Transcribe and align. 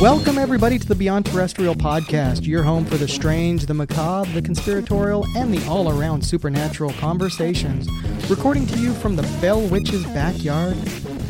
Welcome, 0.00 0.38
everybody, 0.38 0.78
to 0.78 0.88
the 0.88 0.94
Beyond 0.96 1.26
Terrestrial 1.26 1.74
podcast, 1.74 2.46
your 2.46 2.62
home 2.62 2.86
for 2.86 2.96
the 2.96 3.06
strange, 3.06 3.66
the 3.66 3.74
macabre, 3.74 4.32
the 4.32 4.40
conspiratorial, 4.40 5.26
and 5.36 5.52
the 5.52 5.62
all 5.68 5.90
around 5.90 6.24
supernatural 6.24 6.94
conversations. 6.94 7.86
Recording 8.28 8.66
to 8.66 8.78
you 8.78 8.92
from 8.92 9.16
the 9.16 9.22
Bell 9.40 9.62
Witch's 9.68 10.04
backyard, 10.06 10.76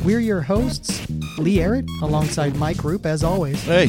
we're 0.05 0.19
your 0.19 0.41
hosts, 0.41 1.09
Lee 1.39 1.63
Arrett, 1.63 1.89
alongside 2.03 2.57
Mike 2.57 2.83
Roop, 2.83 3.07
as 3.07 3.23
always. 3.23 3.63
Hey, 3.63 3.87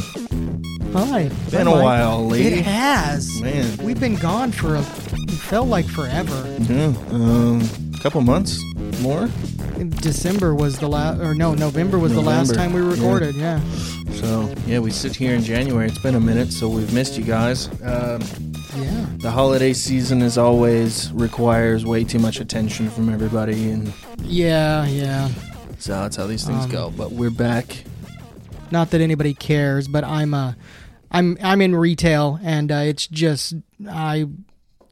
Hi. 0.93 1.31
been 1.49 1.65
a 1.65 1.71
Mike. 1.71 1.83
while, 1.83 2.27
Lee. 2.27 2.43
It 2.43 2.63
has. 2.63 3.41
Man. 3.41 3.77
We've 3.77 3.99
been 3.99 4.15
gone 4.15 4.51
for 4.51 4.75
a. 4.75 4.81
It 4.81 5.31
felt 5.31 5.67
like 5.67 5.85
forever. 5.85 6.55
Yeah, 6.59 6.93
um, 7.09 7.67
couple 7.99 8.21
months 8.21 8.63
more. 9.01 9.27
December 10.01 10.53
was 10.53 10.77
the 10.77 10.87
last, 10.87 11.19
or 11.19 11.33
no, 11.33 11.55
November 11.55 11.97
was 11.97 12.13
the 12.13 12.21
last 12.21 12.49
November, 12.49 12.61
time 12.61 12.73
we 12.73 12.95
yeah. 12.95 12.95
recorded. 12.95 13.35
Yeah. 13.35 13.59
So 14.11 14.53
yeah, 14.67 14.77
we 14.77 14.91
sit 14.91 15.15
here 15.15 15.33
in 15.33 15.41
January. 15.41 15.87
It's 15.87 15.97
been 15.97 16.15
a 16.15 16.19
minute, 16.19 16.51
so 16.51 16.69
we've 16.69 16.93
missed 16.93 17.17
you 17.17 17.23
guys. 17.23 17.69
Um, 17.81 18.21
Yeah. 18.75 19.05
the 19.17 19.31
holiday 19.31 19.73
season, 19.73 20.21
is 20.21 20.37
always, 20.37 21.11
requires 21.13 21.85
way 21.85 22.03
too 22.03 22.19
much 22.19 22.39
attention 22.39 22.89
from 22.89 23.09
everybody, 23.09 23.69
and 23.71 23.93
Yeah. 24.23 24.85
Yeah. 24.85 25.29
so 25.79 25.93
that's 25.93 26.15
how 26.15 26.27
these 26.27 26.45
things 26.45 26.65
Um, 26.65 26.71
go. 26.71 26.93
But 26.95 27.11
we're 27.11 27.29
back. 27.31 27.83
not 28.71 28.91
that 28.91 29.01
anybody 29.01 29.33
cares, 29.33 29.87
but 29.87 30.03
I'm 30.03 30.33
uh, 30.33 30.53
I'm 31.11 31.37
I'm 31.41 31.61
in 31.61 31.75
retail, 31.75 32.39
and 32.43 32.71
uh, 32.71 32.75
it's 32.85 33.07
just 33.07 33.55
I 33.89 34.27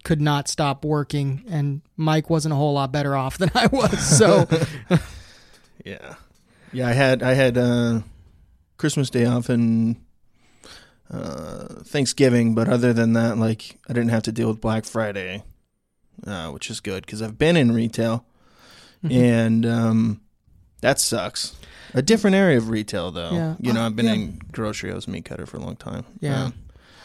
could 0.04 0.22
not 0.22 0.48
stop 0.48 0.84
working, 0.86 1.44
and 1.50 1.82
Mike 1.98 2.30
wasn't 2.30 2.54
a 2.54 2.56
whole 2.56 2.74
lot 2.74 2.92
better 2.92 3.16
off 3.16 3.38
than 3.38 3.52
I 3.54 3.68
was. 3.68 4.00
So 4.00 4.48
Yeah, 5.86 6.16
yeah. 6.74 6.88
I 6.88 6.94
had 6.94 7.22
I 7.22 7.34
had 7.36 7.58
uh, 7.58 8.02
Christmas 8.78 9.10
Day 9.10 9.26
off 9.26 9.50
and 9.50 9.98
uh, 11.12 11.68
Thanksgiving, 11.84 12.54
but 12.56 12.68
other 12.68 12.94
than 12.94 13.14
that, 13.14 13.38
like 13.38 13.78
I 13.90 13.94
didn't 13.94 14.10
have 14.10 14.24
to 14.24 14.32
deal 14.32 14.48
with 14.50 14.62
Black 14.62 14.86
Friday, 14.86 15.44
uh, 16.26 16.50
which 16.50 16.70
is 16.70 16.80
good 16.80 17.06
because 17.06 17.22
I've 17.22 17.38
been 17.38 17.56
in 17.58 17.72
retail, 17.74 18.26
Mm-hmm. 19.04 19.12
and 19.24 19.66
um, 19.68 20.22
that 20.82 21.00
sucks. 21.00 21.56
A 21.94 22.02
different 22.02 22.36
area 22.36 22.58
of 22.58 22.70
retail, 22.70 23.12
though. 23.12 23.32
Yeah. 23.32 23.56
You 23.60 23.72
know, 23.72 23.82
Uh, 23.82 23.86
I've 23.86 23.96
been 23.96 24.08
yeah. 24.08 24.14
in 24.14 24.42
grocery. 24.52 24.92
I 24.92 24.96
was 24.96 25.06
a 25.06 25.12
meat 25.12 25.24
cutter 25.26 25.46
for 25.46 25.58
a 25.58 25.60
long 25.60 25.76
time. 25.76 26.04
Yeah. 26.20 26.46
Um, 26.46 26.54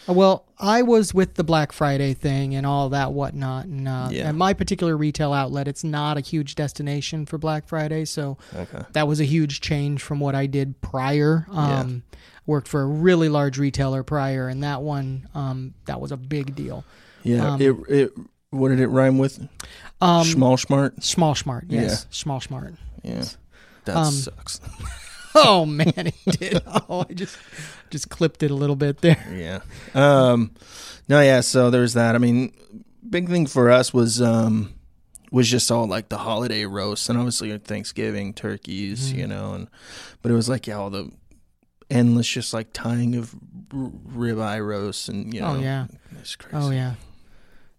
well, 0.08 0.46
I 0.58 0.80
was 0.82 1.12
with 1.12 1.34
the 1.34 1.44
Black 1.44 1.70
Friday 1.70 2.14
thing 2.14 2.54
and 2.54 2.66
all 2.66 2.88
that 2.88 3.12
whatnot, 3.12 3.66
and 3.66 3.86
uh, 3.86 4.08
Yeah. 4.10 4.30
at 4.30 4.34
my 4.34 4.54
particular 4.54 4.96
retail 4.96 5.34
outlet, 5.34 5.68
it's 5.68 5.84
not 5.84 6.16
a 6.16 6.20
huge 6.20 6.54
destination 6.54 7.26
for 7.26 7.36
Black 7.38 7.68
Friday, 7.68 8.06
so 8.06 8.38
okay. 8.54 8.84
that 8.94 9.06
was 9.06 9.20
a 9.20 9.24
huge 9.24 9.60
change 9.60 10.02
from 10.02 10.18
what 10.18 10.34
I 10.34 10.46
did 10.46 10.80
prior. 10.80 11.46
Um, 11.50 12.02
Worked 12.46 12.66
for 12.68 12.82
a 12.82 12.86
really 12.86 13.28
large 13.28 13.58
retailer 13.58 14.02
prior, 14.02 14.48
and 14.48 14.62
that 14.64 14.82
one 14.82 15.28
um, 15.34 15.74
that 15.86 16.00
was 16.00 16.10
a 16.12 16.16
big 16.16 16.54
deal. 16.56 16.84
Yeah. 17.22 17.52
Um, 17.52 17.60
it 17.62 17.76
it 17.88 18.12
what 18.50 18.68
did 18.70 18.80
it 18.80 18.88
rhyme 18.88 19.18
with? 19.18 19.46
Um, 20.00 20.24
Small 20.24 20.56
smart. 20.56 21.02
Small 21.04 21.34
smart, 21.36 21.66
yes, 21.68 22.06
small 22.10 22.40
smart. 22.40 22.74
Yeah. 23.02 23.24
That 23.84 23.96
um, 23.96 24.12
sucks. 24.12 24.60
Oh 25.34 25.64
man, 25.64 25.94
it 25.96 26.14
did. 26.38 26.62
Oh, 26.90 27.06
I 27.08 27.14
just 27.14 27.38
just 27.90 28.10
clipped 28.10 28.42
it 28.42 28.50
a 28.50 28.54
little 28.54 28.76
bit 28.76 29.00
there. 29.00 29.24
Yeah. 29.34 29.60
Um 29.94 30.50
no 31.08 31.20
yeah, 31.22 31.40
so 31.40 31.70
there's 31.70 31.94
that. 31.94 32.14
I 32.14 32.18
mean, 32.18 32.52
big 33.08 33.28
thing 33.30 33.46
for 33.46 33.70
us 33.70 33.94
was 33.94 34.20
um 34.20 34.74
was 35.30 35.48
just 35.48 35.70
all 35.70 35.86
like 35.86 36.10
the 36.10 36.18
holiday 36.18 36.66
roasts 36.66 37.08
and 37.08 37.16
obviously 37.16 37.56
Thanksgiving 37.56 38.34
turkeys, 38.34 39.08
Mm-hmm. 39.08 39.18
you 39.20 39.26
know, 39.26 39.54
and 39.54 39.68
but 40.20 40.30
it 40.30 40.34
was 40.34 40.50
like 40.50 40.66
yeah, 40.66 40.76
all 40.76 40.90
the 40.90 41.10
endless 41.92 42.26
just 42.28 42.52
like 42.54 42.68
tying 42.72 43.14
of 43.14 43.34
ribeye 43.70 44.64
roasts 44.66 45.08
and 45.08 45.32
you 45.32 45.40
know 45.40 45.56
Oh 45.56 45.60
yeah, 45.60 45.86
it's 46.20 46.36
crazy. 46.36 46.56
oh 46.56 46.70
yeah. 46.70 46.94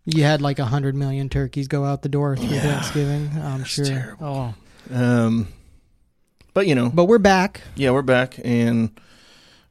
You 0.06 0.24
had 0.24 0.42
like 0.42 0.60
a 0.60 0.66
hundred 0.66 0.96
million 0.96 1.30
turkeys 1.30 1.68
go 1.68 1.86
out 1.86 2.02
the 2.02 2.10
door 2.10 2.36
through 2.36 2.50
Yeah. 2.50 2.62
Thanksgiving. 2.62 3.32
I'm 3.42 3.62
It's 3.62 3.70
sure. 3.70 3.86
terrible. 3.86 4.54
Oh, 4.92 4.96
Um 4.96 5.48
but 6.54 6.68
you 6.68 6.76
know, 6.76 6.90
but 6.94 7.06
we're 7.06 7.18
back. 7.20 7.62
yeah, 7.76 7.92
we're 7.92 8.02
back 8.04 8.40
and 8.44 8.92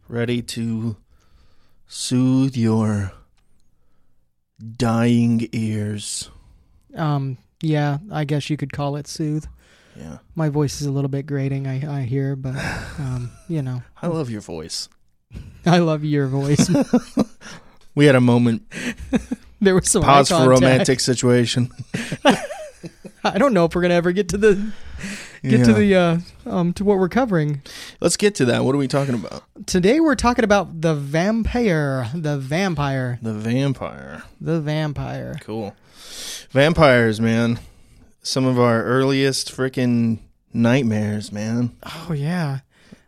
ready 0.08 0.42
to 0.42 0.96
soothe 1.86 2.56
your 2.56 3.12
dying 4.76 5.48
ears. 5.52 6.30
Um, 6.94 7.38
yeah, 7.60 7.98
I 8.10 8.24
guess 8.24 8.50
you 8.50 8.56
could 8.56 8.72
call 8.72 8.96
it 8.96 9.06
soothe. 9.06 9.46
Yeah. 9.96 10.18
My 10.34 10.48
voice 10.48 10.80
is 10.80 10.86
a 10.86 10.90
little 10.92 11.08
bit 11.10 11.26
grating. 11.26 11.66
I 11.66 12.00
I 12.00 12.02
hear, 12.02 12.36
but 12.36 12.54
um, 12.98 13.30
you 13.48 13.62
know, 13.62 13.82
I 14.00 14.06
love 14.08 14.30
your 14.30 14.40
voice. 14.40 14.88
I 15.66 15.78
love 15.78 16.04
your 16.04 16.26
voice. 16.26 16.70
We 17.94 18.06
had 18.06 18.14
a 18.14 18.20
moment 18.22 18.62
there 19.60 19.74
was 19.74 19.90
some 19.90 20.02
pause 20.02 20.30
for 20.30 20.48
romantic 20.48 20.98
situation. 20.98 21.70
I 23.24 23.36
don't 23.38 23.52
know 23.52 23.66
if 23.66 23.74
we're 23.74 23.82
gonna 23.82 23.94
ever 23.94 24.12
get 24.12 24.30
to 24.30 24.38
the 24.38 24.72
get 25.42 25.64
to 25.66 25.72
the 25.74 25.94
uh 25.94 26.18
um 26.46 26.72
to 26.72 26.84
what 26.84 26.98
we're 26.98 27.10
covering. 27.10 27.60
Let's 28.00 28.16
get 28.16 28.34
to 28.36 28.46
that. 28.46 28.64
What 28.64 28.74
are 28.74 28.78
we 28.78 28.88
talking 28.88 29.14
about? 29.14 29.42
Today 29.66 30.00
we're 30.00 30.14
talking 30.16 30.44
about 30.44 30.80
the 30.80 30.94
vampire, 30.94 32.08
the 32.14 32.38
vampire, 32.38 33.18
The 33.20 33.34
vampire. 33.34 34.22
the 34.40 34.60
vampire. 34.60 35.36
Cool. 35.42 35.76
Vampires, 36.50 37.20
man. 37.20 37.58
Some 38.22 38.44
of 38.46 38.58
our 38.58 38.84
earliest 38.84 39.50
freaking 39.54 40.18
nightmares, 40.52 41.32
man. 41.32 41.76
Oh 41.84 42.12
yeah. 42.12 42.60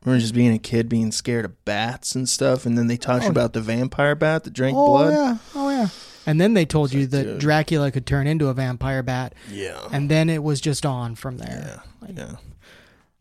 Remember 0.04 0.20
just 0.20 0.34
being 0.34 0.52
a 0.52 0.58
kid 0.58 0.88
being 0.88 1.12
scared 1.12 1.44
of 1.44 1.64
bats 1.64 2.14
and 2.14 2.28
stuff, 2.28 2.66
and 2.66 2.76
then 2.76 2.88
they 2.88 2.97
you 2.98 3.25
Oh. 3.25 3.30
about 3.30 3.52
the 3.52 3.60
vampire 3.60 4.14
bat 4.14 4.44
that 4.44 4.52
drank 4.52 4.76
Oh 4.76 4.86
blood. 4.86 5.12
yeah. 5.12 5.36
Oh 5.54 5.70
yeah. 5.70 5.88
And 6.26 6.41
then 6.41 6.54
they 6.54 6.64
told 6.64 6.92
you 6.92 7.02
like, 7.02 7.10
that 7.10 7.22
dude. 7.25 7.38
Dracula 7.38 7.91
could 7.91 8.06
turn 8.06 8.26
into 8.26 8.48
a 8.48 8.54
vampire 8.54 9.02
bat, 9.02 9.34
Yeah. 9.50 9.78
and 9.92 10.10
then 10.10 10.28
it 10.28 10.42
was 10.42 10.60
just 10.60 10.84
on 10.84 11.14
from 11.14 11.38
there. 11.38 11.82
yeah. 12.06 12.12
Yeah. 12.14 12.32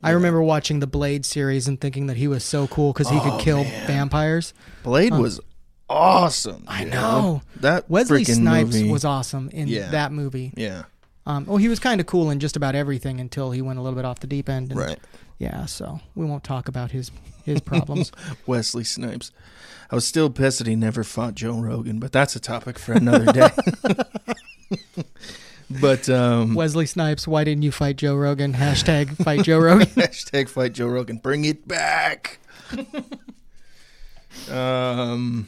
I 0.01 0.11
remember 0.11 0.41
watching 0.41 0.79
the 0.81 0.87
Blade 0.87 1.25
series 1.25 1.67
and 1.67 1.79
thinking 1.79 2.07
that 2.07 2.17
he 2.17 2.27
was 2.27 2.43
so 2.43 2.67
cool 2.67 2.91
because 2.91 3.09
he 3.09 3.19
could 3.21 3.33
Oh, 3.33 3.37
kill 3.39 3.63
man. 3.63 3.87
vampires. 3.87 4.53
Blade 4.83 5.13
was 5.13 5.39
awesome. 5.89 6.65
I 6.67 6.83
dude. 6.83 6.93
know. 6.93 7.41
That 7.61 7.89
Wesley 7.89 8.25
Snipes 8.25 8.73
movie. 8.73 8.89
was 8.89 9.05
awesome 9.05 9.49
in 9.53 9.67
Yeah. 9.69 9.91
that 9.91 10.11
movie. 10.11 10.51
Yeah. 10.57 10.83
Um, 11.25 11.45
well, 11.45 11.57
he 11.57 11.69
was 11.69 11.79
kind 11.79 12.01
of 12.01 12.07
cool 12.07 12.29
in 12.29 12.39
just 12.39 12.55
about 12.55 12.75
everything 12.75 13.19
until 13.19 13.51
he 13.51 13.61
went 13.61 13.79
a 13.79 13.81
little 13.81 13.95
bit 13.95 14.05
off 14.05 14.19
the 14.19 14.27
deep 14.27 14.49
end. 14.49 14.71
And, 14.71 14.79
Right. 14.79 14.99
Yeah, 15.39 15.65
so 15.65 15.99
we 16.15 16.25
won't 16.25 16.43
talk 16.43 16.67
about 16.67 16.91
his 16.91 17.11
his 17.43 17.59
problems. 17.59 18.11
Wesley 18.47 18.83
Snipes. 18.83 19.31
I 19.91 19.95
was 19.95 20.07
still 20.07 20.29
pissed 20.29 20.59
that 20.59 20.67
he 20.67 20.75
never 20.75 21.03
fought 21.03 21.35
Joe 21.35 21.59
Rogan, 21.59 21.99
but 21.99 22.11
that's 22.11 22.35
a 22.35 22.39
topic 22.39 22.79
for 22.79 22.93
another 22.93 23.31
day. 23.31 23.49
but 25.81 26.09
um, 26.09 26.55
Wesley 26.55 26.85
Snipes, 26.85 27.27
why 27.27 27.43
didn't 27.43 27.63
you 27.63 27.71
fight 27.71 27.97
Joe 27.97 28.15
Rogan? 28.15 28.53
Hashtag 28.53 29.17
fight 29.17 29.43
Joe 29.43 29.59
Rogan. 29.59 29.87
hashtag 29.95 30.49
fight 30.49 30.73
Joe 30.73 30.87
Rogan, 30.87 31.17
bring 31.17 31.45
it 31.45 31.67
back. 31.67 32.39
um. 34.49 35.47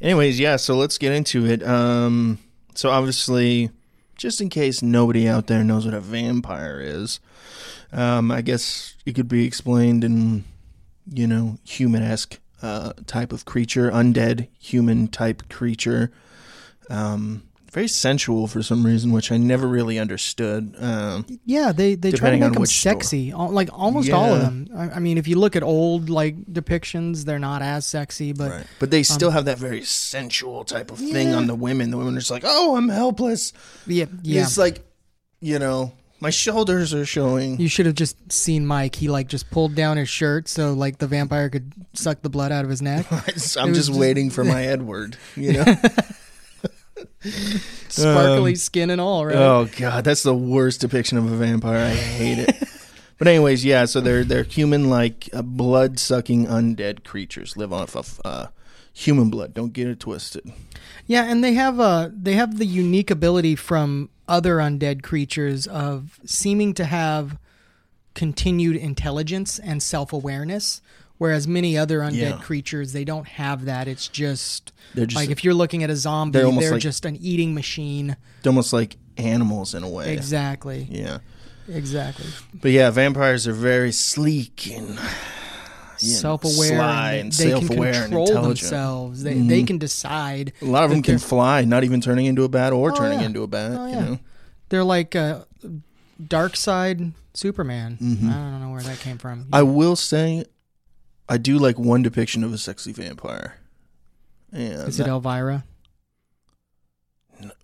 Anyways, 0.00 0.38
yeah. 0.38 0.56
So 0.56 0.76
let's 0.76 0.98
get 0.98 1.12
into 1.12 1.46
it. 1.46 1.62
Um. 1.62 2.38
So 2.74 2.90
obviously, 2.90 3.70
just 4.20 4.40
in 4.42 4.50
case 4.50 4.82
nobody 4.82 5.26
out 5.26 5.46
there 5.46 5.64
knows 5.64 5.86
what 5.86 5.94
a 5.94 6.00
vampire 6.00 6.78
is, 6.78 7.20
um, 7.90 8.30
I 8.30 8.42
guess 8.42 8.94
it 9.06 9.14
could 9.14 9.28
be 9.28 9.46
explained 9.46 10.04
in, 10.04 10.44
you 11.10 11.26
know, 11.26 11.56
human-esque 11.64 12.38
uh, 12.60 12.92
type 13.06 13.32
of 13.32 13.46
creature, 13.46 13.90
undead 13.90 14.48
human 14.60 15.08
type 15.08 15.48
creature. 15.48 16.12
Um, 16.90 17.44
very 17.70 17.88
sensual 17.88 18.46
for 18.46 18.62
some 18.62 18.84
reason, 18.84 19.12
which 19.12 19.30
I 19.32 19.36
never 19.36 19.66
really 19.68 19.98
understood. 19.98 20.74
Um, 20.78 21.24
Yeah, 21.44 21.72
they 21.72 21.94
they 21.94 22.10
try 22.12 22.30
to 22.30 22.36
make 22.36 22.52
them 22.52 22.66
sexy. 22.66 23.30
Al- 23.32 23.50
Like 23.50 23.68
almost 23.72 24.10
all 24.10 24.34
of 24.34 24.40
them. 24.40 24.68
I, 24.76 24.90
I 24.90 24.98
mean, 24.98 25.18
if 25.18 25.28
you 25.28 25.36
look 25.38 25.56
at 25.56 25.62
old 25.62 26.10
like 26.10 26.36
depictions, 26.46 27.24
they're 27.24 27.38
not 27.38 27.62
as 27.62 27.86
sexy, 27.86 28.32
but 28.32 28.50
Right. 28.50 28.66
But 28.78 28.90
they 28.90 29.02
still 29.02 29.30
have 29.30 29.44
that 29.46 29.58
very 29.58 29.82
sensual 29.84 30.64
type 30.64 30.90
of 30.90 30.98
thing 30.98 31.34
on 31.34 31.46
the 31.46 31.54
women. 31.54 31.90
The 31.90 31.96
women 31.98 32.14
are 32.16 32.18
just 32.20 32.30
like, 32.30 32.42
oh, 32.44 32.76
I'm 32.76 32.88
helpless. 32.88 33.52
yeah, 33.86 34.06
yeah. 34.22 34.42
It's 34.42 34.58
like, 34.58 34.84
you 35.40 35.58
know, 35.58 35.92
my 36.22 36.30
shoulders 36.30 36.92
are 36.92 37.06
showing. 37.06 37.58
You 37.58 37.68
should 37.68 37.86
have 37.86 37.94
just 37.94 38.30
seen 38.30 38.66
Mike. 38.66 38.94
He 38.96 39.08
like 39.08 39.28
just 39.28 39.50
pulled 39.50 39.74
down 39.74 39.96
his 39.96 40.08
shirt 40.08 40.48
so 40.48 40.74
like 40.74 40.98
the 40.98 41.06
vampire 41.06 41.48
could 41.48 41.72
suck 41.94 42.20
the 42.22 42.28
blood 42.28 42.52
out 42.52 42.64
of 42.64 42.70
his 42.70 42.82
neck. 42.82 43.06
I'm 43.10 43.22
just 43.34 43.56
just- 43.56 43.94
waiting 43.94 44.28
for 44.28 44.44
my 44.54 44.64
Edward, 44.64 45.16
you 45.36 45.52
know? 45.54 45.64
Sparkly 47.88 48.54
skin 48.54 48.90
and 48.90 49.00
all, 49.00 49.26
right? 49.26 49.36
oh, 49.36 49.68
God. 49.76 50.04
That's 50.04 50.22
the 50.22 50.34
worst 50.34 50.80
depiction 50.80 51.18
of 51.18 51.30
a 51.30 51.36
vampire. 51.36 51.78
I 51.78 51.90
hate 51.90 52.38
it. 52.38 52.56
But 53.20 53.28
anyways, 53.28 53.66
yeah. 53.66 53.84
So 53.84 54.00
they're 54.00 54.24
they're 54.24 54.44
human 54.44 54.88
like 54.88 55.28
uh, 55.34 55.42
blood 55.42 55.98
sucking 55.98 56.46
undead 56.46 57.04
creatures 57.04 57.54
live 57.54 57.70
off 57.70 57.94
of 57.94 58.18
uh, 58.24 58.46
human 58.94 59.28
blood. 59.28 59.52
Don't 59.52 59.74
get 59.74 59.88
it 59.88 60.00
twisted. 60.00 60.50
Yeah, 61.06 61.24
and 61.24 61.44
they 61.44 61.52
have 61.52 61.78
uh 61.78 62.08
they 62.14 62.32
have 62.32 62.56
the 62.56 62.64
unique 62.64 63.10
ability 63.10 63.56
from 63.56 64.08
other 64.26 64.56
undead 64.56 65.02
creatures 65.02 65.66
of 65.66 66.18
seeming 66.24 66.72
to 66.72 66.86
have 66.86 67.36
continued 68.14 68.76
intelligence 68.76 69.58
and 69.58 69.82
self-awareness 69.82 70.80
whereas 71.20 71.46
many 71.46 71.76
other 71.76 72.00
undead 72.00 72.14
Yeah. 72.16 72.38
creatures 72.38 72.92
they 72.92 73.04
don't 73.04 73.28
have 73.28 73.66
that 73.66 73.86
it's 73.86 74.08
just, 74.08 74.72
They're 74.94 75.04
just 75.06 75.16
like 75.20 75.30
if 75.30 75.44
you're 75.44 75.54
looking 75.54 75.82
at 75.84 75.90
a 75.90 75.96
zombie 75.96 76.38
they're 76.38 76.50
they're, 76.50 76.72
like- 76.72 76.80
just 76.80 77.04
an 77.04 77.16
eating 77.20 77.54
machine 77.54 78.16
almost 78.46 78.72
like 78.72 78.96
animals 79.18 79.74
in 79.74 79.82
a 79.82 79.88
way. 79.88 80.12
exactly 80.14 80.88
Yeah. 80.90 81.18
exactly 81.68 82.26
But 82.54 82.70
yeah, 82.72 82.90
vampires 82.90 83.46
are 83.46 83.52
very 83.52 83.92
sleek 83.92 84.66
and 84.74 84.98
self-aware 85.98 86.68
sly 86.78 87.12
and 87.12 87.20
and 87.24 87.32
they 87.32 87.50
can 87.50 87.68
control 87.68 88.26
intelligent. 88.26 88.60
themselves 88.60 89.22
they, 89.22 89.34
they 89.34 89.62
can 89.62 89.76
decide 89.78 90.52
A 90.62 90.64
lot 90.64 90.84
of 90.84 90.90
them 90.90 91.02
can 91.02 91.18
fly, 91.18 91.64
not 91.64 91.84
even 91.84 92.00
turning 92.00 92.24
into 92.26 92.44
a 92.44 92.48
bat 92.48 92.72
or 92.72 92.92
Oh, 92.92 92.96
turning 92.96 93.20
yeah. 93.20 93.26
into 93.26 93.42
a 93.42 93.46
bat. 93.46 93.72
Oh, 93.78 93.86
You 93.86 93.94
know, 93.96 94.18
they're 94.70 94.84
like 94.84 95.14
a 95.14 95.46
dark 96.26 96.56
side 96.56 97.12
superman 97.34 97.98
Mm-hmm. 98.00 98.28
i 98.28 98.32
don't 98.32 98.60
know 98.62 98.70
where 98.70 98.82
that 98.82 98.98
came 99.00 99.18
from 99.18 99.46
I 99.52 99.62
will 99.62 99.94
say, 99.96 100.44
I 101.30 101.38
do 101.38 101.58
like 101.58 101.78
one 101.78 102.02
depiction 102.02 102.44
of 102.44 102.52
a 102.52 102.58
sexy 102.58 102.92
vampire. 102.92 103.54
And 104.52 104.88
is 104.88 105.00
it 105.00 105.04
that- 105.04 105.08
elvira 105.10 105.64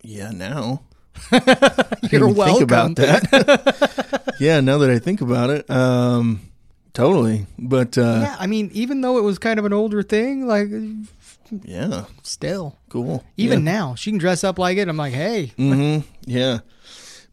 yeah, 0.01 0.31
now 0.31 0.81
You're 2.11 2.29
welcome. 2.29 2.57
Think 2.57 2.61
about 2.61 2.95
that. 2.95 4.35
yeah, 4.39 4.59
now 4.59 4.77
that 4.79 4.89
I 4.89 4.99
think 4.99 5.21
about 5.21 5.49
it, 5.49 5.69
um, 5.69 6.41
totally. 6.93 7.47
But 7.57 7.97
uh, 7.97 8.19
yeah, 8.21 8.35
I 8.39 8.47
mean, 8.47 8.69
even 8.73 9.01
though 9.01 9.17
it 9.17 9.21
was 9.23 9.39
kind 9.39 9.59
of 9.59 9.65
an 9.65 9.73
older 9.73 10.03
thing, 10.03 10.47
like 10.47 10.69
yeah, 11.63 12.05
still, 12.23 12.77
cool. 12.89 13.23
even 13.35 13.63
now, 13.63 13.95
she 13.95 14.11
can 14.11 14.19
dress 14.19 14.43
up 14.43 14.59
like 14.59 14.77
it. 14.77 14.87
I'm 14.87 14.97
like, 14.97 15.13
hey, 15.13 15.53
Mm-hmm. 15.57 16.07
Yeah. 16.25 16.59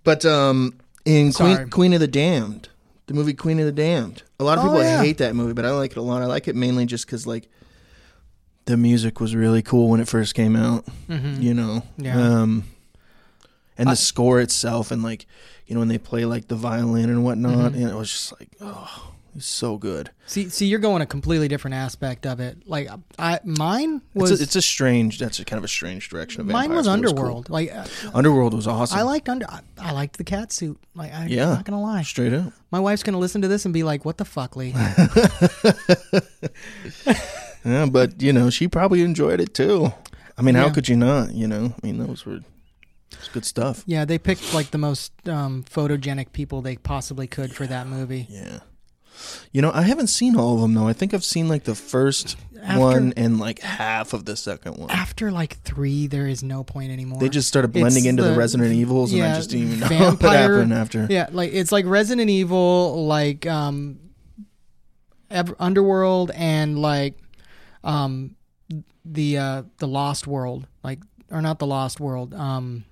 But 0.03 0.25
um 0.25 0.79
in 1.05 1.33
Sorry. 1.33 1.57
Queen, 1.57 1.71
Queen 1.71 1.93
of 1.93 2.01
the 2.01 2.09
Damned, 2.09 2.69
the 3.07 3.15
movie 3.15 3.35
Queen 3.35 3.59
of 3.59 3.67
the 3.67 3.73
Damned. 3.73 4.23
A 4.45 4.47
lot 4.47 4.59
of 4.59 4.65
Oh, 4.65 4.69
people 4.69 4.83
yeah. 4.83 5.03
hate 5.03 5.19
that 5.19 5.35
movie, 5.35 5.55
but 5.55 5.65
I 5.65 5.71
like 5.71 5.93
it 5.93 5.97
a 5.97 6.03
lot. 6.03 6.21
I 6.23 6.27
like 6.27 6.49
it 6.49 6.55
mainly 6.55 6.85
just 6.85 7.07
cuz 7.09 7.27
like 7.27 7.49
the 8.67 8.77
music 8.77 9.19
was 9.21 9.35
really 9.35 9.63
cool 9.63 9.89
when 9.89 10.01
it 10.01 10.09
first 10.09 10.35
came 10.35 10.55
out, 10.55 10.85
Mhm. 11.09 11.43
you 11.43 11.55
know. 11.55 11.83
Yeah. 11.97 12.21
Um 12.43 12.65
and 13.79 13.87
the 13.89 13.93
I- 13.93 13.95
score 13.95 14.41
itself 14.41 14.91
and 14.91 15.03
like 15.03 15.27
you 15.67 15.75
know 15.75 15.81
when 15.81 15.89
they 15.89 15.97
play 15.99 16.27
like 16.27 16.49
the 16.49 16.57
violin 16.57 17.09
and 17.09 17.25
whatnot 17.25 17.73
Mhm. 17.73 17.77
and 17.77 17.91
it 17.91 17.95
was 17.95 18.11
just 18.11 18.33
like 18.39 18.51
oh 18.61 19.14
it's 19.37 19.47
so 19.47 19.77
good 19.77 20.11
see, 20.27 20.49
see, 20.49 20.67
you're 20.67 20.79
going 20.79 21.03
a 21.03 21.07
completely 21.07 21.49
different 21.49 21.75
aspect 21.75 22.25
of 22.27 22.41
it. 22.41 22.67
Like, 22.67 22.89
I 23.19 23.41
mine 23.45 24.01
was 24.15 24.31
it's, 24.31 24.41
a, 24.41 24.43
it's 24.45 24.57
a 24.57 24.63
strange 24.63 25.19
that's 25.19 25.39
a 25.39 25.45
kind 25.45 25.59
of 25.59 25.65
a 25.65 25.69
strange 25.69 26.09
direction 26.09 26.41
of 26.41 26.47
mine 26.47 26.73
was 26.73 26.87
but 26.87 26.99
it 26.99 27.03
cool. 27.03 27.09
Underworld. 27.11 27.51
Like, 27.51 27.75
uh, 27.75 27.85
underworld 28.15 28.55
was 28.55 28.67
awesome 28.67 28.99
I 28.99 29.03
liked 29.03 29.29
under, 29.29 29.47
I, 29.51 29.61
I 29.79 29.93
liked 29.93 30.17
the 30.17 30.25
cat 30.25 30.53
suit. 30.53 30.79
Like, 30.95 31.13
I, 31.13 31.19
yeah, 31.19 31.23
am 31.25 31.29
Yeah. 31.31 31.45
not 31.55 31.65
gonna 31.65 31.83
lie, 31.83 32.03
straight 32.03 32.33
up 32.33 32.53
my 32.71 32.81
wife's 32.81 33.03
gonna 33.03 33.19
listen 33.19 33.43
to 33.43 33.49
this 33.49 33.65
and 33.65 33.75
be 33.75 33.83
like, 33.83 34.05
"What 34.05 34.19
the 34.19 34.25
fuck, 34.25 34.57
Lee?" 34.57 34.75
Yeah, 37.65 37.87
but 37.87 38.21
you 38.21 38.33
know, 38.33 38.51
she 38.51 38.69
probably 38.69 39.01
enjoyed 39.03 39.41
it 39.41 39.55
too. 39.55 39.93
I 40.37 40.43
mean, 40.43 40.55
how 40.55 40.67
Yeah. 40.67 40.73
could 40.73 40.89
you 40.89 40.97
not? 40.97 41.33
You 41.33 41.47
know, 41.49 41.75
I 41.83 41.87
mean, 41.87 41.99
those 41.99 42.27
were 42.27 42.41
it's 43.13 43.29
good 43.29 43.45
stuff. 43.47 43.85
yeah, 43.87 44.05
they 44.05 44.19
picked 44.19 44.53
like 44.53 44.71
the 44.71 44.77
most 44.79 45.13
um, 45.29 45.65
photogenic 45.71 46.33
people 46.33 46.61
they 46.61 46.77
possibly 46.77 47.27
could 47.27 47.55
for 47.55 47.67
that 47.67 47.87
movie. 47.87 48.27
Yeah. 48.29 48.59
You 49.53 49.63
know, 49.63 49.71
I 49.73 49.83
haven't 49.83 50.09
seen 50.09 50.37
all 50.37 50.55
of 50.57 50.61
them 50.61 50.75
though. 50.75 50.89
I 50.89 50.93
think 50.93 51.15
I've 51.15 51.25
seen 51.25 51.49
like 51.49 51.65
the 51.65 51.75
first 51.75 52.37
After- 52.63 52.81
one 52.81 53.13
and 53.17 53.39
like 53.39 53.61
half 53.61 54.13
of 54.13 54.25
the 54.25 54.37
second 54.37 54.77
one. 54.79 54.91
After 54.91 55.31
like 55.31 55.59
three, 55.63 56.07
there 56.07 56.27
is 56.27 56.43
no 56.43 56.65
point 56.65 56.91
anymore. 56.91 57.21
They 57.21 57.29
just 57.29 57.47
started 57.49 57.69
blending 57.73 57.99
It's 58.05 58.07
into 58.07 58.23
the, 58.23 58.31
the- 58.31 58.37
Resident 58.37 58.73
Evils, 58.73 59.13
and 59.13 59.23
I 59.23 59.27
yeah, 59.29 59.35
just 59.37 59.51
didn't 59.51 59.67
even 59.69 59.81
know 59.81 59.87
what 60.11 60.19
vampire- 60.21 60.53
happened 60.55 60.73
after. 60.73 61.07
Yeah, 61.11 61.29
like 61.31 61.53
it's 61.53 61.71
like 61.73 61.85
Resident 61.87 62.29
Evil, 62.31 63.07
like 63.07 63.47
um, 63.47 63.99
Ev- 65.31 65.55
Underworld, 65.59 66.31
and 66.35 66.79
like 66.79 67.19
um, 67.85 68.35
the 69.05 69.39
uh, 69.39 69.63
the 69.79 69.87
Lost 69.89 70.27
World, 70.27 70.67
like 70.83 70.99
or 71.31 71.41
not 71.43 71.59
the 71.59 71.67
Lost 71.67 72.01
World, 72.01 72.35
um, 72.35 72.85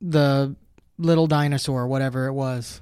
the 0.00 0.54
Little 0.98 1.26
Dinosaur, 1.26 1.86
whatever 1.86 2.26
it 2.26 2.32
was. 2.32 2.80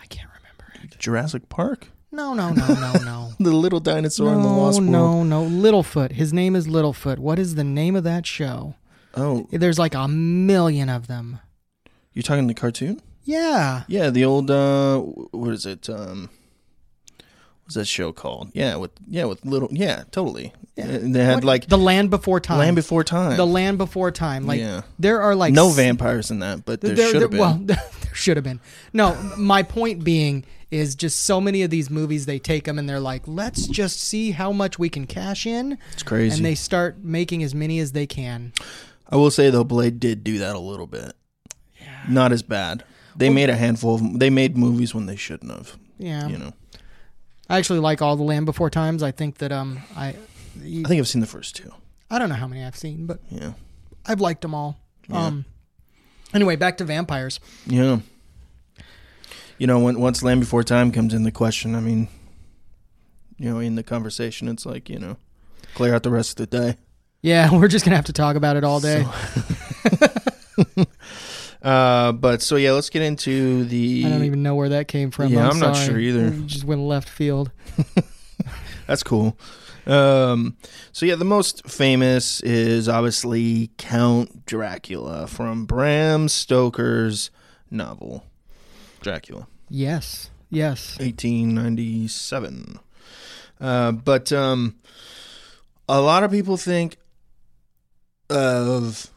I 0.00 0.06
can't 0.06 0.28
remember. 0.28 0.72
It. 0.82 0.98
Jurassic 0.98 1.48
Park, 1.48 1.88
No, 2.12 2.34
no, 2.34 2.50
no, 2.50 2.66
no, 2.68 2.92
no. 3.04 3.32
the 3.40 3.50
little 3.52 3.80
dinosaur 3.80 4.28
in 4.32 4.42
the 4.42 4.48
no, 4.48 4.56
Lost 4.58 4.80
World. 4.80 4.90
no, 4.90 5.22
no. 5.22 5.44
Littlefoot. 5.44 6.12
His 6.12 6.32
name 6.32 6.56
is 6.56 6.66
Littlefoot. 6.66 7.18
What 7.18 7.38
is 7.38 7.54
the 7.54 7.64
name 7.64 7.94
of 7.96 8.04
that 8.04 8.26
show? 8.26 8.74
Oh, 9.14 9.48
There's 9.50 9.78
like 9.78 9.94
a 9.94 10.06
million 10.08 10.88
of 10.88 11.06
them. 11.06 11.40
You're 12.12 12.22
talking 12.22 12.46
the 12.46 12.54
cartoon? 12.54 13.00
Yeah. 13.24 13.82
Yeah, 13.88 14.10
the 14.10 14.24
old 14.24 14.50
uh, 14.50 14.98
what 14.98 15.52
is 15.52 15.66
it? 15.66 15.88
Um, 15.88 16.30
what's 17.64 17.74
that 17.74 17.86
show 17.86 18.12
called? 18.12 18.50
Yeah, 18.54 18.76
with 18.76 18.90
yeah 19.06 19.24
with 19.24 19.44
little 19.44 19.68
yeah, 19.70 20.04
totally. 20.10 20.52
And 20.76 21.14
they 21.14 21.22
had 21.24 21.36
What- 21.36 21.44
like 21.44 21.66
the 21.68 21.78
Land 21.78 22.10
Before 22.10 22.40
Time. 22.40 22.58
Land 22.58 22.76
Before 22.76 23.04
Time. 23.04 23.36
The 23.36 23.46
Land 23.46 23.78
Before 23.78 24.10
Time. 24.10 24.46
Like 24.46 24.60
yeah. 24.60 24.82
there 24.98 25.20
are 25.20 25.34
like 25.34 25.52
no 25.52 25.68
vampires 25.70 26.30
in 26.30 26.38
that, 26.40 26.64
but 26.64 26.80
there, 26.80 26.94
there- 26.94 27.10
should 27.10 27.22
have 27.22 27.30
been. 27.30 27.40
Well, 27.40 27.64
should 28.12 28.36
have 28.36 28.44
been. 28.44 28.60
No, 28.92 29.14
my 29.36 29.62
point 29.62 30.04
being 30.04 30.44
is 30.70 30.94
just 30.94 31.22
so 31.22 31.40
many 31.40 31.62
of 31.62 31.70
these 31.70 31.90
movies 31.90 32.26
they 32.26 32.38
take 32.38 32.64
them 32.64 32.78
and 32.78 32.88
they're 32.88 33.00
like, 33.00 33.22
let's 33.26 33.66
just 33.66 34.00
see 34.00 34.30
how 34.30 34.52
much 34.52 34.78
we 34.78 34.88
can 34.88 35.06
cash 35.06 35.46
in, 35.46 35.76
it's 35.92 36.02
crazy. 36.04 36.36
and 36.36 36.44
they 36.44 36.54
start 36.54 36.98
making 37.02 37.42
as 37.42 37.54
many 37.54 37.78
as 37.80 37.92
they 37.92 38.06
can. 38.06 38.52
I 39.08 39.16
will 39.16 39.30
say 39.32 39.50
though, 39.50 39.64
Blade 39.64 39.98
did 39.98 40.22
do 40.22 40.38
that 40.38 40.54
a 40.54 40.60
little 40.60 40.86
bit. 40.86 41.12
Yeah. 41.80 41.88
Not 42.08 42.30
as 42.32 42.42
bad. 42.42 42.84
They 43.16 43.28
made 43.28 43.50
a 43.50 43.56
handful 43.56 43.96
of. 43.96 44.18
They 44.20 44.30
made 44.30 44.56
movies 44.56 44.94
when 44.94 45.06
they 45.06 45.16
shouldn't 45.16 45.50
have. 45.50 45.76
Yeah. 45.98 46.28
You 46.28 46.38
know. 46.38 46.52
I 47.48 47.58
actually 47.58 47.80
like 47.80 48.00
all 48.00 48.14
the 48.16 48.22
Land 48.22 48.46
Before 48.46 48.70
Times. 48.70 49.02
I 49.02 49.10
think 49.10 49.38
that 49.38 49.50
um 49.50 49.80
I 49.96 50.08
I 50.08 50.14
think 50.62 50.90
I've 50.92 51.08
seen 51.08 51.20
the 51.20 51.26
first 51.26 51.56
two. 51.56 51.70
I 52.08 52.18
don't 52.20 52.28
know 52.28 52.36
how 52.36 52.46
many 52.46 52.64
I've 52.64 52.76
seen, 52.76 53.06
but 53.06 53.18
Yeah. 53.28 53.54
I've 54.06 54.20
liked 54.20 54.42
them 54.42 54.54
all. 54.54 54.78
Yeah. 55.08 55.26
Um. 55.26 55.44
Anyway, 56.32 56.56
back 56.56 56.76
to 56.78 56.84
vampires. 56.84 57.40
Yeah. 57.66 58.00
You 59.58 59.66
know, 59.66 59.80
when 59.80 60.00
once 60.00 60.22
Land 60.22 60.40
Before 60.40 60.62
Time 60.62 60.90
comes 60.92 61.12
in 61.12 61.22
the 61.22 61.32
question, 61.32 61.74
I 61.74 61.80
mean, 61.80 62.08
you 63.36 63.50
know, 63.50 63.58
in 63.58 63.74
the 63.74 63.82
conversation, 63.82 64.48
it's 64.48 64.64
like 64.64 64.88
you 64.88 64.98
know, 64.98 65.16
clear 65.74 65.94
out 65.94 66.02
the 66.02 66.10
rest 66.10 66.40
of 66.40 66.48
the 66.48 66.58
day. 66.58 66.76
Yeah, 67.22 67.54
we're 67.58 67.68
just 67.68 67.84
gonna 67.84 67.96
have 67.96 68.06
to 68.06 68.12
talk 68.12 68.36
about 68.36 68.56
it 68.56 68.64
all 68.64 68.80
day. 68.80 69.04
Uh, 71.62 72.12
but 72.12 72.40
so 72.40 72.56
yeah, 72.56 72.72
let's 72.72 72.88
get 72.88 73.02
into 73.02 73.64
the. 73.64 74.04
I 74.06 74.08
don't 74.08 74.24
even 74.24 74.42
know 74.42 74.54
where 74.54 74.70
that 74.70 74.88
came 74.88 75.10
from. 75.10 75.30
Yeah, 75.32 75.44
I'm, 75.44 75.52
I'm 75.52 75.58
not 75.60 75.76
sure 75.76 75.98
either. 75.98 76.30
We 76.30 76.46
just 76.46 76.64
went 76.64 76.80
left 76.80 77.08
field. 77.08 77.50
That's 78.86 79.02
cool. 79.02 79.36
Um, 79.90 80.56
so 80.92 81.04
yeah, 81.04 81.16
the 81.16 81.24
most 81.24 81.68
famous 81.68 82.40
is 82.42 82.88
obviously 82.88 83.70
Count 83.76 84.46
Dracula 84.46 85.26
from 85.26 85.66
Bram 85.66 86.28
Stoker's 86.28 87.30
novel 87.70 88.24
Dracula, 89.00 89.48
Yes. 89.68 90.30
Yes. 90.48 90.98
1897. 90.98 92.78
Uh, 93.60 93.92
but 93.92 94.32
um, 94.32 94.76
a 95.88 96.00
lot 96.00 96.22
of 96.24 96.30
people 96.30 96.56
think 96.56 96.96
of, 98.28 99.10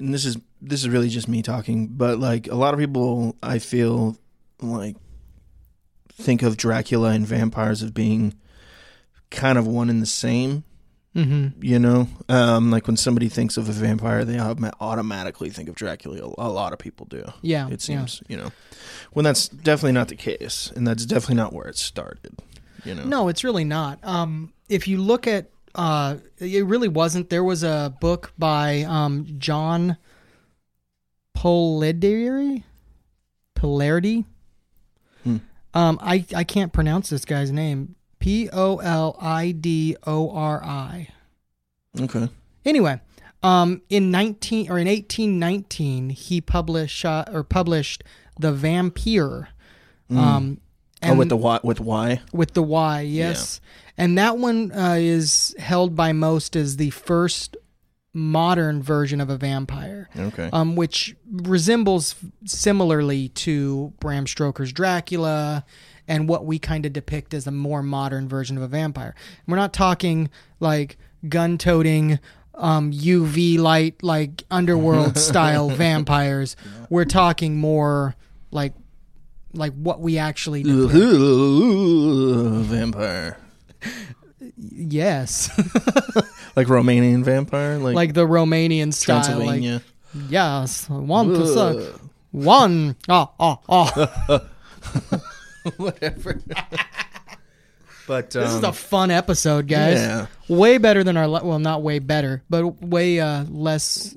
and 0.00 0.14
this 0.14 0.24
is 0.24 0.36
this 0.60 0.80
is 0.80 0.88
really 0.88 1.08
just 1.08 1.28
me 1.28 1.42
talking, 1.42 1.88
but 1.88 2.18
like 2.18 2.46
a 2.46 2.54
lot 2.54 2.72
of 2.72 2.80
people, 2.80 3.36
I 3.42 3.58
feel 3.58 4.16
like 4.60 4.96
think 6.12 6.42
of 6.42 6.56
Dracula 6.56 7.10
and 7.10 7.26
vampires 7.26 7.82
as 7.82 7.90
being 7.90 8.34
kind 9.32 9.58
of 9.58 9.66
one 9.66 9.90
and 9.90 10.00
the 10.00 10.06
same. 10.06 10.64
Mm-hmm. 11.14 11.62
You 11.62 11.78
know, 11.78 12.08
um, 12.30 12.70
like 12.70 12.86
when 12.86 12.96
somebody 12.96 13.28
thinks 13.28 13.58
of 13.58 13.68
a 13.68 13.72
vampire, 13.72 14.24
they 14.24 14.38
automatically 14.38 15.50
think 15.50 15.68
of 15.68 15.74
Dracula. 15.74 16.32
A 16.38 16.48
lot 16.48 16.72
of 16.72 16.78
people 16.78 17.04
do. 17.04 17.24
Yeah. 17.42 17.68
It 17.68 17.82
seems, 17.82 18.22
you 18.28 18.36
know, 18.38 18.50
when 19.12 19.24
that's 19.24 19.46
definitely 19.48 19.92
not 19.92 20.08
the 20.08 20.16
case, 20.16 20.72
and 20.74 20.86
that's 20.86 21.04
definitely 21.04 21.34
not 21.34 21.52
where 21.52 21.66
it 21.66 21.76
started. 21.76 22.38
You 22.84 22.94
know, 22.94 23.04
No, 23.04 23.28
it's 23.28 23.44
really 23.44 23.64
not. 23.64 23.98
Um, 24.02 24.54
if 24.70 24.88
you 24.88 24.98
look 24.98 25.26
at, 25.26 25.50
uh, 25.74 26.16
it 26.38 26.64
really 26.64 26.88
wasn't. 26.88 27.28
There 27.28 27.44
was 27.44 27.62
a 27.62 27.94
book 28.00 28.32
by 28.38 28.82
um 28.82 29.26
John 29.38 29.98
Polidori, 31.36 32.64
Polarity. 33.54 34.24
Hmm. 35.24 35.36
Um, 35.74 35.98
I 36.00 36.24
I 36.34 36.44
can't 36.44 36.72
pronounce 36.72 37.10
this 37.10 37.24
guy's 37.26 37.52
name. 37.52 37.96
P 38.22 38.48
O 38.52 38.76
L 38.78 39.16
I 39.20 39.50
D 39.50 39.96
O 40.06 40.30
R 40.30 40.62
I. 40.64 41.08
okay, 42.00 42.28
Anyway, 42.64 43.00
um, 43.42 43.82
in 43.88 44.10
nineteen 44.12 44.70
or 44.70 44.78
in 44.78 44.86
eighteen 44.86 45.38
nineteen, 45.40 46.10
he 46.10 46.40
published 46.40 47.04
uh, 47.04 47.24
or 47.32 47.42
published 47.42 48.04
the 48.38 48.52
vampire. 48.52 49.48
Um, 50.08 50.60
oh, 51.02 51.14
with 51.16 51.30
the 51.30 51.36
Y, 51.36 51.58
with 51.64 51.80
Y. 51.80 52.20
with 52.32 52.52
the 52.54 52.62
Y, 52.62 53.00
yes. 53.00 53.60
And 53.98 54.16
that 54.18 54.38
one 54.38 54.70
uh, 54.72 54.96
is 54.98 55.54
held 55.58 55.96
by 55.96 56.12
most 56.12 56.54
as 56.54 56.76
the 56.76 56.90
first 56.90 57.56
modern 58.14 58.82
version 58.82 59.20
of 59.22 59.30
a 59.30 59.36
vampire, 59.38 60.08
Okay. 60.16 60.50
um, 60.52 60.76
which 60.76 61.16
resembles 61.30 62.14
similarly 62.44 63.30
to 63.30 63.92
Bram 64.00 64.26
Stoker's 64.26 64.70
Dracula 64.72 65.64
and 66.08 66.28
what 66.28 66.44
we 66.44 66.58
kind 66.58 66.86
of 66.86 66.92
depict 66.92 67.34
as 67.34 67.46
a 67.46 67.50
more 67.50 67.82
modern 67.82 68.28
version 68.28 68.56
of 68.56 68.62
a 68.62 68.68
vampire. 68.68 69.14
We're 69.46 69.56
not 69.56 69.72
talking 69.72 70.30
like 70.60 70.98
gun 71.28 71.58
toting. 71.58 72.18
Um, 72.54 72.92
UV 72.92 73.58
light, 73.58 74.02
like 74.02 74.44
underworld 74.50 75.16
style 75.30 75.70
vampires. 75.70 76.54
We're 76.90 77.06
talking 77.06 77.56
more 77.56 78.14
like, 78.50 78.74
like 79.54 79.72
what 79.72 80.00
we 80.00 80.18
actually 80.18 80.62
vampire. 82.62 83.38
Yes. 84.58 85.50
Like 86.54 86.66
Romanian 86.66 87.24
vampire. 87.24 87.78
Like, 87.78 87.94
like 87.94 88.12
the 88.12 88.26
Romanian 88.26 88.92
style. 88.92 89.16
Like, 89.16 89.24
Transylvania. 89.26 89.82
yes, 90.28 90.86
I 90.90 90.98
want 90.98 91.34
to 91.34 91.46
suck. 91.46 91.98
One. 92.30 92.94
Oh, 93.08 93.30
oh, 93.40 93.58
oh. 93.70 94.40
Whatever. 95.76 96.40
but 98.06 98.30
This 98.30 98.50
is 98.50 98.56
um, 98.56 98.64
a 98.64 98.72
fun 98.72 99.10
episode, 99.10 99.68
guys. 99.68 99.98
yeah. 99.98 100.26
Way 100.48 100.78
better 100.78 101.04
than 101.04 101.16
our, 101.16 101.28
well, 101.28 101.58
not 101.58 101.82
way 101.82 101.98
better, 101.98 102.42
but 102.50 102.82
way 102.82 103.20
uh, 103.20 103.44
less, 103.48 104.14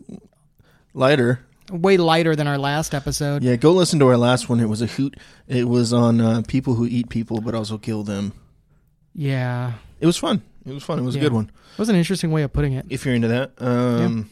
lighter. 0.94 1.40
way 1.72 1.98
lighter 1.98 2.36
than 2.36 2.48
our 2.48 2.58
last 2.58 2.94
episode. 2.94 3.44
Yeah, 3.44 3.56
go 3.56 3.72
listen 3.74 4.00
to 4.00 4.08
our 4.08 4.18
last 4.18 4.50
one. 4.50 4.60
It 4.60 4.68
was 4.70 4.82
a 4.82 4.88
hoot. 4.88 5.16
It 5.48 5.68
was 5.68 5.94
on 5.94 6.20
uh, 6.20 6.42
people 6.48 6.74
who 6.76 6.86
eat 6.88 7.10
people 7.10 7.42
but 7.42 7.54
also 7.56 7.78
kill 7.78 8.04
them. 8.04 8.34
Yeah. 9.14 9.74
It 10.00 10.06
was 10.06 10.18
fun. 10.18 10.42
It 10.66 10.74
was 10.74 10.84
fun. 10.84 11.00
It 11.00 11.04
was 11.04 11.16
a 11.16 11.20
good 11.20 11.32
one. 11.34 11.52
It 11.74 11.80
was 11.80 11.90
an 11.90 11.96
interesting 11.96 12.32
way 12.32 12.42
of 12.44 12.52
putting 12.52 12.74
it. 12.74 12.86
If 12.90 13.06
you're 13.06 13.14
into 13.16 13.28
that. 13.28 13.52
Um, 13.60 14.30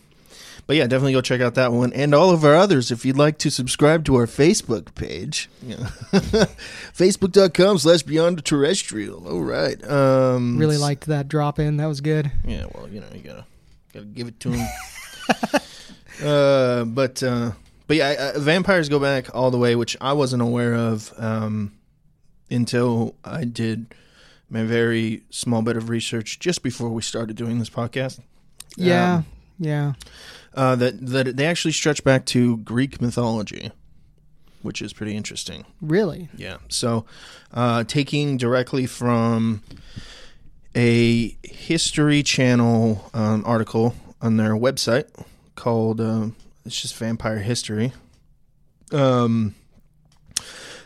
But 0.65 0.77
yeah, 0.77 0.87
definitely 0.87 1.13
go 1.13 1.21
check 1.21 1.41
out 1.41 1.55
that 1.55 1.73
one 1.73 1.91
and 1.93 2.15
all 2.15 2.29
of 2.29 2.45
our 2.45 2.55
others. 2.55 2.89
If 2.89 3.05
you'd 3.05 3.17
like 3.17 3.37
to 3.39 3.51
subscribe 3.51 4.05
to 4.05 4.15
our 4.15 4.25
Facebook 4.25 4.95
page, 4.95 5.49
yeah. 5.61 5.75
facebook.com 6.95 7.79
slash 7.79 8.03
beyond 8.03 8.45
terrestrial. 8.45 9.27
All 9.27 9.41
right. 9.41 9.83
Um, 9.89 10.57
Really 10.57 10.77
liked 10.77 11.07
that 11.07 11.27
drop 11.27 11.59
in. 11.59 11.77
That 11.77 11.87
was 11.87 11.99
good. 12.01 12.31
Yeah, 12.45 12.65
well, 12.73 12.87
you 12.87 13.01
know, 13.01 13.07
you 13.13 13.21
gotta 13.21 13.45
gotta 13.93 14.05
give 14.05 14.27
it 14.27 14.39
to 14.41 14.51
him. 14.51 14.67
uh, 16.23 16.85
but 16.85 17.21
uh, 17.21 17.51
but 17.87 17.97
yeah, 17.97 18.31
uh, 18.35 18.39
vampires 18.39 18.87
go 18.87 18.99
back 18.99 19.35
all 19.35 19.51
the 19.51 19.57
way, 19.57 19.75
which 19.75 19.97
I 19.99 20.13
wasn't 20.13 20.41
aware 20.41 20.75
of 20.75 21.13
um, 21.17 21.73
until 22.49 23.15
I 23.25 23.43
did 23.43 23.93
my 24.49 24.63
very 24.63 25.23
small 25.29 25.61
bit 25.61 25.75
of 25.75 25.89
research 25.89 26.39
just 26.39 26.63
before 26.63 26.89
we 26.89 27.01
started 27.01 27.35
doing 27.35 27.59
this 27.59 27.69
podcast. 27.69 28.19
Yeah. 28.77 29.15
Um, 29.15 29.25
yeah. 29.59 29.93
Uh, 30.55 30.75
that 30.75 31.05
that 31.05 31.37
they 31.37 31.45
actually 31.45 31.71
stretch 31.71 32.03
back 32.03 32.25
to 32.27 32.57
Greek 32.57 33.01
mythology, 33.01 33.71
which 34.61 34.81
is 34.81 34.93
pretty 34.93 35.15
interesting. 35.15 35.65
Really? 35.81 36.29
Yeah. 36.35 36.57
So, 36.69 37.05
uh, 37.53 37.83
taking 37.83 38.37
directly 38.37 38.85
from 38.85 39.63
a 40.75 41.35
History 41.43 42.23
Channel 42.23 43.09
um, 43.13 43.43
article 43.45 43.95
on 44.21 44.37
their 44.37 44.53
website 44.53 45.05
called 45.55 46.01
um 46.01 46.35
"It's 46.65 46.81
just 46.81 46.95
Vampire 46.95 47.39
History." 47.39 47.93
Um, 48.91 49.55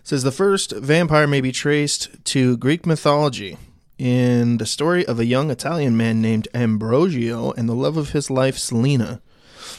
says 0.03 0.24
the 0.24 0.31
first 0.31 0.71
vampire 0.71 1.27
may 1.27 1.41
be 1.41 1.51
traced 1.51 2.24
to 2.24 2.55
Greek 2.55 2.86
mythology 2.86 3.57
in 3.97 4.57
the 4.57 4.65
story 4.65 5.05
of 5.05 5.19
a 5.19 5.25
young 5.25 5.51
Italian 5.51 5.97
man 5.97 6.21
named 6.21 6.47
Ambrogio 6.53 7.53
and 7.57 7.67
the 7.67 7.75
love 7.75 7.97
of 7.97 8.12
his 8.12 8.29
life, 8.29 8.57
Selena. 8.57 9.21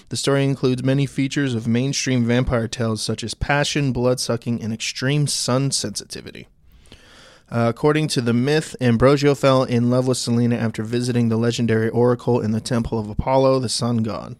The 0.09 0.17
story 0.17 0.45
includes 0.45 0.83
many 0.83 1.05
features 1.05 1.55
of 1.55 1.69
mainstream 1.69 2.25
vampire 2.25 2.69
tales 2.69 3.03
such 3.03 3.23
as 3.23 3.35
passion, 3.35 3.93
blood 3.93 4.21
sucking, 4.21 4.63
and 4.63 4.73
extreme 4.73 5.27
sun 5.27 5.71
sensitivity. 5.71 6.49
Uh, 7.51 7.67
according 7.69 8.09
to 8.09 8.21
the 8.21 8.33
myth, 8.33 8.77
Ambrosio 8.81 9.35
fell 9.35 9.65
in 9.65 9.91
love 9.91 10.07
with 10.07 10.19
Selena 10.19 10.57
after 10.57 10.83
visiting 10.83 11.29
the 11.29 11.37
legendary 11.37 11.89
oracle 11.89 12.41
in 12.41 12.53
the 12.53 12.61
temple 12.61 12.99
of 12.99 13.09
Apollo, 13.09 13.61
the 13.61 13.69
sun 13.69 13.99
god. 13.99 14.37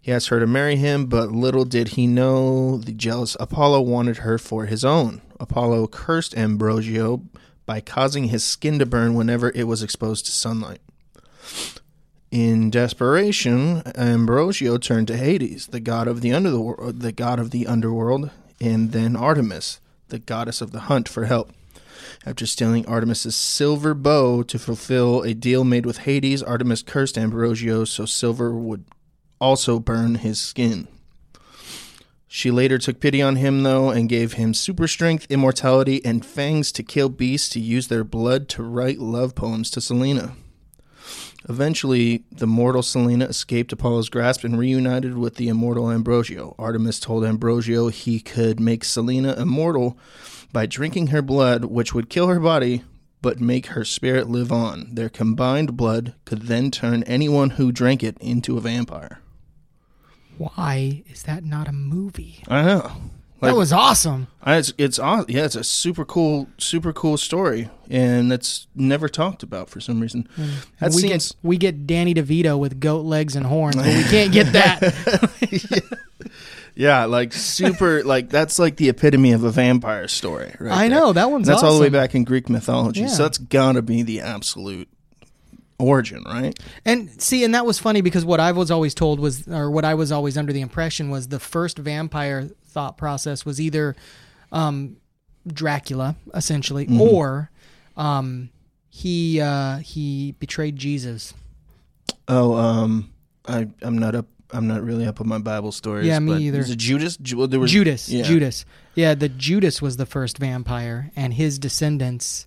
He 0.00 0.12
asked 0.12 0.28
her 0.28 0.40
to 0.40 0.46
marry 0.46 0.76
him, 0.76 1.06
but 1.06 1.32
little 1.32 1.64
did 1.64 1.88
he 1.88 2.06
know 2.06 2.78
the 2.78 2.92
jealous 2.92 3.36
Apollo 3.40 3.82
wanted 3.82 4.18
her 4.18 4.38
for 4.38 4.66
his 4.66 4.84
own. 4.84 5.20
Apollo 5.40 5.88
cursed 5.88 6.36
Ambrosio 6.36 7.22
by 7.66 7.80
causing 7.80 8.24
his 8.24 8.44
skin 8.44 8.78
to 8.78 8.86
burn 8.86 9.14
whenever 9.14 9.52
it 9.54 9.64
was 9.64 9.82
exposed 9.82 10.24
to 10.24 10.32
sunlight. 10.32 10.80
In 12.30 12.68
desperation, 12.68 13.82
Ambrosio 13.96 14.76
turned 14.76 15.08
to 15.08 15.16
Hades, 15.16 15.68
the 15.68 15.80
god 15.80 16.06
of 16.06 16.20
the 16.20 16.32
underworld, 16.32 16.78
uh, 16.80 16.92
the 16.94 17.12
god 17.12 17.38
of 17.38 17.52
the 17.52 17.66
underworld, 17.66 18.30
and 18.60 18.92
then 18.92 19.16
Artemis, 19.16 19.80
the 20.08 20.18
goddess 20.18 20.60
of 20.60 20.70
the 20.70 20.80
hunt, 20.80 21.08
for 21.08 21.24
help. 21.24 21.52
After 22.26 22.44
stealing 22.44 22.84
Artemis's 22.84 23.34
silver 23.34 23.94
bow 23.94 24.42
to 24.42 24.58
fulfill 24.58 25.22
a 25.22 25.32
deal 25.32 25.64
made 25.64 25.86
with 25.86 25.98
Hades, 25.98 26.42
Artemis 26.42 26.82
cursed 26.82 27.16
Ambrosio 27.16 27.84
so 27.84 28.04
silver 28.04 28.52
would 28.52 28.84
also 29.40 29.78
burn 29.78 30.16
his 30.16 30.38
skin. 30.38 30.86
She 32.26 32.50
later 32.50 32.76
took 32.76 33.00
pity 33.00 33.22
on 33.22 33.36
him, 33.36 33.62
though, 33.62 33.88
and 33.88 34.06
gave 34.06 34.34
him 34.34 34.52
super 34.52 34.86
strength, 34.86 35.26
immortality, 35.30 36.04
and 36.04 36.26
fangs 36.26 36.72
to 36.72 36.82
kill 36.82 37.08
beasts 37.08 37.48
to 37.50 37.60
use 37.60 37.88
their 37.88 38.04
blood 38.04 38.50
to 38.50 38.62
write 38.62 38.98
love 38.98 39.34
poems 39.34 39.70
to 39.70 39.80
Selena. 39.80 40.34
Eventually, 41.48 42.24
the 42.32 42.46
mortal 42.46 42.82
Selena 42.82 43.26
escaped 43.26 43.72
Apollo's 43.72 44.08
grasp 44.08 44.44
and 44.44 44.58
reunited 44.58 45.16
with 45.16 45.36
the 45.36 45.48
immortal 45.48 45.90
Ambrosio. 45.90 46.54
Artemis 46.58 46.98
told 46.98 47.24
Ambrosio 47.24 47.88
he 47.88 48.20
could 48.20 48.58
make 48.58 48.84
Selena 48.84 49.34
immortal 49.34 49.98
by 50.52 50.66
drinking 50.66 51.08
her 51.08 51.22
blood, 51.22 51.66
which 51.66 51.94
would 51.94 52.10
kill 52.10 52.28
her 52.28 52.40
body 52.40 52.82
but 53.20 53.40
make 53.40 53.66
her 53.66 53.84
spirit 53.84 54.28
live 54.28 54.52
on. 54.52 54.94
Their 54.94 55.08
combined 55.08 55.76
blood 55.76 56.14
could 56.24 56.42
then 56.42 56.70
turn 56.70 57.02
anyone 57.04 57.50
who 57.50 57.72
drank 57.72 58.02
it 58.02 58.16
into 58.20 58.56
a 58.56 58.60
vampire. 58.60 59.20
Why 60.36 61.02
is 61.10 61.24
that 61.24 61.44
not 61.44 61.68
a 61.68 61.72
movie? 61.72 62.44
I 62.46 62.62
know. 62.62 62.92
That 63.40 63.56
was 63.56 63.72
awesome. 63.72 64.26
It's 64.46 64.72
it's 64.78 64.98
aw- 64.98 65.24
yeah, 65.28 65.44
it's 65.44 65.54
a 65.54 65.64
super 65.64 66.04
cool, 66.04 66.48
super 66.58 66.92
cool 66.92 67.16
story, 67.16 67.70
and 67.88 68.30
that's 68.30 68.66
never 68.74 69.08
talked 69.08 69.42
about 69.42 69.70
for 69.70 69.80
some 69.80 70.00
reason. 70.00 70.28
Hmm. 70.36 70.48
That 70.80 70.90
we 70.92 71.02
seems 71.02 71.32
get 71.32 71.36
we 71.42 71.56
get 71.56 71.86
Danny 71.86 72.14
DeVito 72.14 72.58
with 72.58 72.80
goat 72.80 73.04
legs 73.04 73.36
and 73.36 73.46
horns, 73.46 73.76
but 73.76 73.86
we 73.86 74.04
can't 74.04 74.32
get 74.32 74.52
that. 74.52 75.82
yeah, 76.74 77.04
like 77.04 77.32
super, 77.32 78.02
like 78.04 78.28
that's 78.30 78.58
like 78.58 78.76
the 78.76 78.88
epitome 78.88 79.32
of 79.32 79.44
a 79.44 79.50
vampire 79.50 80.08
story. 80.08 80.54
Right 80.58 80.72
I 80.72 80.88
there. 80.88 80.98
know 80.98 81.12
that 81.12 81.30
one's 81.30 81.46
That's 81.48 81.62
all 81.62 81.74
the 81.76 81.80
way 81.80 81.88
back 81.88 82.14
in 82.14 82.24
Greek 82.24 82.48
mythology, 82.48 83.02
Yeah. 83.02 83.06
so 83.08 83.22
that's 83.24 83.38
gotta 83.38 83.82
be 83.82 84.02
the 84.02 84.20
absolute 84.20 84.88
origin, 85.78 86.24
right? 86.26 86.58
And 86.84 87.20
see, 87.22 87.44
and 87.44 87.54
that 87.54 87.64
was 87.64 87.78
funny 87.78 88.00
because 88.00 88.24
what 88.24 88.40
I 88.40 88.52
was 88.52 88.70
always 88.70 88.94
told 88.94 89.20
was, 89.20 89.46
or 89.48 89.70
what 89.70 89.84
I 89.84 89.94
was 89.94 90.10
always 90.10 90.36
under 90.36 90.52
the 90.52 90.60
impression 90.60 91.08
was, 91.10 91.28
the 91.28 91.38
first 91.38 91.78
vampire 91.78 92.50
thought 92.68 92.96
process 92.96 93.44
was 93.44 93.60
either 93.60 93.96
um, 94.52 94.96
Dracula, 95.46 96.16
essentially, 96.34 96.86
Mm-hmm. 96.86 97.00
or 97.00 97.50
um, 97.96 98.50
he 98.88 99.40
uh, 99.40 99.78
he 99.78 100.32
betrayed 100.38 100.76
Jesus. 100.76 101.34
Oh, 102.26 102.54
um, 102.54 103.12
I 103.46 103.68
I'm 103.82 103.98
not 103.98 104.14
up. 104.14 104.26
I'm 104.50 104.66
not 104.66 104.82
really 104.82 105.06
up 105.06 105.20
on 105.20 105.28
my 105.28 105.38
Bible 105.38 105.72
stories. 105.72 106.06
Yeah, 106.06 106.18
me 106.20 106.32
but 106.32 106.40
either. 106.40 106.58
Was 106.58 106.70
it 106.70 106.78
Judas? 106.78 107.16
Ju- 107.18 107.36
well, 107.36 107.48
there 107.48 107.60
was 107.60 107.70
Judas, 107.70 108.08
yeah. 108.08 108.22
Judas, 108.22 108.64
yeah, 108.94 109.14
the 109.14 109.28
Judas 109.28 109.82
was 109.82 109.98
the 109.98 110.06
first 110.06 110.38
vampire, 110.38 111.10
and 111.14 111.34
his 111.34 111.58
descendants 111.58 112.46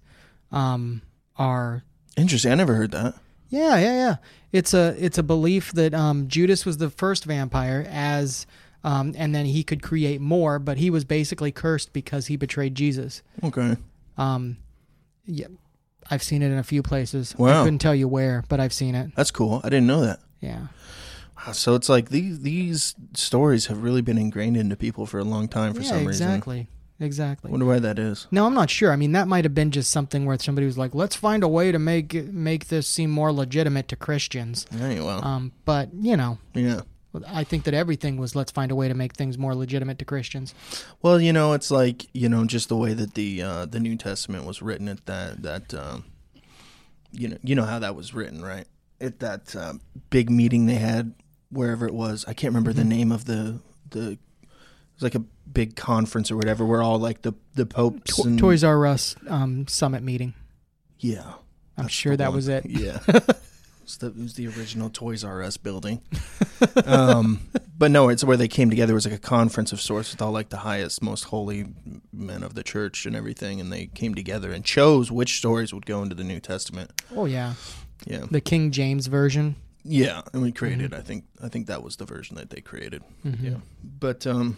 um, 0.51 1.01
are 1.37 1.83
Interesting. 2.17 2.51
I 2.51 2.55
never 2.55 2.73
heard 2.75 2.91
that. 2.91 3.13
Yeah, 3.49 3.77
yeah, 3.77 3.93
yeah. 3.93 4.15
It's 4.51 4.73
a 4.73 4.95
it's 4.97 5.17
a 5.17 5.23
belief 5.23 5.71
that 5.73 5.93
um, 5.93 6.27
Judas 6.27 6.65
was 6.65 6.77
the 6.77 6.89
first 6.89 7.25
vampire, 7.25 7.85
as 7.89 8.45
um, 8.83 9.13
and 9.17 9.33
then 9.35 9.45
he 9.45 9.63
could 9.63 9.81
create 9.81 10.21
more, 10.21 10.59
but 10.59 10.77
he 10.77 10.89
was 10.89 11.03
basically 11.05 11.51
cursed 11.51 11.93
because 11.93 12.27
he 12.27 12.35
betrayed 12.37 12.75
Jesus. 12.75 13.21
Okay. 13.43 13.77
Um, 14.17 14.57
yeah, 15.25 15.47
I've 16.09 16.23
seen 16.23 16.41
it 16.41 16.51
in 16.51 16.57
a 16.57 16.63
few 16.63 16.81
places. 16.83 17.35
I 17.37 17.41
Wow. 17.41 17.63
couldn't 17.63 17.79
tell 17.79 17.95
you 17.95 18.07
where, 18.07 18.43
but 18.49 18.59
I've 18.59 18.73
seen 18.73 18.95
it. 18.95 19.11
That's 19.15 19.31
cool. 19.31 19.61
I 19.63 19.69
didn't 19.69 19.87
know 19.87 20.01
that. 20.01 20.19
Yeah, 20.41 20.67
Wow, 21.45 21.51
So 21.53 21.75
it's 21.75 21.89
like 21.89 22.09
these 22.09 22.39
these 22.41 22.95
stories 23.15 23.67
have 23.67 23.83
really 23.83 24.01
been 24.01 24.17
ingrained 24.17 24.57
into 24.57 24.75
people 24.75 25.05
for 25.05 25.19
a 25.19 25.23
long 25.23 25.47
time 25.47 25.73
for 25.73 25.81
yeah, 25.81 25.89
some 25.89 26.05
reason. 26.07 26.27
exactly, 26.27 26.67
exactly. 26.99 27.51
Wonder 27.51 27.65
why 27.67 27.79
that 27.79 27.97
is. 27.99 28.27
No, 28.31 28.45
I'm 28.47 28.53
not 28.55 28.69
sure. 28.71 28.91
I 28.91 28.95
mean, 28.95 29.11
that 29.13 29.27
might 29.27 29.45
have 29.45 29.53
been 29.55 29.71
just 29.71 29.91
something 29.91 30.25
where 30.25 30.37
somebody 30.39 30.65
was 30.65 30.77
like, 30.79 30.93
"Let's 30.95 31.15
find 31.15 31.43
a 31.43 31.47
way 31.47 31.71
to 31.71 31.77
make 31.79 32.13
make 32.31 32.67
this 32.69 32.87
seem 32.87 33.11
more 33.11 33.31
legitimate 33.31 33.87
to 33.89 33.95
Christians." 33.95 34.65
Hey, 34.71 34.99
well, 34.99 35.23
Um, 35.23 35.51
but 35.65 35.89
you 35.93 36.17
know, 36.17 36.39
yeah. 36.55 36.81
I 37.27 37.43
think 37.43 37.65
that 37.65 37.73
everything 37.73 38.17
was 38.17 38.35
let's 38.35 38.51
find 38.51 38.71
a 38.71 38.75
way 38.75 38.87
to 38.87 38.93
make 38.93 39.13
things 39.15 39.37
more 39.37 39.53
legitimate 39.53 39.99
to 39.99 40.05
Christians. 40.05 40.53
Well, 41.01 41.19
you 41.19 41.33
know, 41.33 41.53
it's 41.53 41.69
like 41.71 42.07
you 42.13 42.29
know, 42.29 42.45
just 42.45 42.69
the 42.69 42.77
way 42.77 42.93
that 42.93 43.15
the 43.15 43.41
uh, 43.41 43.65
the 43.65 43.79
New 43.79 43.97
Testament 43.97 44.45
was 44.45 44.61
written 44.61 44.87
at 44.87 45.05
that 45.07 45.43
that 45.43 45.73
um, 45.73 46.05
you 47.11 47.27
know 47.27 47.37
you 47.43 47.55
know 47.55 47.65
how 47.65 47.79
that 47.79 47.95
was 47.95 48.13
written, 48.13 48.41
right? 48.41 48.65
At 49.01 49.19
that 49.19 49.55
uh, 49.55 49.73
big 50.09 50.29
meeting 50.29 50.67
they 50.67 50.75
had 50.75 51.13
wherever 51.51 51.85
it 51.85 51.93
was. 51.93 52.23
I 52.27 52.33
can't 52.33 52.51
remember 52.53 52.71
the 52.73 52.85
name 52.85 53.11
of 53.11 53.25
the 53.25 53.59
the. 53.89 54.11
It 54.11 54.17
was 54.95 55.03
like 55.03 55.15
a 55.15 55.23
big 55.51 55.75
conference 55.75 56.31
or 56.31 56.37
whatever, 56.37 56.65
where 56.65 56.81
all 56.81 56.99
like 56.99 57.23
the 57.23 57.33
the 57.55 57.65
popes 57.65 58.15
To- 58.17 58.23
and 58.29 58.39
Toys 58.39 58.63
R 58.63 58.85
Us 58.85 59.15
um, 59.27 59.67
summit 59.67 60.03
meeting. 60.03 60.33
yeah, 60.99 61.33
I'm 61.77 61.87
sure 61.87 62.15
that 62.15 62.27
one. 62.29 62.35
was 62.35 62.47
it. 62.47 62.65
Yeah. 62.67 62.99
Was, 63.91 63.97
the, 63.97 64.07
it 64.07 64.15
was 64.17 64.33
the 64.35 64.47
original 64.47 64.89
Toys 64.89 65.23
R 65.23 65.43
Us 65.43 65.57
building. 65.57 66.01
um, 66.85 67.41
but 67.77 67.91
no, 67.91 68.07
it's 68.09 68.23
where 68.23 68.37
they 68.37 68.47
came 68.47 68.69
together. 68.69 68.93
It 68.93 68.95
was 68.95 69.05
like 69.05 69.15
a 69.15 69.19
conference 69.19 69.73
of 69.73 69.81
sorts 69.81 70.11
with 70.11 70.21
all 70.21 70.31
like 70.31 70.49
the 70.49 70.57
highest, 70.57 71.03
most 71.03 71.25
holy 71.25 71.65
men 72.13 72.43
of 72.43 72.53
the 72.53 72.63
church 72.63 73.05
and 73.05 73.15
everything. 73.15 73.59
And 73.59 73.71
they 73.71 73.87
came 73.87 74.15
together 74.15 74.51
and 74.51 74.63
chose 74.63 75.11
which 75.11 75.37
stories 75.37 75.73
would 75.73 75.85
go 75.85 76.01
into 76.03 76.15
the 76.15 76.23
New 76.23 76.39
Testament. 76.39 76.91
Oh 77.15 77.25
yeah, 77.25 77.55
Yeah. 78.05 78.25
the 78.31 78.39
King 78.41 78.71
James 78.71 79.07
version. 79.07 79.55
Yeah. 79.83 80.21
And 80.31 80.41
we 80.41 80.49
Mm-hmm. 80.49 80.57
created, 80.57 80.93
I 80.93 81.01
think, 81.01 81.25
I 81.43 81.49
think 81.49 81.67
that 81.67 81.83
was 81.83 81.97
the 81.97 82.05
version 82.05 82.35
that 82.37 82.49
they 82.49 82.61
created. 82.61 83.03
Yeah. 83.23 83.57
But, 83.83 84.25
um, 84.25 84.57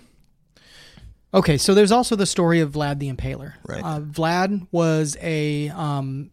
Okay, 1.33 1.57
so 1.57 1.73
there's 1.73 1.91
also 1.91 2.15
the 2.15 2.27
story 2.27 2.59
of 2.59 2.73
Vlad 2.73 2.99
the 2.99 3.11
Impaler. 3.11 3.53
Right. 3.67 3.83
Uh, 3.83 4.01
Vlad 4.01 4.67
was 4.71 5.17
a 5.19 5.69
um, 5.69 6.29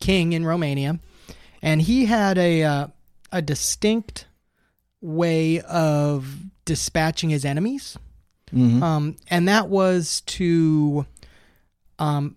king 0.00 0.34
in 0.34 0.46
Romania, 0.46 1.00
and 1.62 1.82
he 1.82 2.06
had 2.06 2.38
a 2.38 2.62
uh, 2.62 2.86
a 3.32 3.42
distinct 3.42 4.26
way 5.00 5.60
of 5.60 6.38
dispatching 6.64 7.30
his 7.30 7.44
enemies, 7.44 7.96
mhm. 8.52 8.82
um, 8.82 9.16
and 9.28 9.48
that 9.48 9.68
was 9.68 10.22
to 10.22 11.06
um, 11.98 12.36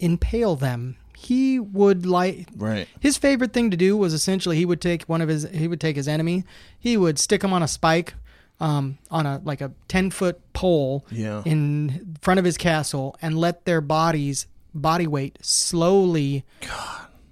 impale 0.00 0.56
them. 0.56 0.96
He 1.16 1.58
would 1.58 2.06
like 2.06 2.48
right. 2.56 2.86
his 3.00 3.16
favorite 3.18 3.52
thing 3.52 3.70
to 3.72 3.76
do 3.76 3.96
was 3.96 4.14
essentially 4.14 4.56
he 4.56 4.64
would 4.64 4.80
take 4.80 5.02
one 5.04 5.20
of 5.20 5.28
his 5.28 5.48
he 5.50 5.66
would 5.66 5.80
take 5.80 5.96
his 5.96 6.06
enemy, 6.08 6.44
he 6.78 6.96
would 6.96 7.18
stick 7.18 7.42
him 7.42 7.52
on 7.52 7.62
a 7.62 7.68
spike, 7.68 8.14
um, 8.60 8.98
on 9.10 9.26
a 9.26 9.40
like 9.44 9.60
a 9.60 9.72
ten 9.88 10.10
foot 10.10 10.40
pole 10.52 11.04
Yeah. 11.10 11.42
in 11.44 12.16
front 12.22 12.38
of 12.38 12.44
his 12.44 12.56
castle 12.56 13.16
and 13.20 13.36
let 13.36 13.64
their 13.64 13.80
bodies 13.80 14.46
body 14.74 15.06
weight 15.06 15.38
slowly 15.40 16.44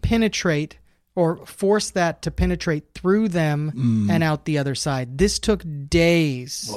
penetrate 0.03 0.79
or 1.17 1.45
force 1.47 1.91
that 1.91 2.23
to 2.23 2.31
penetrate 2.31 2.85
through 2.95 3.27
them 3.29 3.73
Mm. 3.75 4.11
and 4.11 4.23
out 4.23 4.45
the 4.45 4.59
other 4.59 4.75
side. 4.77 5.19
This 5.19 5.39
took 5.41 5.65
days, 5.89 6.71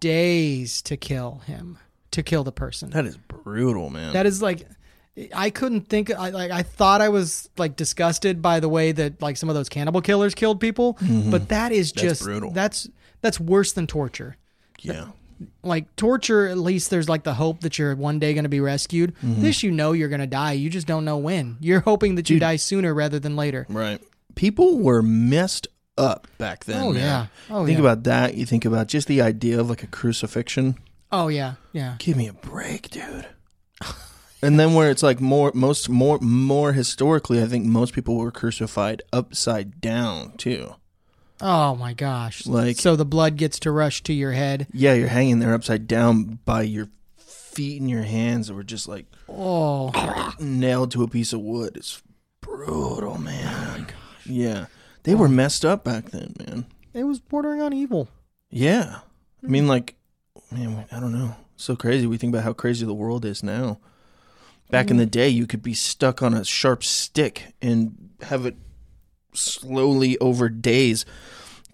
days 0.00 0.82
to 0.82 0.96
kill 0.96 1.42
him, 1.46 1.78
to 2.10 2.22
kill 2.22 2.44
the 2.44 2.52
person. 2.52 2.90
That 2.90 3.06
is 3.06 3.16
brutal, 3.16 3.90
man. 3.90 4.12
That 4.12 4.26
is 4.26 4.42
like 4.42 4.66
I 5.34 5.50
couldn't 5.50 5.88
think 5.88 6.10
I 6.12 6.30
like 6.30 6.50
I 6.50 6.62
thought 6.62 7.00
I 7.00 7.08
was 7.08 7.48
like 7.56 7.76
disgusted 7.76 8.42
by 8.42 8.58
the 8.60 8.68
way 8.68 8.92
that 8.92 9.22
like 9.22 9.36
some 9.36 9.48
of 9.48 9.54
those 9.54 9.68
cannibal 9.68 10.00
killers 10.00 10.34
killed 10.34 10.60
people, 10.60 10.98
but 11.30 11.48
that 11.50 11.70
is 11.72 11.92
just 11.92 12.22
brutal. 12.22 12.50
that's 12.50 12.88
that's 13.20 13.38
worse 13.38 13.72
than 13.72 13.86
torture. 13.86 14.36
yeah. 14.80 15.06
Like 15.62 15.94
torture 15.96 16.46
at 16.46 16.58
least 16.58 16.90
there's 16.90 17.08
like 17.08 17.24
the 17.24 17.34
hope 17.34 17.60
that 17.60 17.78
you're 17.78 17.94
one 17.94 18.18
day 18.18 18.34
going 18.34 18.44
to 18.44 18.50
be 18.50 18.60
rescued. 18.60 19.14
Mm-hmm. 19.16 19.42
This 19.42 19.62
you 19.62 19.70
know 19.70 19.92
you're 19.92 20.08
going 20.08 20.20
to 20.20 20.26
die, 20.26 20.52
you 20.52 20.70
just 20.70 20.86
don't 20.86 21.04
know 21.04 21.18
when. 21.18 21.56
You're 21.60 21.80
hoping 21.80 22.16
that 22.16 22.30
you 22.30 22.38
die 22.38 22.56
sooner 22.56 22.92
rather 22.94 23.18
than 23.18 23.36
later. 23.36 23.66
Right. 23.68 24.00
People 24.34 24.78
were 24.78 25.02
messed 25.02 25.68
up 25.96 26.26
back 26.38 26.64
then. 26.64 26.82
Oh, 26.82 26.92
man. 26.92 27.02
yeah. 27.02 27.26
Oh, 27.50 27.64
think 27.64 27.78
yeah. 27.78 27.84
about 27.84 28.04
that. 28.04 28.34
You 28.34 28.46
think 28.46 28.64
about 28.64 28.88
just 28.88 29.08
the 29.08 29.20
idea 29.22 29.60
of 29.60 29.70
like 29.70 29.82
a 29.82 29.86
crucifixion. 29.86 30.76
Oh 31.12 31.28
yeah. 31.28 31.54
Yeah. 31.72 31.96
Give 31.98 32.16
me 32.16 32.26
a 32.26 32.32
break, 32.32 32.90
dude. 32.90 33.26
and 34.42 34.58
then 34.58 34.74
where 34.74 34.90
it's 34.90 35.02
like 35.02 35.20
more, 35.20 35.52
most, 35.54 35.88
more, 35.88 36.18
more 36.20 36.72
historically, 36.72 37.42
I 37.42 37.46
think 37.46 37.64
most 37.66 37.94
people 37.94 38.16
were 38.16 38.32
crucified 38.32 39.02
upside 39.12 39.80
down 39.80 40.36
too. 40.36 40.74
Oh 41.40 41.74
my 41.74 41.92
gosh. 41.92 42.46
Like- 42.46 42.78
so 42.78 42.96
the 42.96 43.04
blood 43.04 43.36
gets 43.36 43.58
to 43.60 43.70
rush 43.70 44.02
to 44.04 44.12
your 44.12 44.32
head. 44.32 44.66
Yeah, 44.72 44.94
you're 44.94 45.08
hanging 45.08 45.40
there 45.40 45.54
upside 45.54 45.86
down 45.86 46.38
by 46.44 46.62
your 46.62 46.88
feet 47.16 47.80
and 47.80 47.90
your 47.90 48.02
hands 48.02 48.48
that 48.48 48.54
were 48.54 48.64
just 48.64 48.88
like 48.88 49.06
Oh. 49.28 50.32
nailed 50.38 50.90
to 50.92 51.02
a 51.02 51.08
piece 51.08 51.32
of 51.32 51.40
wood. 51.40 51.76
It's 51.76 52.02
brutal, 52.40 53.18
man. 53.18 53.86
Oh, 53.88 53.94
yeah. 54.26 54.66
They 55.04 55.14
were 55.14 55.28
messed 55.28 55.64
up 55.64 55.84
back 55.84 56.10
then, 56.10 56.34
man. 56.38 56.66
It 56.92 57.04
was 57.04 57.20
bordering 57.20 57.60
on 57.60 57.72
evil. 57.72 58.08
Yeah. 58.50 59.00
I 59.42 59.46
mean, 59.46 59.62
mm-hmm. 59.62 59.70
like, 59.70 59.96
man, 60.50 60.86
I 60.90 61.00
don't 61.00 61.12
know. 61.12 61.36
So 61.56 61.76
crazy. 61.76 62.06
We 62.06 62.16
think 62.16 62.32
about 62.32 62.44
how 62.44 62.52
crazy 62.52 62.86
the 62.86 62.94
world 62.94 63.24
is 63.24 63.42
now. 63.42 63.78
Back 64.70 64.86
in 64.86 64.92
mm-hmm. 64.92 65.00
the 65.00 65.06
day, 65.06 65.28
you 65.28 65.46
could 65.46 65.62
be 65.62 65.74
stuck 65.74 66.22
on 66.22 66.34
a 66.34 66.44
sharp 66.44 66.82
stick 66.82 67.54
and 67.60 68.10
have 68.22 68.46
it 68.46 68.56
slowly 69.34 70.18
over 70.18 70.48
days 70.48 71.04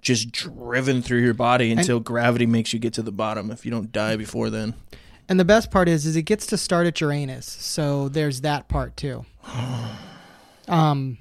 just 0.01 0.33
driven 0.33 1.03
through 1.03 1.20
your 1.20 1.35
body 1.35 1.70
until 1.70 2.01
gravity 2.01 2.46
makes 2.46 2.73
you 2.73 2.79
get 2.79 2.94
to 2.94 3.03
the 3.03 3.12
bottom 3.12 3.51
if 3.51 3.64
you 3.64 3.70
don't 3.70 3.92
die 3.92 4.16
before 4.16 4.51
then. 4.51 4.75
And 5.29 5.38
the 5.38 5.44
best 5.44 5.70
part 5.70 5.88
is, 5.88 6.07
is 6.07 6.16
it 6.16 6.23
gets 6.23 6.46
to 6.46 6.57
start 6.57 6.87
at 6.87 7.01
Uranus, 7.01 7.46
so 7.46 8.09
there's 8.09 8.40
that 8.40 8.68
part 8.68 8.96
too. 8.96 9.25
um, 10.68 11.18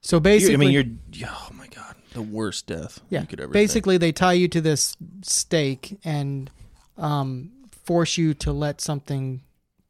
so 0.00 0.16
You- 0.16 0.20
basically, 0.20 0.54
I 0.54 0.58
mean, 0.58 0.70
you're, 0.70 1.28
oh 1.28 1.48
my 1.54 1.66
God, 1.68 1.96
the 2.12 2.22
worst 2.22 2.66
death 2.66 3.00
yeah, 3.10 3.22
you 3.22 3.26
could 3.26 3.40
ever 3.40 3.48
think. 3.48 3.54
basically 3.54 3.98
they 3.98 4.12
tie 4.12 4.34
you 4.34 4.48
to 4.48 4.60
this 4.60 4.96
stake 5.22 5.98
and 6.04 6.50
um, 6.96 7.50
force 7.84 8.16
you 8.16 8.32
to 8.34 8.52
let 8.52 8.80
something 8.80 9.42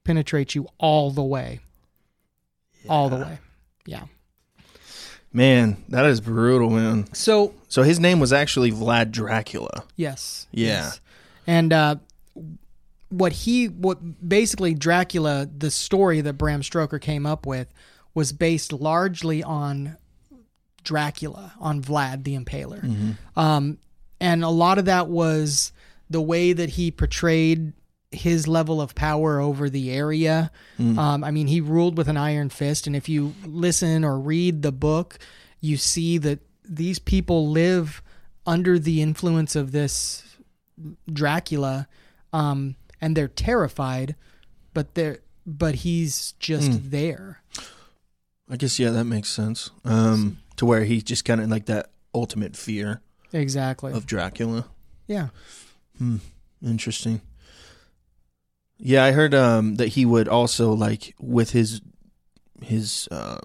penetrate 0.04 0.54
you 0.54 0.68
all 0.78 1.10
the 1.10 1.22
way, 1.22 1.60
all 2.88 3.08
the 3.08 3.16
way. 3.16 3.38
Yeah. 3.84 4.04
Man, 5.36 5.76
that 5.90 6.06
is 6.06 6.22
brutal, 6.22 6.70
man. 6.70 7.12
So 7.12 7.52
So 7.68 7.82
his 7.82 8.00
name 8.00 8.20
was 8.20 8.32
actually 8.32 8.72
Vlad 8.72 9.10
Dracula. 9.10 9.84
Yes. 9.94 10.46
Yeah. 10.50 10.66
yes. 10.68 11.00
And 11.46 11.74
uh, 11.74 11.96
what 13.10 13.32
he, 13.32 13.66
what 13.66 13.98
basically 14.26 14.72
Dracula, 14.72 15.46
the 15.46 15.70
story 15.70 16.22
that 16.22 16.32
Bram 16.38 16.62
Stoker 16.62 16.98
came 16.98 17.26
up 17.26 17.44
with, 17.44 17.68
was 18.14 18.32
based 18.32 18.72
largely 18.72 19.42
on 19.42 19.98
Dracula, 20.84 21.52
on 21.60 21.82
Vlad 21.82 22.24
the 22.24 22.34
Impaler. 22.34 23.16
Um, 23.36 23.76
and 24.18 24.42
a 24.42 24.48
lot 24.48 24.78
of 24.78 24.86
that 24.86 25.08
was 25.08 25.70
the 26.08 26.22
way 26.22 26.54
that 26.54 26.70
he 26.70 26.90
portrayed 26.90 27.74
his 28.12 28.46
level 28.46 28.80
of 28.80 28.94
power 28.94 29.40
over 29.40 29.68
the 29.68 29.90
area. 29.90 30.50
Um, 30.78 31.24
I 31.24 31.30
mean, 31.30 31.46
he 31.48 31.60
ruled 31.60 31.96
with 31.98 32.08
an 32.08 32.16
iron 32.16 32.48
fist. 32.50 32.86
And 32.86 32.94
if 32.96 33.08
you 33.08 33.34
listen 33.44 34.04
or 34.04 34.18
read 34.18 34.62
the 34.62 34.72
book, 34.72 35.18
you 35.60 35.76
see 35.76 36.16
that 36.18 36.38
these 36.68 36.98
people 36.98 37.48
live 37.50 38.02
under 38.46 38.78
the 38.78 39.02
influence 39.02 39.56
of 39.56 39.72
this 39.72 40.22
Dracula, 41.12 41.88
um, 42.32 42.76
and 43.00 43.16
they're 43.16 43.28
terrified, 43.28 44.14
but 44.74 44.94
they're 44.94 45.18
but 45.46 45.76
he's 45.76 46.32
just 46.38 46.90
there. 46.90 47.40
I 48.48 48.56
guess 48.56 48.78
yeah, 48.78 48.90
that 48.90 49.04
makes 49.04 49.30
sense. 49.30 49.70
Um, 49.84 50.38
to 50.56 50.66
where 50.66 50.84
he 50.84 51.00
just 51.02 51.24
kind 51.24 51.40
of 51.40 51.48
like 51.48 51.66
that 51.66 51.90
ultimate 52.14 52.56
fear 52.56 53.00
Exactly. 53.32 53.92
of 53.92 54.06
Dracula. 54.06 54.66
yeah. 55.06 55.28
Interesting. 56.64 57.20
Yeah, 58.78 59.04
I 59.04 59.12
heard 59.12 59.34
um 59.34 59.76
that 59.76 59.88
he 59.88 60.04
would 60.04 60.28
also 60.28 60.72
like 60.72 61.14
with 61.20 61.50
his 61.50 61.80
his 62.62 63.08
uh 63.10 63.38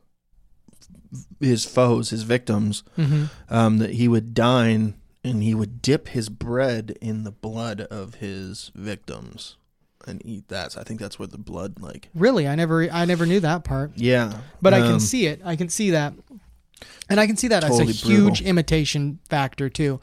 his 1.40 1.66
foes, 1.66 2.10
his 2.10 2.24
victims, 2.24 2.84
hmm 2.96 3.26
um 3.50 3.78
that 3.80 3.92
he 3.92 4.08
would 4.08 4.34
dine 4.34 4.96
and 5.24 5.44
he 5.44 5.54
would 5.54 5.82
dip 5.82 6.10
his 6.10 6.30
bread 6.30 6.98
in 7.02 7.24
the 7.24 7.32
blood 7.32 7.82
of 7.82 8.16
his 8.16 8.72
victims 8.76 9.56
and 10.08 10.22
eat 10.26 10.48
that. 10.48 10.72
So 10.72 10.82
I 10.82 10.84
think 10.84 11.00
that's 11.00 11.20
where 11.20 11.28
the 11.28 11.38
blood 11.38 11.80
like 11.80 12.10
Really, 12.16 12.48
I 12.48 12.56
never 12.56 12.90
I 12.92 13.06
never 13.06 13.26
knew 13.26 13.40
that 13.42 13.64
part, 13.64 13.92
yeah. 13.96 14.42
but 14.62 14.74
I 14.74 14.82
Um, 14.82 14.88
can 14.88 15.00
see 15.00 15.28
it. 15.28 15.42
I 15.46 15.56
can 15.56 15.70
see 15.70 15.92
that, 15.92 16.14
and 17.10 17.20
I 17.20 17.28
can 17.28 17.38
see 17.38 17.48
that 17.50 17.62
Totally 17.64 17.84
as 17.92 18.04
a 18.04 18.08
huge 18.08 18.42
imitation 18.42 19.20
factor 19.30 19.70
too. 19.70 20.00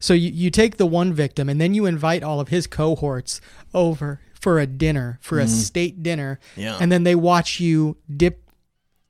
So 0.00 0.12
you, 0.14 0.30
you 0.30 0.50
take 0.50 0.76
the 0.76 0.86
one 0.86 1.14
victim 1.14 1.48
and 1.48 1.58
then 1.60 1.72
you 1.74 1.86
invite 1.86 2.22
all 2.22 2.38
of 2.40 2.48
his 2.48 2.66
cohorts 2.66 3.40
over 3.72 4.20
for 4.46 4.60
a 4.60 4.66
dinner, 4.68 5.18
for 5.22 5.40
a 5.40 5.48
state 5.48 6.04
dinner, 6.04 6.38
Mm-hmm. 6.52 6.60
Yeah. 6.60 6.78
and 6.80 6.92
then 6.92 7.02
they 7.02 7.16
watch 7.16 7.58
you 7.58 7.96
dip 8.16 8.48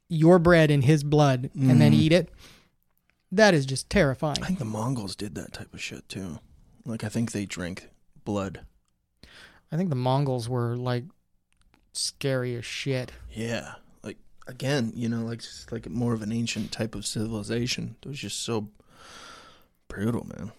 your 0.08 0.38
bread 0.38 0.70
in 0.70 0.80
his 0.80 1.04
blood 1.04 1.50
and 1.54 1.78
then 1.78 1.92
Mhm. 1.92 1.96
eat 1.96 2.12
it. 2.12 2.32
That 3.30 3.52
is 3.52 3.66
just 3.66 3.90
terrifying. 3.90 4.38
I 4.42 4.46
think 4.46 4.58
the 4.58 4.64
Mongols 4.64 5.14
did 5.14 5.34
that 5.34 5.52
type 5.52 5.74
of 5.74 5.82
shit 5.82 6.08
too. 6.08 6.38
Like 6.86 7.04
I 7.04 7.10
think 7.10 7.32
they 7.32 7.44
drink 7.44 7.90
blood. 8.24 8.60
I 9.70 9.76
think 9.76 9.90
the 9.90 9.94
Mongols 9.96 10.48
were 10.48 10.74
like 10.74 11.04
scary 11.92 12.54
as 12.56 12.64
shit. 12.64 13.12
Yeah. 13.30 13.74
Like 14.02 14.16
again, 14.46 14.92
you 14.96 15.10
know, 15.10 15.20
like 15.22 15.40
just 15.40 15.70
like 15.70 15.86
more 15.90 16.14
of 16.14 16.22
an 16.22 16.32
ancient 16.32 16.72
type 16.72 16.94
of 16.94 17.04
civilization. 17.04 17.96
It 18.02 18.08
was 18.08 18.18
just 18.18 18.40
so 18.42 18.70
Brutal, 19.88 20.26
man. 20.26 20.52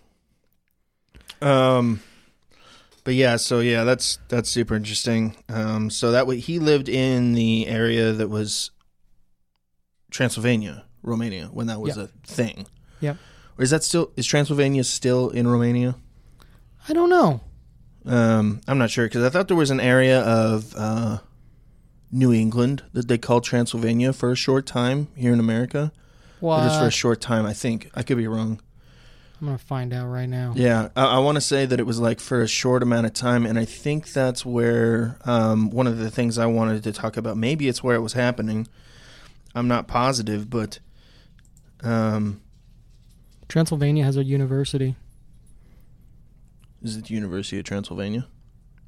Um, 1.41 2.01
but 3.07 3.15
yeah, 3.15 3.37
so 3.37 3.61
yeah, 3.61 3.85
that's 3.85 4.19
that's 4.27 4.49
super 4.49 4.75
interesting. 4.75 5.33
Um, 5.47 5.89
so 5.89 6.11
that 6.11 6.27
way 6.27 6.39
he 6.39 6.59
lived 6.59 6.89
in 6.89 7.35
the 7.35 7.65
area 7.65 8.11
that 8.11 8.27
was 8.29 8.71
Transylvania, 10.11 10.83
Romania, 11.03 11.45
when 11.53 11.67
that 11.67 11.79
was 11.79 11.95
Yeah. 11.95 12.03
a 12.03 12.07
thing. 12.25 12.67
Yeah. 12.99 13.15
Or 13.57 13.63
is 13.63 13.69
that 13.69 13.85
still 13.85 14.11
is 14.17 14.25
Transylvania 14.25 14.83
still 14.83 15.29
in 15.29 15.47
Romania? 15.47 15.95
I 16.89 16.91
don't 16.91 17.09
know. 17.09 17.39
Um, 18.05 18.59
I'm 18.67 18.77
not 18.77 18.89
sure 18.89 19.05
because 19.05 19.23
I 19.23 19.29
thought 19.29 19.47
there 19.47 19.55
was 19.55 19.71
an 19.71 19.79
area 19.79 20.19
of 20.19 20.73
uh, 20.77 21.19
New 22.11 22.33
England 22.33 22.83
that 22.91 23.07
they 23.07 23.17
called 23.17 23.45
Transylvania 23.45 24.11
for 24.11 24.31
a 24.31 24.35
short 24.35 24.65
time 24.65 25.07
here 25.15 25.31
in 25.31 25.39
America. 25.39 25.93
Well, 26.41 26.61
just 26.67 26.77
for 26.81 26.87
a 26.87 26.91
short 26.91 27.21
time, 27.21 27.45
I 27.45 27.53
think. 27.53 27.89
I 27.95 28.03
could 28.03 28.17
be 28.17 28.27
wrong. 28.27 28.59
I'm 29.39 29.47
gonna 29.47 29.57
find 29.59 29.93
out 29.93 30.07
right 30.07 30.27
now. 30.27 30.53
Yeah, 30.55 30.89
I, 30.95 31.05
I 31.05 31.19
want 31.19 31.35
to 31.35 31.41
say 31.41 31.65
that 31.65 31.79
it 31.79 31.85
was 31.85 31.99
like 31.99 32.19
for 32.19 32.41
a 32.41 32.47
short 32.47 32.81
amount 32.81 33.05
of 33.05 33.13
time, 33.13 33.45
and 33.45 33.59
I 33.59 33.65
think 33.65 34.11
that's 34.13 34.45
where 34.45 35.17
um, 35.25 35.69
one 35.69 35.85
of 35.87 35.97
the 35.99 36.09
things 36.09 36.37
I 36.37 36.47
wanted 36.47 36.83
to 36.83 36.91
talk 36.91 37.17
about. 37.17 37.37
Maybe 37.37 37.67
it's 37.67 37.83
where 37.83 37.95
it 37.95 38.01
was 38.01 38.13
happening. 38.13 38.67
I'm 39.53 39.67
not 39.67 39.87
positive, 39.87 40.49
but 40.49 40.79
um, 41.83 42.41
Transylvania 43.47 44.03
has 44.03 44.17
a 44.17 44.23
university. 44.23 44.95
is 46.83 46.95
it 46.97 47.05
the 47.05 47.13
University 47.13 47.59
of 47.59 47.65
Transylvania? 47.65 48.27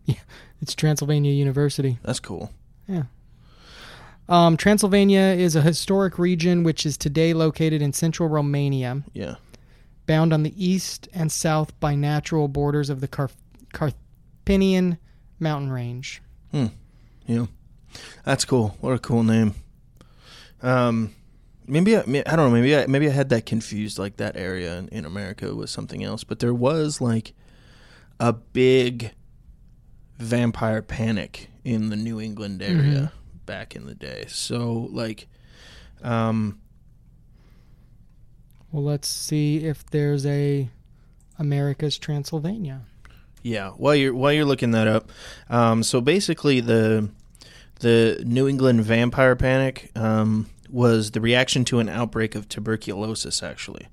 Yeah, 0.06 0.16
it's 0.60 0.74
Transylvania 0.74 1.32
University. 1.32 2.00
That's 2.02 2.20
cool. 2.20 2.52
Yeah. 2.88 3.04
Um, 4.28 4.58
Transylvania 4.58 5.20
is 5.38 5.56
a 5.56 5.62
historic 5.62 6.18
region 6.18 6.64
which 6.64 6.84
is 6.84 6.98
today 6.98 7.34
located 7.36 7.84
in 7.84 7.94
central 7.94 8.28
Romania, 8.28 9.04
Yeah, 9.14 9.36
bound 10.10 10.34
on 10.34 10.42
the 10.42 10.66
east 10.66 11.08
and 11.14 11.32
south 11.32 11.80
by 11.80 11.94
natural 11.94 12.48
borders 12.48 12.90
of 12.90 13.00
the 13.00 13.08
Car- 13.08 13.30
Carpathian 13.74 14.98
mountain 15.40 15.72
range. 15.72 16.24
yeah, 16.52 17.46
that's 18.26 18.44
cool. 18.44 18.76
What 18.82 18.94
a 18.94 18.98
cool 18.98 19.22
name. 19.22 19.54
Um, 20.64 21.14
maybe 21.68 21.96
I, 21.96 22.00
I 22.00 22.36
don't 22.36 22.38
know. 22.38 22.50
Maybe 22.50 22.76
I, 22.76 22.88
maybe 22.88 23.08
I 23.08 23.12
had 23.12 23.30
that 23.30 23.46
confused, 23.46 24.00
like 24.00 24.18
that 24.18 24.36
area 24.36 24.80
in, 24.80 24.88
in 24.88 25.06
America 25.06 25.54
was 25.54 25.70
something 25.70 26.04
else. 26.04 26.24
But 26.24 26.40
there 26.40 26.56
was 26.56 27.00
like 27.00 27.36
a 28.20 28.34
big 28.34 29.12
vampire 30.18 30.82
panic 30.82 31.52
in 31.64 31.90
the 31.90 31.96
New 31.96 32.20
England 32.20 32.64
area 32.64 33.12
back 33.46 33.76
in 33.76 33.86
the 33.86 33.94
day. 33.94 34.26
So 34.28 34.90
like, 34.92 35.28
um, 36.02 36.60
Well, 38.72 38.84
let's 38.84 39.08
see 39.08 39.66
if 39.66 39.86
there's 39.90 40.26
a 40.26 40.70
America's 41.38 41.98
Transylvania. 41.98 42.82
Yeah, 43.42 43.70
while 43.72 43.96
you're 43.96 44.14
while 44.14 44.34
you're 44.34 44.46
looking 44.46 44.72
that 44.72 44.88
up, 44.88 45.12
um, 45.50 45.82
so 45.82 46.02
basically 46.02 46.60
the 46.60 47.10
the 47.80 48.22
New 48.26 48.48
England 48.48 48.84
vampire 48.84 49.36
panic 49.36 49.92
um, 49.96 50.50
was 50.70 51.12
the 51.12 51.22
reaction 51.22 51.64
to 51.66 51.80
an 51.80 51.90
outbreak 51.90 52.36
of 52.36 52.50
tuberculosis. 52.50 53.42
Actually, 53.42 53.88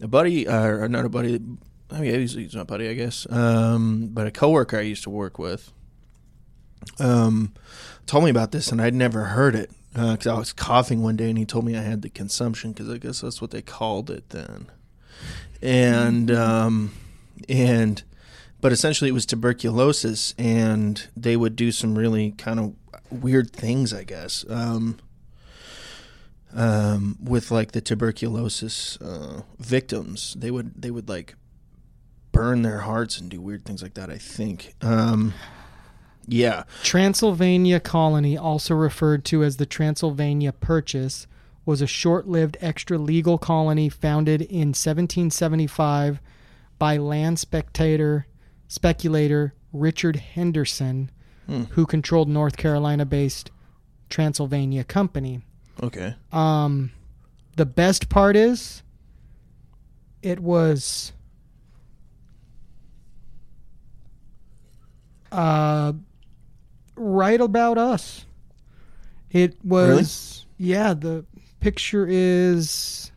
a 0.00 0.08
buddy, 0.08 0.46
uh, 0.46 0.66
or 0.66 0.88
not 0.88 1.04
a 1.04 1.08
buddy, 1.08 1.40
I 1.90 2.00
mean, 2.00 2.14
he's, 2.20 2.34
he's 2.34 2.54
not 2.54 2.66
buddy, 2.66 2.88
I 2.88 2.94
guess, 2.94 3.26
um, 3.30 4.10
but 4.12 4.26
a 4.26 4.30
coworker 4.30 4.78
I 4.78 4.82
used 4.82 5.02
to 5.04 5.10
work 5.10 5.38
with, 5.38 5.72
um, 6.98 7.52
told 8.06 8.24
me 8.24 8.30
about 8.30 8.52
this, 8.52 8.72
and 8.72 8.80
I'd 8.80 8.94
never 8.94 9.24
heard 9.24 9.54
it 9.54 9.70
because 9.94 10.26
I 10.26 10.34
was 10.34 10.52
coughing 10.52 11.02
one 11.02 11.16
day, 11.16 11.28
and 11.30 11.38
he 11.38 11.46
told 11.46 11.64
me 11.64 11.76
I 11.76 11.82
had 11.82 12.02
the 12.02 12.10
consumption 12.10 12.72
because 12.72 12.90
I 12.90 12.98
guess 12.98 13.20
that's 13.20 13.40
what 13.40 13.50
they 13.50 13.62
called 13.62 14.10
it 14.10 14.28
then, 14.30 14.66
and 15.62 16.30
um, 16.30 16.92
and 17.48 18.02
but 18.60 18.72
essentially 18.72 19.08
it 19.10 19.14
was 19.14 19.26
tuberculosis 19.26 20.34
and 20.38 21.08
they 21.16 21.36
would 21.36 21.54
do 21.54 21.70
some 21.70 21.98
really 21.98 22.30
kind 22.32 22.58
of 22.58 22.74
weird 23.10 23.50
things 23.50 23.92
i 23.92 24.02
guess 24.02 24.42
um, 24.48 24.98
um, 26.54 27.18
with 27.22 27.50
like 27.50 27.72
the 27.72 27.80
tuberculosis 27.80 28.96
uh, 29.00 29.42
victims. 29.58 30.34
They 30.38 30.50
would 30.50 30.80
they 30.80 30.90
would 30.90 31.08
like 31.08 31.34
burn 32.32 32.62
their 32.62 32.80
hearts 32.80 33.18
and 33.18 33.30
do 33.30 33.40
weird 33.40 33.64
things 33.64 33.82
like 33.82 33.94
that 33.94 34.10
i 34.10 34.18
think. 34.18 34.74
Um, 34.80 35.34
yeah 36.26 36.64
Transylvania 36.82 37.80
Colony, 37.80 38.36
also 38.36 38.74
referred 38.74 39.24
to 39.26 39.42
as 39.44 39.56
the 39.56 39.66
Transylvania 39.66 40.52
Purchase, 40.52 41.26
was 41.66 41.80
a 41.82 41.86
short 41.86 42.26
lived 42.28 42.56
extra 42.60 42.98
legal 42.98 43.38
colony 43.38 43.88
founded 43.88 44.42
in 44.42 44.68
1775 44.68 46.20
by 46.78 46.96
land 46.96 47.38
spectator, 47.38 48.26
speculator 48.68 49.54
Richard 49.72 50.16
Henderson, 50.16 51.10
Hmm. 51.46 51.64
who 51.72 51.84
controlled 51.84 52.28
North 52.30 52.56
Carolina 52.56 53.04
based 53.04 53.50
Transylvania 54.08 54.82
Company. 54.84 55.42
okay 55.82 56.14
Um, 56.32 56.90
the 57.56 57.66
best 57.66 58.08
part 58.08 58.34
is 58.34 58.82
it 60.22 60.40
was 60.40 61.12
uh, 65.32 65.92
right 66.96 67.40
about 67.40 67.78
us. 67.78 68.24
It 69.30 69.56
was 69.64 70.46
yeah. 70.58 70.94
The 70.94 71.24
picture 71.60 72.06
is 72.08 73.10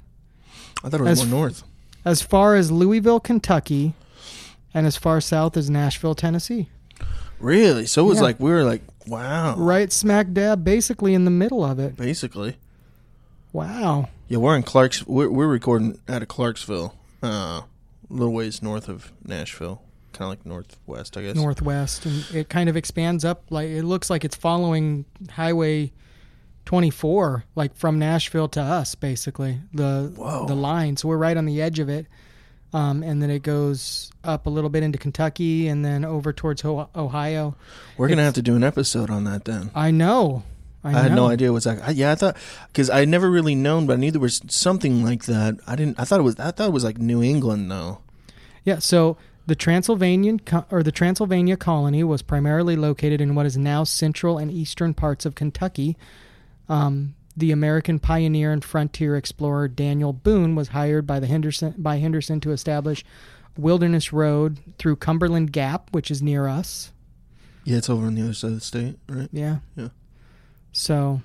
i 0.83 0.89
thought 0.89 1.01
it 1.01 1.03
was 1.03 1.21
As- 1.21 1.27
more 1.27 1.39
north 1.41 1.63
as 2.05 2.21
far 2.21 2.55
as 2.55 2.71
Louisville, 2.71 3.19
Kentucky, 3.19 3.93
and 4.73 4.87
as 4.87 4.95
far 4.95 5.19
south 5.19 5.57
as 5.57 5.69
Nashville, 5.69 6.15
Tennessee. 6.15 6.69
really 7.39 7.85
so 7.85 8.05
it 8.05 8.07
was 8.07 8.17
Yeah. 8.19 8.23
like 8.23 8.39
we 8.39 8.49
were 8.51 8.63
like 8.63 8.81
wow 9.05 9.55
Right 9.57 9.91
smack 9.91 10.31
dab, 10.31 10.63
basically 10.63 11.13
in 11.13 11.25
the 11.25 11.31
middle 11.31 11.65
of 11.65 11.77
it. 11.79 11.97
basically 11.97 12.55
Wow. 13.53 14.07
yeah 14.29 14.37
we're 14.37 14.55
in 14.55 14.63
clarks 14.63 15.05
we're, 15.05 15.29
we're 15.29 15.47
recording 15.47 15.99
out 16.07 16.21
of 16.21 16.27
clarksville 16.29 16.95
uh, 17.23 17.27
a 17.27 17.63
little 18.09 18.33
ways 18.33 18.61
north 18.61 18.87
of 18.87 19.11
nashville 19.25 19.81
kind 20.17 20.23
of 20.23 20.29
like 20.29 20.45
northwest 20.45 21.15
i 21.17 21.21
guess 21.21 21.35
northwest 21.35 22.05
and 22.05 22.25
it 22.33 22.49
kind 22.49 22.69
of 22.69 22.75
expands 22.75 23.23
up 23.23 23.43
like 23.49 23.69
it 23.69 23.83
looks 23.83 24.09
like 24.09 24.25
it's 24.25 24.35
following 24.35 25.05
highway 25.31 25.91
24 26.65 27.45
like 27.55 27.75
from 27.75 27.97
nashville 27.99 28.47
to 28.49 28.61
us 28.61 28.95
basically 28.95 29.59
the 29.73 30.11
Whoa. 30.15 30.45
the 30.47 30.55
line 30.55 30.97
so 30.97 31.07
we're 31.07 31.17
right 31.17 31.37
on 31.37 31.45
the 31.45 31.61
edge 31.61 31.79
of 31.79 31.89
it 31.89 32.07
um, 32.73 33.01
and 33.01 33.21
then 33.21 33.29
it 33.29 33.43
goes 33.43 34.11
up 34.25 34.45
a 34.45 34.49
little 34.49 34.69
bit 34.69 34.83
into 34.83 34.97
kentucky 34.97 35.69
and 35.69 35.85
then 35.85 36.03
over 36.03 36.33
towards 36.33 36.61
Ho- 36.61 36.89
ohio 36.95 37.55
We're 37.97 38.09
gonna 38.09 38.21
It's- 38.23 38.25
have 38.27 38.33
to 38.35 38.41
do 38.41 38.55
an 38.57 38.63
episode 38.63 39.09
on 39.09 39.23
that 39.23 39.45
then. 39.45 39.71
i 39.73 39.91
know 39.91 40.43
i, 40.83 40.89
I, 40.89 41.03
had 41.03 41.15
no 41.15 41.27
idea 41.27 41.53
what's 41.53 41.65
that. 41.65 41.81
I, 41.81 41.91
yeah, 41.91 42.11
I 42.11 42.15
thought 42.15 42.35
because 42.67 42.89
I 42.89 43.05
never 43.05 43.29
really 43.29 43.55
known, 43.55 43.87
but 43.87 43.93
I 43.93 43.95
knew 43.97 44.11
there 44.11 44.21
was 44.21 44.41
something 44.47 45.03
like 45.03 45.25
that. 45.25 45.57
I 45.67 45.75
didn't. 45.75 45.99
I 45.99 46.05
thought 46.05 46.19
it 46.19 46.23
was. 46.23 46.39
I 46.39 46.51
thought 46.51 46.67
it 46.67 46.71
was 46.71 46.85
like 46.85 46.97
New 46.97 47.21
England 47.21 47.69
though. 47.69 47.99
yeah 48.63 48.79
so 48.79 49.17
the 49.47 49.55
Transylvanian 49.55 50.39
co- 50.41 50.65
or 50.69 50.83
the 50.83 50.91
Transylvania 50.91 51.57
colony 51.57 52.03
was 52.03 52.21
primarily 52.21 52.75
located 52.75 53.19
in 53.21 53.33
what 53.33 53.45
is 53.45 53.57
now 53.57 53.83
central 53.83 54.37
and 54.37 54.51
eastern 54.51 54.93
parts 54.93 55.25
of 55.25 55.35
Kentucky. 55.35 55.97
Um, 56.69 57.15
the 57.35 57.51
American 57.51 57.99
pioneer 57.99 58.51
and 58.51 58.63
frontier 58.63 59.15
explorer 59.15 59.67
Daniel 59.67 60.11
Boone 60.13 60.55
was 60.55 60.69
hired 60.69 61.07
by 61.07 61.19
the 61.19 61.27
Henderson 61.27 61.75
by 61.77 61.97
Henderson 61.97 62.39
to 62.41 62.51
establish 62.51 63.05
Wilderness 63.57 64.11
Road 64.13 64.59
through 64.77 64.97
Cumberland 64.97 65.51
Gap, 65.51 65.89
which 65.91 66.11
is 66.11 66.21
near 66.21 66.47
us. 66.47 66.91
Yeah, 67.63 67.77
it's 67.77 67.89
over 67.89 68.05
on 68.07 68.15
the 68.15 68.21
other 68.23 68.33
side 68.33 68.49
of 68.51 68.55
the 68.55 68.61
state, 68.61 68.97
right? 69.09 69.29
Yeah. 69.31 69.57
Yeah. 69.75 69.89
So, 70.71 71.21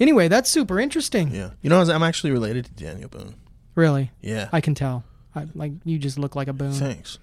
anyway, 0.00 0.28
that's 0.28 0.50
super 0.50 0.78
interesting. 0.80 1.34
Yeah. 1.34 1.50
You 1.60 1.70
know, 1.70 1.80
I'm 1.80 2.02
actually 2.02 2.32
related 2.32 2.64
to 2.66 2.72
Daniel 2.72 3.08
Boone. 3.08 3.34
Really, 3.74 4.10
Yeah. 4.20 4.48
I 4.52 4.60
can 4.60 4.74
tell. 4.74 5.04
I, 5.34 5.46
like 5.54 5.72
you 5.84 5.98
just 5.98 6.18
look 6.18 6.36
like 6.36 6.48
a 6.48 6.52
Boone. 6.52 6.72
Thanks. 6.72 7.18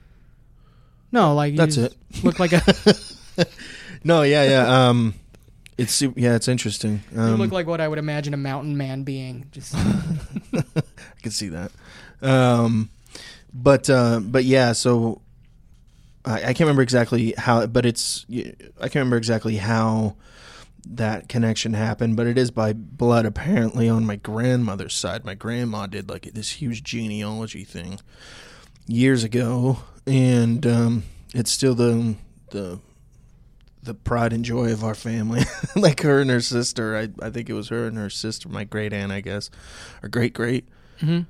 No, 1.12 1.34
like 1.34 1.56
That's 1.56 1.78
it. 1.78 1.96
Look 2.24 2.40
like 2.40 2.54
a 2.54 2.62
No, 4.04 4.22
yeah, 4.22 4.44
yeah. 4.44 4.90
Um, 4.90 5.14
it's 5.78 6.02
yeah, 6.02 6.36
it's 6.36 6.48
interesting. 6.48 7.02
you 7.14 7.22
Um, 7.22 7.36
look 7.36 7.52
like 7.52 7.68
what 7.68 7.82
I 7.82 7.88
would 7.88 8.00
imagine 8.00 8.34
a 8.34 8.38
mountain 8.38 8.78
man 8.78 9.04
being. 9.04 9.48
Just 9.52 9.76
I 10.54 10.62
can 11.22 11.32
see 11.32 11.50
that. 11.50 11.72
Um, 12.22 12.90
but 13.54 13.90
uh, 13.90 14.20
but 14.22 14.44
yeah, 14.44 14.74
so 14.74 15.22
I, 16.26 16.36
I 16.36 16.40
can't 16.40 16.62
remember 16.62 16.82
exactly 16.82 17.34
how, 17.38 17.66
but 17.66 17.86
it's 17.86 18.26
I 18.30 18.84
can't 18.84 18.96
remember 18.96 19.18
exactly 19.18 19.58
how 19.58 20.16
that 20.86 21.30
connection 21.30 21.74
happened, 21.74 22.16
but 22.16 22.28
it 22.28 22.38
is 22.38 22.52
by 22.52 22.74
blood 22.74 23.26
apparently 23.26 23.90
on 23.90 24.06
my 24.06 24.16
grandmother's 24.16 24.96
side. 24.96 25.26
My 25.26 25.36
grandma 25.36 25.88
did 25.88 26.10
like 26.10 26.24
this 26.34 26.52
huge 26.52 26.84
genealogy 26.84 27.64
thing 27.64 28.00
years 28.90 29.24
ago, 29.24 29.78
and 30.08 30.66
um, 30.68 31.04
it's 31.34 31.52
still 31.52 31.76
the 31.76 32.16
the 32.52 32.80
the 33.84 33.94
pride 33.94 34.34
and 34.34 34.44
joy 34.44 34.72
of 34.74 34.84
our 34.84 34.96
family. 34.96 35.42
like 35.76 36.02
her 36.02 36.20
and 36.20 36.30
her 36.30 36.42
sister, 36.42 36.98
I 36.98 37.26
I 37.26 37.30
think 37.30 37.50
it 37.50 37.54
was 37.54 37.70
her 37.70 37.86
and 37.88 37.96
her 37.98 38.10
sister, 38.10 38.50
my 38.50 38.64
great 38.66 38.92
aunt, 38.92 39.12
I 39.12 39.22
guess, 39.22 39.50
or 40.04 40.10
great 40.10 40.34
great 40.34 40.68
Mhm. 41.02 41.28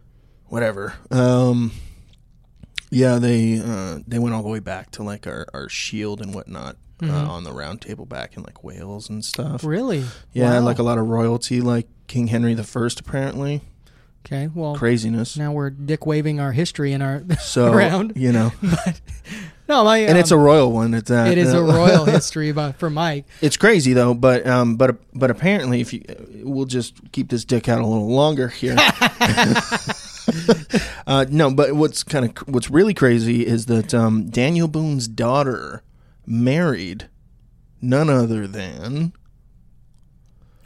whatever. 0.48 0.93
Um, 1.12 1.72
Yeah, 2.89 3.19
they 3.19 3.60
uh, 3.60 4.00
they 4.08 4.17
went 4.17 4.34
all 4.34 4.41
the 4.41 4.50
way 4.50 4.60
back 4.60 4.89
to 4.91 5.04
like 5.04 5.28
our, 5.28 5.45
our 5.54 5.69
shield 5.69 6.22
and 6.22 6.34
whatnot 6.34 6.76
uh, 7.04 7.08
on 7.12 7.43
the 7.43 7.52
round 7.54 7.82
table 7.82 8.06
back 8.08 8.36
in 8.36 8.41
like 8.43 8.63
Wales 8.63 9.10
and 9.10 9.24
stuff. 9.24 9.63
Really? 9.63 10.04
Yeah, 10.34 10.56
Wow. 10.60 10.65
like 10.65 10.80
a 10.80 10.84
lot 10.84 10.98
of 10.98 11.08
royalty, 11.08 11.62
like 11.62 11.88
King 12.08 12.28
Henry 12.28 12.56
the 12.56 12.63
First, 12.63 13.00
apparently. 13.00 13.62
Okay. 14.25 14.49
Well, 14.53 14.75
Craziness. 14.75 15.38
now 15.38 15.51
we're 15.53 15.69
dick 15.69 16.05
waving 16.05 16.39
our 16.39 16.51
history 16.51 16.91
in 16.93 17.01
our 17.01 17.23
So 17.41 17.71
around. 17.73 18.13
you 18.15 18.32
know, 18.32 18.51
No, 19.67 19.84
my 19.84 19.99
and 19.99 20.17
it's 20.17 20.32
a 20.32 20.36
um, 20.36 20.41
royal 20.41 20.71
one 20.71 20.93
at 20.95 21.05
that. 21.08 21.27
it 21.32 21.38
is 21.38 21.53
a 21.53 21.60
Uh, 21.60 21.62
royal 21.62 22.05
history 22.17 22.49
about 22.49 22.77
for 22.79 22.89
Mike. 22.89 23.25
It's 23.39 23.55
crazy 23.55 23.93
though, 23.93 24.13
but 24.15 24.45
um, 24.47 24.75
but 24.77 24.97
but 25.13 25.29
apparently, 25.32 25.79
if 25.79 25.93
you, 25.93 26.01
we'll 26.43 26.65
just 26.65 27.12
keep 27.12 27.29
this 27.29 27.45
dick 27.45 27.69
out 27.69 27.79
a 27.79 27.86
little 27.86 28.10
longer 28.10 28.47
here. 28.47 28.75
uh, 31.08 31.25
no, 31.29 31.51
but 31.51 31.73
what's 31.75 32.03
kind 32.03 32.25
of 32.25 32.47
what's 32.47 32.69
really 32.69 32.93
crazy 32.95 33.45
is 33.45 33.67
that 33.67 33.93
um, 33.93 34.29
Daniel 34.29 34.67
Boone's 34.67 35.08
daughter 35.08 35.84
married 36.25 37.08
none 37.82 38.10
other 38.10 38.47
than 38.47 39.13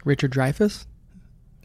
Richard 0.05 0.31
Dreyfuss. 0.31 0.85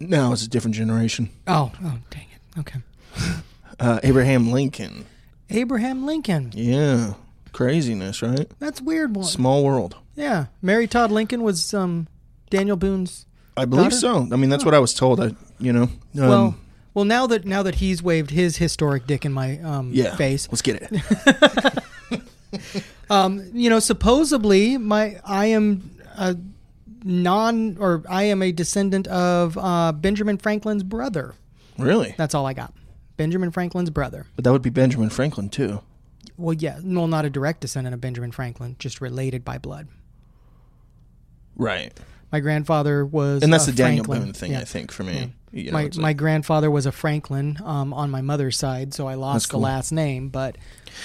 No, 0.00 0.32
it's 0.32 0.44
a 0.44 0.48
different 0.48 0.74
generation. 0.74 1.30
Oh, 1.46 1.72
oh, 1.82 1.98
dang 2.10 2.26
it. 2.34 2.60
Okay. 2.60 2.80
Uh, 3.80 4.00
Abraham 4.02 4.50
Lincoln. 4.50 5.06
Abraham 5.50 6.04
Lincoln. 6.04 6.50
Yeah, 6.52 7.14
craziness, 7.52 8.22
right? 8.22 8.50
That's 8.58 8.80
a 8.80 8.82
weird 8.82 9.14
one. 9.14 9.24
Small 9.24 9.62
world. 9.62 9.94
Yeah, 10.16 10.46
Mary 10.60 10.88
Todd 10.88 11.12
Lincoln 11.12 11.42
was 11.42 11.72
um, 11.72 12.08
Daniel 12.50 12.76
Boone's. 12.76 13.24
I 13.56 13.66
believe 13.66 13.90
Daughter? 13.90 13.96
so. 13.96 14.28
I 14.32 14.36
mean, 14.36 14.50
that's 14.50 14.64
what 14.64 14.74
I 14.74 14.80
was 14.80 14.94
told. 14.94 15.20
I, 15.20 15.30
you 15.60 15.72
know, 15.72 15.82
um, 15.84 15.90
well, 16.14 16.56
well, 16.94 17.04
now 17.04 17.28
that 17.28 17.44
now 17.44 17.62
that 17.62 17.76
he's 17.76 18.02
waved 18.02 18.30
his 18.30 18.56
historic 18.56 19.06
dick 19.06 19.24
in 19.24 19.32
my 19.32 19.60
um, 19.60 19.92
yeah. 19.92 20.16
face, 20.16 20.48
Let's 20.50 20.62
get 20.62 20.90
it. 20.90 22.24
um, 23.10 23.48
you 23.54 23.70
know, 23.70 23.78
supposedly 23.78 24.76
my 24.78 25.20
I 25.24 25.46
am 25.46 25.90
a 26.16 26.36
non 27.04 27.76
or 27.78 28.02
I 28.08 28.24
am 28.24 28.42
a 28.42 28.52
descendant 28.52 29.06
of 29.08 29.56
uh, 29.58 29.92
Benjamin 29.92 30.38
Franklin's 30.38 30.82
brother. 30.82 31.34
really? 31.78 32.14
That's 32.16 32.34
all 32.34 32.46
I 32.46 32.52
got. 32.54 32.72
Benjamin 33.16 33.50
Franklin's 33.50 33.90
brother. 33.90 34.26
But 34.36 34.44
that 34.44 34.52
would 34.52 34.62
be 34.62 34.70
Benjamin 34.70 35.10
Franklin 35.10 35.48
too. 35.48 35.80
Well, 36.36 36.54
yeah, 36.54 36.78
well, 36.84 37.08
not 37.08 37.24
a 37.24 37.30
direct 37.30 37.60
descendant 37.60 37.94
of 37.94 38.00
Benjamin 38.00 38.30
Franklin, 38.30 38.76
just 38.78 39.00
related 39.00 39.44
by 39.44 39.58
blood. 39.58 39.88
Right. 41.56 41.92
My 42.30 42.40
grandfather 42.40 43.04
was, 43.04 43.42
And 43.42 43.52
that's 43.52 43.66
a 43.66 43.70
the 43.70 43.76
Daniel 43.76 44.04
Franklin. 44.04 44.28
Boone 44.28 44.32
thing, 44.34 44.52
Yeah. 44.52 44.60
I 44.60 44.64
think, 44.64 44.92
for 44.92 45.02
me. 45.02 45.34
You 45.50 45.64
know, 45.66 45.72
my 45.72 45.82
like- 45.84 45.96
my 45.96 46.12
grandfather 46.12 46.70
was 46.70 46.84
a 46.84 46.92
Franklin 46.92 47.58
um, 47.64 47.94
on 47.94 48.10
my 48.10 48.20
mother's 48.20 48.56
side, 48.56 48.92
so 48.92 49.08
I 49.08 49.14
lost 49.14 49.48
cool. 49.48 49.60
the 49.60 49.64
last 49.64 49.92
name. 49.92 50.28
But 50.28 50.58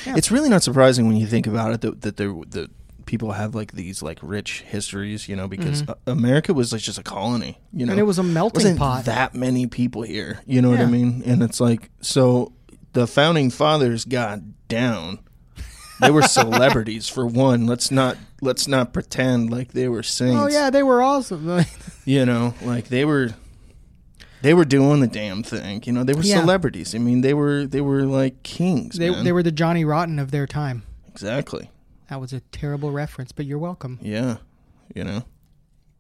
yeah. 0.06 0.16
it's 0.18 0.32
really 0.32 0.50
not 0.50 0.62
surprising 0.64 1.08
when 1.08 1.16
you 1.16 1.26
think 1.26 1.48
about 1.48 1.72
it 1.72 1.82
that 1.82 2.02
that 2.02 2.18
there 2.18 2.34
that 2.50 2.70
people 3.06 3.32
have 3.34 3.54
like 3.56 3.72
these 3.74 4.02
like 4.02 4.20
rich 4.22 4.62
histories, 4.62 5.28
you 5.30 5.36
know, 5.36 5.48
because 5.48 5.84
uh, 5.88 5.96
America 6.08 6.54
was 6.54 6.72
like 6.74 6.82
just 6.82 6.98
a 6.98 7.04
colony, 7.04 7.60
you 7.72 7.86
know, 7.86 7.92
Mm-hmm. 7.92 7.92
and 7.92 8.00
it 8.00 8.04
was 8.04 8.20
a 8.20 8.24
melting 8.24 8.60
wasn't 8.64 8.80
pot. 8.80 9.06
that 9.06 9.36
many 9.36 9.68
people 9.68 10.02
here. 10.04 10.42
You 10.46 10.62
know 10.62 10.70
what 10.70 10.80
I 10.80 10.86
mean? 10.86 11.24
And 11.26 11.42
it's 11.44 11.60
like 11.60 11.90
so 12.02 12.54
the 12.94 13.08
founding 13.08 13.50
fathers 13.50 14.06
got 14.06 14.40
down. 14.68 15.20
They 16.02 16.12
were 16.12 16.22
celebrities 16.40 17.08
for 17.10 17.26
one. 17.26 17.66
Let's 17.68 17.92
not 17.92 18.18
let's 18.42 18.68
not 18.68 18.94
pretend 18.94 19.50
like 19.52 19.74
they 19.74 19.88
were 19.88 20.04
saints. 20.04 20.36
oh 20.42 20.48
yeah, 20.48 20.70
they 20.70 20.84
were 20.84 21.02
awesome. 21.02 21.64
You 22.06 22.26
know, 22.26 22.54
like 22.64 22.90
they 22.90 23.06
were 23.06 23.30
they 24.42 24.54
were 24.54 24.66
doing 24.66 25.00
the 25.00 25.08
damn 25.08 25.42
thing. 25.42 25.82
You 25.86 25.94
know, 25.94 26.04
they 26.04 26.14
were 26.14 26.22
Yeah. 26.22 26.42
celebrities. 26.42 26.94
I 26.94 26.98
mean, 26.98 27.22
they 27.22 27.34
were 27.34 27.66
they 27.66 27.80
were 27.80 28.04
like 28.04 28.44
kings. 28.44 28.98
they 28.98 29.10
man. 29.10 29.24
they 29.24 29.32
were 29.32 29.44
the 29.44 29.52
Johnny 29.54 29.86
Rotten 29.86 30.20
of 30.20 30.32
their 30.32 30.46
time. 30.48 30.84
exactly. 31.08 31.70
That 32.10 32.20
was 32.20 32.34
a 32.34 32.40
terrible 32.52 32.92
reference, 32.92 33.32
but 33.32 33.46
you're 33.46 33.58
welcome. 33.58 34.00
Yeah, 34.02 34.38
you 34.94 35.04
know. 35.04 35.24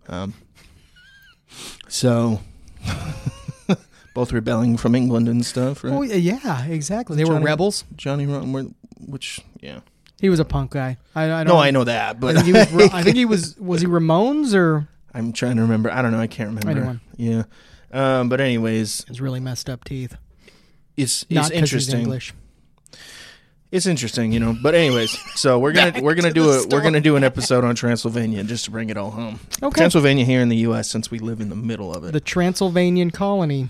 Um, 0.08 0.34
so, 1.88 2.42
both 4.13 4.32
rebelling 4.34 4.78
from 4.78 4.96
England 4.96 5.30
and 5.30 5.46
stuff, 5.46 5.84
right? 5.84 5.94
Oh 5.94 6.02
yeah, 6.02 6.66
exactly. 6.66 7.16
They 7.18 7.26
were 7.26 7.39
rebels. 7.39 7.86
Johnny 7.96 8.26
Rotten, 8.26 8.76
which, 9.08 9.39
yeah. 9.62 9.80
He 10.20 10.30
was 10.30 10.39
a 10.39 10.46
punk 10.46 10.72
guy. 10.72 10.98
I, 11.16 11.24
I 11.26 11.44
don't. 11.44 11.48
No, 11.54 11.60
I 11.60 11.72
know 11.72 11.84
that, 11.84 12.12
I 12.12 12.13
but 12.20 12.36
think 12.36 12.46
he 12.46 12.54
was. 12.54 12.74
I 12.94 13.04
think 13.04 13.16
he 13.16 13.26
was. 13.26 13.58
Was 13.58 13.82
he 13.82 13.88
Ramones 13.88 14.54
or? 14.56 14.88
I'm 15.13 15.32
trying 15.34 15.58
to 15.58 15.62
remember. 15.62 15.92
I 15.92 16.02
don't 16.02 16.12
know. 16.12 16.20
I 16.20 16.28
can't 16.28 16.50
remember. 16.50 16.72
Anyone. 16.72 17.02
Yeah. 17.18 17.44
Um, 17.92 18.30
but 18.30 18.42
anyways, 18.42 19.06
His 19.08 19.22
really 19.22 19.39
messed 19.39 19.70
up 19.70 19.84
teeth. 19.84 20.18
it's 20.98 21.30
Not 21.30 21.46
it's 21.46 21.50
he's 21.50 21.60
interesting. 21.60 22.00
English. 22.02 22.34
It's 23.74 23.88
interesting, 23.88 24.32
you 24.32 24.40
know. 24.40 24.56
But 24.62 24.76
anyways, 24.76 25.18
so 25.34 25.58
we're 25.58 25.72
gonna 25.72 26.00
we're 26.00 26.14
gonna 26.14 26.28
to 26.28 26.34
do 26.34 26.52
a 26.52 26.68
we're 26.68 26.84
gonna 26.84 27.02
do 27.02 27.16
an 27.16 27.24
episode 27.24 27.64
on 27.64 27.74
Transylvania 27.74 28.44
just 28.44 28.66
to 28.66 28.72
bring 28.72 28.92
it 28.92 28.98
all 28.98 29.10
home. 29.10 29.40
Okay. 29.64 29.80
Transylvania 29.80 30.26
here 30.26 30.42
in 30.42 30.50
the 30.50 30.58
U.S. 30.58 30.92
since 30.92 31.10
we 31.10 31.18
live 31.18 31.42
in 31.42 31.50
the 31.50 31.56
middle 31.56 31.92
of 31.92 32.04
it. 32.04 32.12
The 32.12 32.20
Transylvanian 32.20 33.10
colony. 33.10 33.70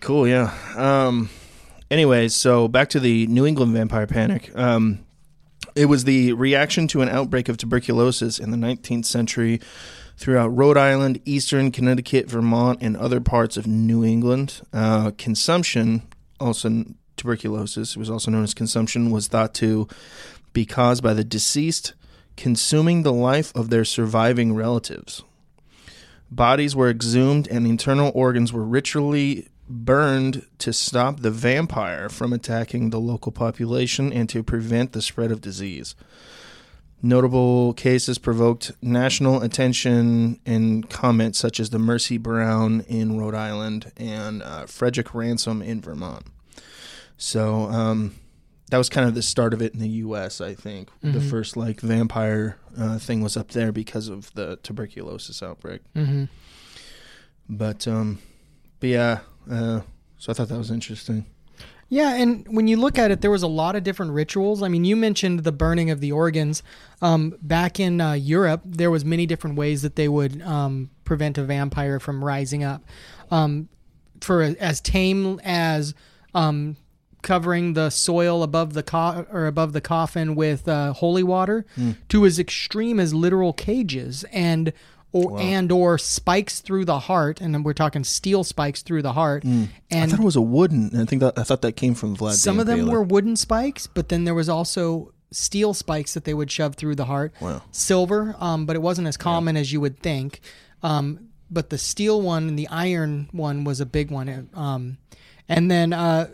Cool, 0.00 0.26
yeah. 0.26 0.52
Um, 0.74 1.30
anyways, 1.88 2.34
so 2.34 2.66
back 2.66 2.88
to 2.90 2.98
the 2.98 3.28
New 3.28 3.46
England 3.46 3.74
vampire 3.74 4.08
panic. 4.08 4.50
Um, 4.58 5.06
it 5.76 5.84
was 5.84 6.02
the 6.02 6.32
reaction 6.32 6.88
to 6.88 7.02
an 7.02 7.08
outbreak 7.08 7.48
of 7.48 7.58
tuberculosis 7.58 8.40
in 8.40 8.50
the 8.50 8.56
19th 8.56 9.04
century 9.04 9.60
throughout 10.16 10.48
Rhode 10.48 10.76
Island, 10.76 11.20
eastern 11.24 11.70
Connecticut, 11.70 12.28
Vermont, 12.28 12.80
and 12.82 12.96
other 12.96 13.20
parts 13.20 13.56
of 13.56 13.68
New 13.68 14.04
England. 14.04 14.62
Uh, 14.72 15.12
consumption, 15.16 16.02
also 16.40 16.86
tuberculosis, 17.16 17.96
it 17.96 17.98
was 17.98 18.10
also 18.10 18.30
known 18.30 18.44
as 18.44 18.54
consumption, 18.54 19.10
was 19.10 19.28
thought 19.28 19.54
to 19.54 19.88
be 20.52 20.64
caused 20.66 21.02
by 21.02 21.14
the 21.14 21.24
deceased 21.24 21.94
consuming 22.36 23.02
the 23.02 23.12
life 23.12 23.54
of 23.54 23.70
their 23.70 23.84
surviving 23.84 24.54
relatives. 24.54 25.22
Bodies 26.30 26.76
were 26.76 26.90
exhumed 26.90 27.48
and 27.48 27.66
internal 27.66 28.12
organs 28.14 28.52
were 28.52 28.64
ritually 28.64 29.48
burned 29.68 30.46
to 30.58 30.72
stop 30.72 31.20
the 31.20 31.30
vampire 31.30 32.08
from 32.08 32.32
attacking 32.32 32.90
the 32.90 33.00
local 33.00 33.32
population 33.32 34.12
and 34.12 34.28
to 34.28 34.42
prevent 34.42 34.92
the 34.92 35.02
spread 35.02 35.32
of 35.32 35.40
disease. 35.40 35.94
Notable 37.02 37.74
cases 37.74 38.18
provoked 38.18 38.72
national 38.80 39.42
attention 39.42 40.40
and 40.46 40.88
comments, 40.88 41.38
such 41.38 41.60
as 41.60 41.70
the 41.70 41.78
Mercy 41.78 42.16
Brown 42.16 42.80
in 42.88 43.18
Rhode 43.18 43.34
Island 43.34 43.92
and 43.96 44.42
uh, 44.42 44.66
Frederick 44.66 45.14
Ransom 45.14 45.62
in 45.62 45.80
Vermont. 45.80 46.26
So 47.16 47.64
um, 47.70 48.14
that 48.70 48.78
was 48.78 48.88
kind 48.88 49.08
of 49.08 49.14
the 49.14 49.22
start 49.22 49.54
of 49.54 49.62
it 49.62 49.72
in 49.74 49.80
the 49.80 49.88
U.S. 49.88 50.40
I 50.40 50.54
think 50.54 50.90
the 51.02 51.18
Mhm. 51.20 51.30
first 51.30 51.56
like 51.56 51.80
vampire 51.80 52.58
uh, 52.78 52.98
thing 52.98 53.20
was 53.22 53.36
up 53.36 53.48
there 53.52 53.72
because 53.72 54.08
of 54.08 54.32
the 54.34 54.56
tuberculosis 54.62 55.42
outbreak. 55.42 55.80
Mm-hmm. 55.94 56.24
But 57.48 57.86
um, 57.86 58.18
but 58.80 58.88
yeah, 58.88 59.18
uh, 59.50 59.80
so 60.18 60.30
I 60.30 60.34
thought 60.34 60.48
that 60.48 60.58
was 60.58 60.70
interesting. 60.70 61.26
Yeah, 61.88 62.16
and 62.16 62.44
when 62.48 62.66
you 62.66 62.76
look 62.76 62.98
at 62.98 63.12
it, 63.12 63.20
there 63.20 63.30
was 63.30 63.44
a 63.44 63.46
lot 63.48 63.76
of 63.76 63.84
different 63.84 64.10
rituals. 64.10 64.60
I 64.60 64.66
mean, 64.66 64.84
you 64.84 64.96
mentioned 64.96 65.44
the 65.44 65.52
burning 65.52 65.88
of 65.90 66.00
the 66.00 66.10
organs. 66.10 66.64
Um, 67.00 67.36
back 67.40 67.78
in 67.78 68.00
uh, 68.00 68.14
Europe, 68.14 68.62
there 68.64 68.90
was 68.90 69.04
many 69.04 69.24
different 69.24 69.56
ways 69.56 69.82
that 69.82 69.94
they 69.94 70.08
would 70.08 70.42
um, 70.42 70.90
prevent 71.04 71.38
a 71.38 71.44
vampire 71.44 72.00
from 72.00 72.24
rising 72.24 72.64
up. 72.64 72.82
Um, 73.30 73.68
for 74.20 74.42
a, 74.42 74.56
as 74.56 74.80
tame 74.80 75.40
as 75.44 75.94
um, 76.34 76.76
covering 77.22 77.72
the 77.74 77.90
soil 77.90 78.42
above 78.42 78.72
the 78.74 78.82
co- 78.82 79.26
or 79.32 79.46
above 79.46 79.72
the 79.72 79.80
coffin 79.80 80.34
with 80.34 80.68
uh, 80.68 80.92
holy 80.92 81.22
water, 81.22 81.64
to 82.08 82.24
as 82.26 82.38
extreme 82.38 83.00
as 83.00 83.12
literal 83.14 83.52
cages 83.52 84.24
and 84.32 84.72
or 85.12 85.40
and 85.40 85.72
or 85.72 85.96
spikes 85.98 86.60
through 86.60 86.84
the 86.84 86.98
heart, 87.00 87.40
and 87.40 87.54
then 87.54 87.62
we're 87.62 87.72
talking 87.72 88.04
steel 88.04 88.44
spikes 88.44 88.82
through 88.82 89.02
the 89.02 89.14
heart. 89.14 89.44
I 89.46 89.68
And 89.90 90.10
thought 90.10 90.20
it 90.20 90.24
was 90.24 90.36
a 90.36 90.40
wooden. 90.42 90.90
I 91.00 91.04
think 91.06 91.20
that 91.20 91.38
I 91.38 91.42
thought 91.42 91.62
that 91.62 91.72
came 91.72 91.94
from 91.94 92.16
Vlad. 92.16 92.34
some 92.34 92.60
of 92.60 92.66
them 92.66 92.80
Impaler. 92.80 92.90
were 92.90 93.02
wooden 93.02 93.36
spikes, 93.36 93.86
but 93.86 94.08
then 94.08 94.24
there 94.24 94.34
was 94.34 94.48
also 94.48 95.12
steel 95.30 95.74
spikes 95.74 96.14
that 96.14 96.24
they 96.24 96.34
would 96.34 96.50
shove 96.50 96.74
through 96.74 96.94
the 96.96 97.06
heart. 97.06 97.32
Wow. 97.40 97.62
Silver, 97.72 98.36
um, 98.38 98.66
but 98.66 98.76
it 98.76 98.82
wasn't 98.82 99.08
as 99.08 99.16
common 99.16 99.56
as 99.56 99.72
you 99.72 99.80
would 99.80 99.98
think. 100.00 100.40
Um, 100.82 101.28
but 101.50 101.70
the 101.70 101.78
steel 101.78 102.20
one 102.20 102.48
and 102.48 102.58
the 102.58 102.68
iron 102.68 103.28
one 103.32 103.64
was 103.64 103.80
a 103.80 103.86
big 103.86 104.10
one. 104.10 104.50
Um, 104.54 104.98
and 105.48 105.70
then 105.70 105.92
uh, 105.92 106.28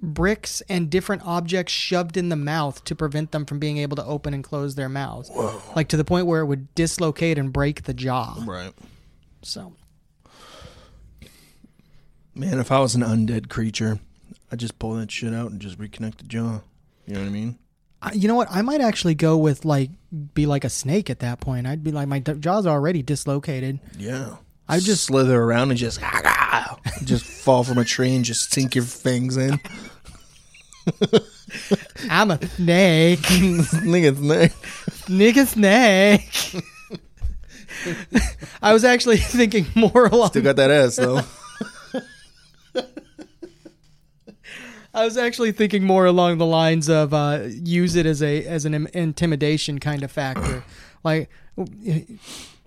bricks 0.00 0.60
and 0.68 0.90
different 0.90 1.22
objects 1.24 1.72
shoved 1.72 2.16
in 2.16 2.28
the 2.28 2.36
mouth 2.36 2.84
to 2.84 2.94
prevent 2.94 3.32
them 3.32 3.44
from 3.46 3.58
being 3.58 3.78
able 3.78 3.96
to 3.96 4.04
open 4.04 4.34
and 4.34 4.44
close 4.44 4.74
their 4.74 4.88
mouths. 4.88 5.30
Like 5.74 5.88
to 5.88 5.96
the 5.96 6.04
point 6.04 6.26
where 6.26 6.40
it 6.42 6.46
would 6.46 6.74
dislocate 6.74 7.38
and 7.38 7.52
break 7.52 7.84
the 7.84 7.94
jaw. 7.94 8.42
right. 8.46 8.72
So 9.42 9.72
Man, 12.34 12.58
if 12.58 12.70
I 12.70 12.80
was 12.80 12.94
an 12.94 13.00
undead 13.02 13.48
creature, 13.48 13.98
I'd 14.52 14.58
just 14.58 14.78
pull 14.78 14.94
that 14.94 15.10
shit 15.10 15.32
out 15.32 15.50
and 15.50 15.60
just 15.60 15.78
reconnect 15.78 16.16
the 16.18 16.24
jaw. 16.24 16.60
You 17.06 17.14
know 17.14 17.20
what 17.20 17.26
I 17.26 17.30
mean? 17.30 17.58
I- 18.02 18.12
you 18.12 18.28
know 18.28 18.34
what? 18.34 18.48
I 18.50 18.60
might 18.62 18.82
actually 18.82 19.14
go 19.14 19.38
with 19.38 19.64
like 19.64 19.90
be 20.34 20.44
like 20.44 20.64
a 20.64 20.68
snake 20.68 21.08
at 21.08 21.20
that 21.20 21.40
point. 21.40 21.66
I'd 21.66 21.82
be 21.82 21.92
like 21.92 22.08
my 22.08 22.18
d- 22.18 22.34
jaw's 22.34 22.66
already 22.66 23.02
dislocated. 23.02 23.80
Yeah. 23.98 24.36
I 24.68 24.80
just- 24.80 25.04
slither 25.04 25.40
around 25.40 25.70
and 25.70 25.78
just 25.78 26.00
just 27.04 27.24
fall 27.44 27.64
from 27.64 27.78
a 27.78 27.84
tree 27.84 28.14
and 28.14 28.24
just 28.24 28.52
sink 28.52 28.74
your 28.74 28.84
fangs 28.84 29.36
in. 29.36 29.60
I'm 32.10 32.30
a 32.30 32.46
snake. 32.48 33.18
Nigga, 33.20 34.16
snake. 34.16 34.52
Nigga 35.08 35.46
snake. 35.46 36.62
I 38.62 38.72
was 38.72 38.84
actually 38.84 39.18
thinking 39.18 39.66
more 39.74 40.06
along. 40.06 40.30
Still 40.30 40.42
got 40.42 40.56
that 40.56 40.70
ass 40.70 40.96
though. 40.96 41.20
I 44.94 45.04
was 45.04 45.16
actually 45.18 45.52
thinking 45.52 45.84
more 45.84 46.06
along 46.06 46.38
the 46.38 46.46
lines 46.46 46.88
of 46.88 47.12
uh, 47.12 47.42
use 47.48 47.96
it 47.96 48.06
as 48.06 48.22
a 48.22 48.44
as 48.46 48.64
an 48.64 48.86
intimidation 48.94 49.78
kind 49.78 50.02
of 50.02 50.10
factor. 50.10 50.64
Like, 51.04 51.28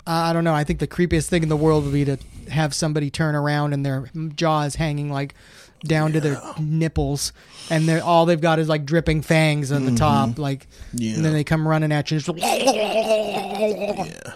I 0.07 0.33
don't 0.33 0.43
know. 0.43 0.53
I 0.53 0.63
think 0.63 0.79
the 0.79 0.87
creepiest 0.87 1.27
thing 1.27 1.43
in 1.43 1.49
the 1.49 1.57
world 1.57 1.83
would 1.83 1.93
be 1.93 2.05
to 2.05 2.17
have 2.49 2.73
somebody 2.73 3.09
turn 3.09 3.35
around 3.35 3.73
and 3.73 3.85
their 3.85 4.09
jaw 4.35 4.63
is 4.63 4.75
hanging 4.75 5.11
like 5.11 5.35
down 5.83 6.11
to 6.13 6.19
their 6.19 6.41
nipples, 6.59 7.31
and 7.69 7.87
they're 7.87 8.03
all 8.03 8.25
they've 8.25 8.41
got 8.41 8.59
is 8.59 8.67
like 8.67 8.85
dripping 8.85 9.21
fangs 9.21 9.71
on 9.71 9.85
the 9.85 9.91
mm-hmm. 9.91 9.97
top, 9.97 10.37
like, 10.37 10.67
Yeah. 10.93 11.15
and 11.15 11.25
then 11.25 11.33
they 11.33 11.43
come 11.43 11.67
running 11.67 11.91
at 11.91 12.11
you. 12.11 12.19
Just, 12.19 12.37
Yeah. 12.37 14.33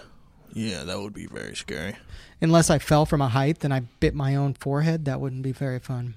Yeah, 0.56 0.84
that 0.84 1.00
would 1.00 1.12
be 1.14 1.26
very 1.26 1.56
scary. 1.56 1.96
unless 2.40 2.70
I 2.70 2.78
fell 2.78 3.06
from 3.06 3.20
a 3.20 3.28
height 3.28 3.64
and 3.64 3.74
I 3.74 3.80
bit 4.00 4.14
my 4.14 4.36
own 4.36 4.54
forehead, 4.54 5.04
that 5.06 5.20
wouldn't 5.20 5.42
be 5.42 5.52
very 5.52 5.78
fun. 5.80 6.14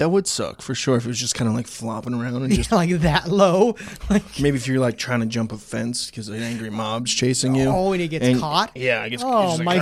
That 0.00 0.08
would 0.10 0.26
suck 0.26 0.62
for 0.62 0.74
sure 0.74 0.96
if 0.96 1.04
it 1.04 1.08
was 1.08 1.20
just 1.20 1.34
kind 1.34 1.46
of 1.46 1.54
like 1.54 1.66
flopping 1.66 2.14
around 2.14 2.42
and 2.42 2.50
just 2.54 2.72
like 2.72 2.88
that 3.00 3.28
low, 3.28 3.76
like 4.10 4.22
maybe 4.40 4.56
if 4.56 4.66
you're 4.66 4.80
like 4.80 4.96
trying 4.96 5.20
to 5.20 5.26
jump 5.26 5.52
a 5.52 5.58
fence 5.58 6.06
because 6.06 6.28
an 6.28 6.42
angry 6.42 6.70
mob's 6.70 7.12
chasing 7.12 7.54
you. 7.54 7.66
oh, 7.68 7.92
and 7.92 8.00
he 8.00 8.08
gets 8.08 8.24
And- 8.24 8.40
caught. 8.40 8.74
Yeah, 8.74 9.02
I 9.02 9.10
guess. 9.10 9.20
Oh 9.22 9.62
my! 9.62 9.76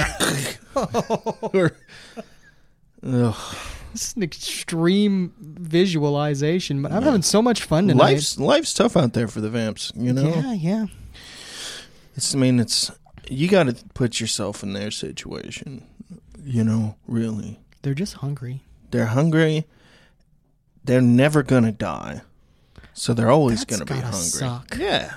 or- 1.55 1.77
Ugh. 3.07 3.57
This 3.93 4.09
is 4.09 4.17
an 4.17 4.23
extreme 4.25 5.33
visualization, 5.41 6.83
but 6.83 6.93
I'm 6.93 7.03
having 7.05 7.23
so 7.23 7.41
much 7.41 7.63
fun 7.63 7.87
tonight. 7.89 8.03
Life's 8.03 8.39
life's 8.39 8.75
tough 8.75 8.97
out 8.97 9.13
there 9.13 9.29
for 9.29 9.41
the 9.41 9.49
vamps. 9.51 9.93
You 9.95 10.13
know, 10.13 10.29
Yeah, 10.35 10.53
yeah. 10.53 10.87
it's. 12.17 12.35
I 12.35 12.39
mean, 12.39 12.59
it's. 12.61 12.91
You 13.31 13.47
got 13.49 13.65
to 13.65 13.75
put 13.95 14.21
yourself 14.21 14.63
in 14.63 14.73
their 14.73 14.91
situation. 14.91 15.87
You 16.45 16.65
know, 16.65 16.97
really, 17.07 17.61
They're 17.83 17.95
just 17.95 18.15
hungry. 18.15 18.63
they're 18.91 19.07
hungry. 19.07 19.65
They're 20.89 21.01
never 21.01 21.43
gonna 21.43 21.73
die, 21.73 22.23
so 22.95 23.15
they're 23.15 23.31
always 23.31 23.65
That's 23.65 23.79
gonna 23.79 24.01
be 24.01 24.01
hungry. 24.05 24.19
suck. 24.21 24.77
Yeah. 24.79 25.15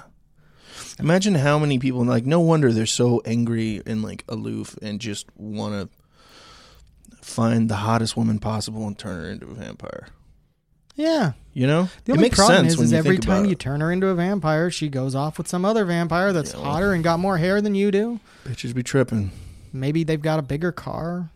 Imagine 0.99 1.35
how 1.35 1.57
many 1.57 1.79
people 1.79 2.03
like. 2.05 2.25
No 2.25 2.39
wonder 2.41 2.71
they're 2.71 2.85
so 2.85 3.21
angry 3.25 3.81
and 3.85 4.03
like 4.03 4.23
aloof 4.29 4.77
and 4.81 4.99
just 4.99 5.25
want 5.35 5.73
to 5.73 7.15
find 7.25 7.69
the 7.69 7.75
hottest 7.77 8.15
woman 8.17 8.37
possible 8.39 8.85
and 8.85 8.97
turn 8.97 9.23
her 9.23 9.29
into 9.31 9.47
a 9.47 9.53
vampire. 9.53 10.09
Yeah. 10.95 11.33
You 11.53 11.67
know, 11.67 11.89
The 12.05 12.11
it 12.11 12.15
only 12.15 12.21
makes 12.23 12.35
problem 12.37 12.65
sense 12.65 12.73
is, 12.75 12.81
is 12.81 12.91
you 12.91 12.97
every 12.97 13.17
time 13.17 13.45
you 13.45 13.55
turn 13.55 13.81
her 13.81 13.91
into 13.91 14.07
a 14.07 14.15
vampire, 14.15 14.69
she 14.69 14.87
goes 14.89 15.15
off 15.15 15.37
with 15.37 15.47
some 15.47 15.65
other 15.65 15.83
vampire 15.85 16.31
that's 16.33 16.53
Yeah, 16.53 16.59
hotter 16.61 16.93
and 16.93 17.03
got 17.03 17.19
more 17.19 17.37
hair 17.37 17.61
than 17.61 17.75
you 17.75 17.91
do. 17.91 18.19
Bitches 18.45 18.73
be 18.75 18.83
tripping. 18.83 19.31
Maybe 19.73 20.03
they've 20.03 20.21
got 20.21 20.37
a 20.39 20.41
bigger 20.41 20.71
car 20.71 21.29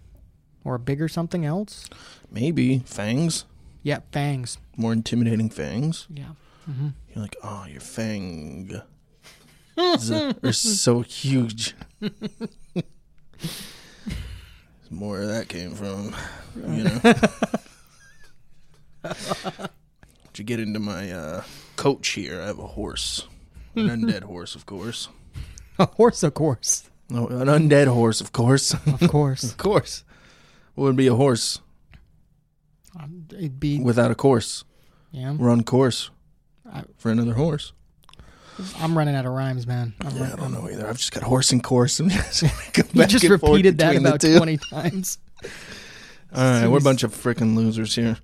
or 0.63 0.75
a 0.75 0.79
bigger 0.79 1.07
something 1.07 1.45
else. 1.45 1.89
Maybe 2.31 2.79
fangs, 2.79 3.45
Yeah, 3.85 3.99
fangs. 4.11 4.57
more 4.75 4.91
intimidating 4.93 5.47
fangs. 5.51 6.07
Yeah. 6.09 6.29
You're 6.67 7.21
like, 7.21 7.35
oh, 7.43 7.65
your 7.69 7.79
fang 7.81 8.81
are 9.77 9.97
so 10.51 11.01
huge. 11.01 11.75
more 14.89 15.17
where 15.19 15.27
that 15.27 15.47
came 15.49 15.75
from, 15.75 16.15
you 16.55 16.83
know. 16.85 16.99
to 20.33 20.43
get 20.43 20.59
into 20.59 20.79
my 20.79 21.11
uh, 21.11 21.43
coach 21.75 22.07
here, 22.09 22.41
I 22.41 22.47
have 22.47 22.57
a 22.57 22.65
horse, 22.67 23.27
an 23.75 23.87
undead 23.89 24.23
horse, 24.23 24.55
of 24.55 24.65
course. 24.65 25.09
A 25.77 25.85
horse, 25.85 26.23
of 26.23 26.33
course. 26.33 26.89
No, 27.09 27.27
an 27.27 27.47
undead 27.49 27.87
horse, 27.87 28.21
of 28.21 28.31
course, 28.31 28.73
Of 28.73 29.09
course. 29.11 29.43
of 29.43 29.57
course. 29.57 30.05
What 30.73 30.85
would 30.85 30.95
be 30.95 31.07
a 31.07 31.15
horse 31.15 31.59
It'd 33.31 33.59
be, 33.59 33.79
without 33.79 34.11
a 34.11 34.15
course? 34.15 34.63
yeah. 35.11 35.35
Run 35.37 35.63
course 35.63 36.09
I- 36.71 36.83
for 36.97 37.11
another 37.11 37.33
horse. 37.33 37.73
I'm 38.79 38.97
running 38.97 39.15
out 39.15 39.25
of 39.25 39.33
rhymes, 39.33 39.67
man. 39.67 39.93
I'm 40.01 40.15
Yeah, 40.15 40.31
I 40.31 40.35
don't 40.37 40.53
know 40.53 40.69
either. 40.69 40.87
I've 40.87 40.97
just 40.97 41.11
got 41.11 41.23
horse 41.23 41.51
and 41.51 41.61
course. 41.63 41.99
I'm 42.01 42.09
just 42.09 42.43
You 42.93 43.05
just 43.05 43.27
repeated 43.27 43.77
that 43.79 43.97
about 43.97 44.21
20 44.21 44.57
times. 44.57 45.17
All 46.33 46.43
right, 46.43 46.67
we're 46.67 46.79
a 46.79 46.81
bunch 46.81 47.03
of 47.03 47.13
freaking 47.13 47.55
losers 47.55 47.95
here. 47.95 48.17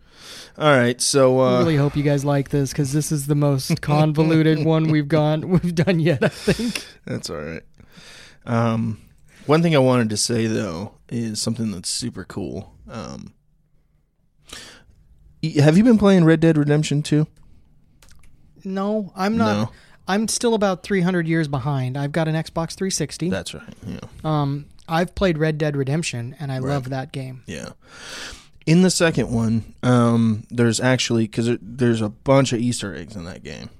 All 0.57 0.77
right, 0.77 0.99
so 0.99 1.39
I 1.39 1.55
uh, 1.55 1.59
really 1.59 1.77
hope 1.77 1.95
you 1.95 2.03
guys 2.03 2.25
like 2.25 2.49
this 2.49 2.71
because 2.71 2.91
this 2.91 3.11
is 3.11 3.27
the 3.27 3.35
most 3.35 3.81
convoluted 3.81 4.65
one 4.65 4.89
we've 4.91 5.07
gone 5.07 5.49
we've 5.49 5.73
done 5.75 5.99
yet. 5.99 6.23
I 6.23 6.27
think. 6.27 6.85
that's 7.05 7.29
all 7.29 7.37
right. 7.37 7.63
Um, 8.45 9.01
one 9.45 9.61
thing 9.61 9.75
I 9.75 9.79
wanted 9.79 10.09
to 10.09 10.17
say 10.17 10.47
though 10.47 10.93
is 11.09 11.41
something 11.41 11.71
that's 11.71 11.89
super 11.89 12.25
cool. 12.25 12.73
Um, 12.89 13.33
have 15.43 15.77
you 15.77 15.83
been 15.83 15.97
playing 15.97 16.23
Red 16.25 16.39
Dead 16.39 16.57
Redemption 16.57 17.01
2? 17.03 17.27
No, 18.63 19.11
I'm 19.15 19.37
not. 19.37 19.53
No, 19.53 19.69
I'm 20.07 20.27
still 20.27 20.53
about 20.53 20.83
300 20.83 21.27
years 21.27 21.47
behind. 21.47 21.97
I've 21.97 22.11
got 22.11 22.27
an 22.27 22.35
Xbox 22.35 22.73
360. 22.75 23.29
that's 23.29 23.53
right. 23.53 23.63
Yeah, 23.85 23.99
Um, 24.23 24.65
I've 24.87 25.15
played 25.15 25.37
Red 25.37 25.57
Dead 25.57 25.75
Redemption 25.75 26.35
and 26.39 26.51
I 26.51 26.59
love 26.59 26.89
that 26.89 27.11
game. 27.11 27.43
yeah. 27.47 27.69
In 28.67 28.83
the 28.83 28.91
second 28.91 29.31
one, 29.31 29.73
um, 29.81 30.43
there's 30.51 30.79
actually 30.79 31.23
because 31.23 31.49
there's 31.61 31.99
a 32.01 32.09
bunch 32.09 32.53
of 32.53 32.59
Easter 32.59 32.93
eggs 32.95 33.15
in 33.15 33.23
that 33.23 33.41
game, 33.43 33.71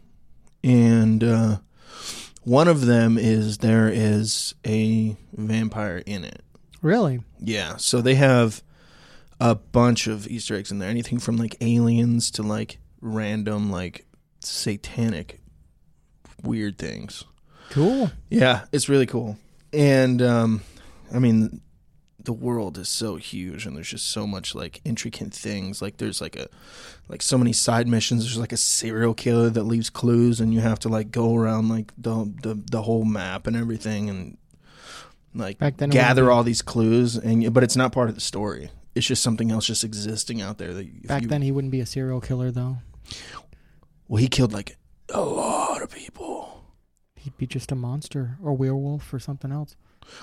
and 0.64 1.24
uh, 1.24 1.58
one 2.44 2.68
of 2.68 2.88
them 2.88 3.16
is 3.16 3.60
there 3.60 3.90
is 3.90 4.56
a 4.66 5.16
vampire 5.34 6.02
in 6.08 6.24
it. 6.24 6.42
Really? 6.82 7.22
Yeah, 7.40 7.78
so 7.78 8.02
they 8.02 8.16
have 8.16 8.64
a 9.42 9.56
bunch 9.56 10.06
of 10.06 10.28
Easter 10.28 10.56
eggs 10.56 10.72
in 10.72 10.78
there. 10.78 10.90
Anything 10.90 11.18
from 11.18 11.36
like 11.36 11.58
aliens 11.62 12.30
to 12.32 12.44
like 12.44 12.78
random 13.02 13.72
like 13.72 14.06
satanic 14.40 15.42
weird 16.44 16.78
things. 16.78 17.24
Cool. 17.72 18.12
Yeah, 18.30 18.66
it's 18.72 18.88
really 18.88 19.08
cool. 19.08 19.38
And 19.74 20.22
um 20.22 20.62
I 21.12 21.18
mean 21.18 21.62
the 22.24 22.34
world 22.34 22.78
is 22.78 22.88
so 22.88 23.16
huge 23.16 23.66
and 23.66 23.76
there's 23.76 23.90
just 23.90 24.12
so 24.12 24.28
much 24.28 24.54
like 24.54 24.80
intricate 24.86 25.34
things. 25.34 25.82
Like 25.82 25.98
there's 25.98 26.22
like 26.22 26.36
a 26.36 26.48
like 27.10 27.24
so 27.24 27.36
many 27.36 27.52
side 27.52 27.88
missions. 27.88 28.24
There's 28.24 28.38
like 28.38 28.52
a 28.52 28.58
serial 28.58 29.16
killer 29.16 29.50
that 29.50 29.64
leaves 29.64 29.90
clues 29.90 30.40
and 30.40 30.54
you 30.54 30.60
have 30.60 30.78
to 30.80 30.90
like 30.90 31.10
go 31.10 31.36
around 31.36 31.68
like 31.68 31.92
the 31.98 32.32
the, 32.44 32.62
the 32.70 32.84
whole 32.84 33.06
map 33.06 33.48
and 33.48 33.58
everything 33.58 34.08
and 34.08 34.38
like 35.34 35.58
Back 35.58 35.78
then 35.78 35.90
gather 35.90 36.30
all 36.30 36.44
these 36.44 36.62
clues 36.62 37.16
and 37.16 37.52
but 37.52 37.64
it's 37.64 37.76
not 37.76 37.92
part 37.92 38.08
of 38.08 38.14
the 38.14 38.22
story. 38.22 38.70
It's 38.96 39.06
just 39.08 39.24
something 39.24 39.52
else 39.52 39.66
just 39.68 39.84
existing 39.84 40.42
out 40.42 40.58
there 40.58 40.74
that 40.74 41.08
Back 41.08 41.22
you- 41.24 41.28
then, 41.30 41.42
he 41.42 41.52
wouldn't 41.52 41.72
be 41.72 41.80
a 41.80 41.86
serial 41.86 42.20
killer 42.22 42.52
though. 42.52 42.78
well 44.08 44.20
he 44.22 44.28
killed 44.28 44.54
like 44.54 44.78
a 45.14 45.22
lot 45.22 45.82
of 45.82 45.90
people. 45.90 46.66
He'd 47.16 47.38
be 47.38 47.46
just 47.48 47.72
a 47.72 47.76
monster 47.76 48.38
or 48.44 48.54
werewolf 48.54 49.14
or 49.14 49.20
something 49.20 49.52
else. 49.52 49.76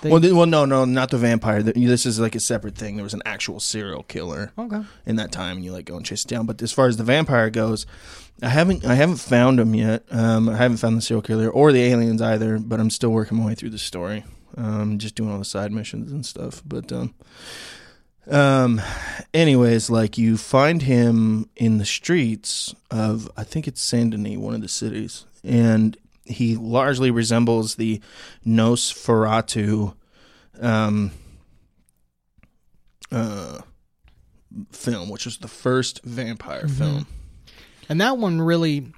They- 0.02 0.10
well, 0.10 0.20
well, 0.20 0.46
no, 0.46 0.64
no, 0.64 0.84
not 0.84 1.10
the 1.10 1.18
vampire. 1.18 1.62
Th- 1.62 1.76
This 1.76 2.04
is 2.04 2.18
like 2.18 2.34
a 2.34 2.40
separate 2.40 2.74
thing. 2.74 2.96
There 2.96 3.04
was 3.04 3.14
an 3.14 3.22
actual 3.24 3.60
serial 3.60 4.02
killer 4.02 4.52
okay. 4.58 4.82
in 5.06 5.16
that 5.16 5.30
time, 5.30 5.56
and 5.58 5.64
you 5.64 5.72
like 5.72 5.84
go 5.84 5.96
and 5.96 6.04
chase 6.04 6.24
it 6.24 6.28
down. 6.28 6.46
But 6.46 6.60
as 6.62 6.72
far 6.72 6.88
as 6.88 6.96
the 6.96 7.04
vampire 7.04 7.48
goes, 7.48 7.86
I 8.42 8.48
haven't, 8.48 8.84
I 8.84 8.96
haven't 8.96 9.16
found 9.18 9.60
him 9.60 9.74
yet. 9.76 10.02
Um, 10.10 10.48
I 10.48 10.56
haven't 10.56 10.78
found 10.78 10.96
the 10.96 11.00
serial 11.02 11.22
killer 11.22 11.48
or 11.48 11.70
the 11.72 11.82
aliens 11.84 12.20
either. 12.20 12.58
But 12.58 12.80
I'm 12.80 12.90
still 12.90 13.10
working 13.10 13.38
my 13.38 13.46
way 13.46 13.54
through 13.54 13.70
the 13.70 13.78
story. 13.78 14.24
Um, 14.56 14.98
just 14.98 15.14
doing 15.14 15.30
all 15.30 15.38
the 15.38 15.44
side 15.44 15.70
missions 15.70 16.10
and 16.10 16.26
stuff. 16.26 16.60
But 16.66 16.90
um, 16.92 17.14
um, 18.30 18.80
anyways, 19.32 19.90
like 19.90 20.18
you 20.18 20.36
find 20.36 20.82
him 20.82 21.48
in 21.56 21.78
the 21.78 21.84
streets 21.84 22.74
of, 22.90 23.30
I 23.36 23.44
think 23.44 23.66
it's 23.68 23.80
Saint 23.80 24.10
Denis, 24.10 24.38
one 24.38 24.54
of 24.54 24.60
the 24.60 24.68
cities, 24.68 25.24
and 25.44 25.96
he 26.24 26.56
largely 26.56 27.10
resembles 27.10 27.76
the 27.76 28.00
Nosferatu 28.46 29.94
um, 30.60 31.12
uh, 33.10 33.60
film, 34.70 35.08
which 35.08 35.24
was 35.24 35.38
the 35.38 35.48
first 35.48 36.02
vampire 36.04 36.64
Mm-hmm. 36.64 36.74
film. 36.74 37.06
And 37.88 38.00
that 38.02 38.18
one 38.18 38.42
really 38.42 38.92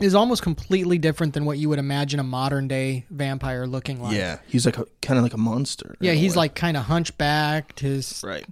is 0.00 0.14
almost 0.14 0.42
completely 0.42 0.98
different 0.98 1.34
than 1.34 1.44
what 1.44 1.58
you 1.58 1.68
would 1.68 1.78
imagine 1.78 2.20
a 2.20 2.24
modern 2.24 2.68
day 2.68 3.06
vampire 3.10 3.66
looking 3.66 4.02
like. 4.02 4.14
Yeah, 4.16 4.38
he's 4.46 4.66
like 4.66 4.76
kind 5.00 5.18
of 5.18 5.22
like 5.22 5.34
a 5.34 5.38
monster. 5.38 5.96
Yeah, 6.00 6.12
he's 6.12 6.32
way. 6.32 6.40
like 6.40 6.54
kind 6.54 6.76
of 6.76 6.84
hunchbacked. 6.84 7.80
His 7.80 8.22
right. 8.24 8.46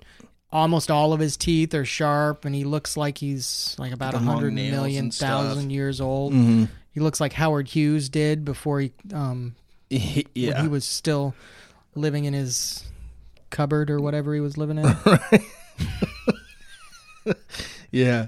almost 0.51 0.91
all 0.91 1.13
of 1.13 1.21
his 1.21 1.37
teeth 1.37 1.75
are 1.75 1.85
sharp, 1.85 2.45
and 2.45 2.55
he 2.55 2.65
looks 2.65 2.97
like 2.97 3.19
he's 3.19 3.77
like 3.79 3.93
about 3.93 4.15
a 4.15 4.19
hundred 4.19 4.55
million 4.55 5.11
thousand 5.11 5.71
years 5.71 6.01
old. 6.01 6.33
hmm 6.33 6.65
He 6.93 7.01
looks 7.01 7.21
like 7.21 7.33
Howard 7.35 7.69
Hughes 7.69 8.09
did 8.09 8.45
before 8.45 8.81
he 8.81 8.93
um 9.13 9.55
yeah, 9.91 10.63
he 10.63 10.69
was 10.69 10.85
still 10.85 11.35
living 11.95 12.25
in 12.25 12.33
his 12.33 12.85
cupboard 13.51 13.91
or 13.91 14.01
whatever 14.01 14.35
he 14.35 14.41
was 14.41 14.57
living 14.57 14.79
in. 14.79 14.97
yeah. 17.91 18.27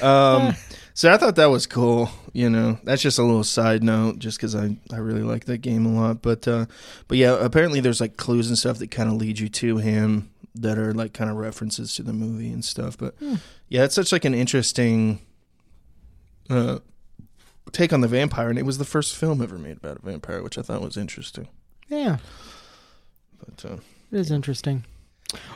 Um, 0.00 0.54
so 1.02 1.12
I 1.12 1.16
thought 1.16 1.34
that 1.34 1.50
was 1.50 1.66
cool. 1.66 2.10
You 2.32 2.48
know, 2.48 2.78
that's 2.84 3.02
just 3.02 3.18
a 3.18 3.24
little 3.24 3.42
side 3.42 3.82
note, 3.82 4.20
just 4.20 4.38
because 4.38 4.54
I, 4.54 4.76
I 4.92 4.98
really 4.98 5.24
like 5.24 5.46
that 5.46 5.58
game 5.58 5.84
a 5.84 5.88
lot. 5.88 6.22
But 6.22 6.46
uh, 6.46 6.66
but 7.08 7.18
yeah, 7.18 7.36
apparently 7.44 7.80
there's 7.80 8.00
like 8.00 8.16
clues 8.16 8.46
and 8.46 8.56
stuff 8.56 8.78
that 8.78 8.92
kind 8.92 9.10
of 9.10 9.16
lead 9.16 9.40
you 9.40 9.48
to 9.48 9.78
him 9.78 10.30
that 10.54 10.78
are 10.78 10.94
like 10.94 11.12
kind 11.12 11.28
of 11.28 11.38
references 11.38 11.96
to 11.96 12.04
the 12.04 12.12
movie 12.12 12.52
and 12.52 12.64
stuff. 12.64 12.96
But 12.96 13.16
yeah, 13.68 13.82
it's 13.82 13.96
such 13.96 14.12
like 14.12 14.24
an 14.24 14.32
interesting 14.32 15.18
uh, 16.48 16.78
take 17.72 17.92
on 17.92 18.00
the 18.00 18.06
vampire, 18.06 18.48
and 18.48 18.56
it 18.56 18.64
was 18.64 18.78
the 18.78 18.84
first 18.84 19.16
film 19.16 19.42
ever 19.42 19.58
made 19.58 19.78
about 19.78 19.98
a 19.98 20.06
vampire, 20.06 20.40
which 20.40 20.56
I 20.56 20.62
thought 20.62 20.82
was 20.82 20.96
interesting. 20.96 21.48
Yeah, 21.88 22.18
But 23.44 23.68
uh, 23.68 23.76
it 24.12 24.20
is 24.20 24.30
interesting. 24.30 24.84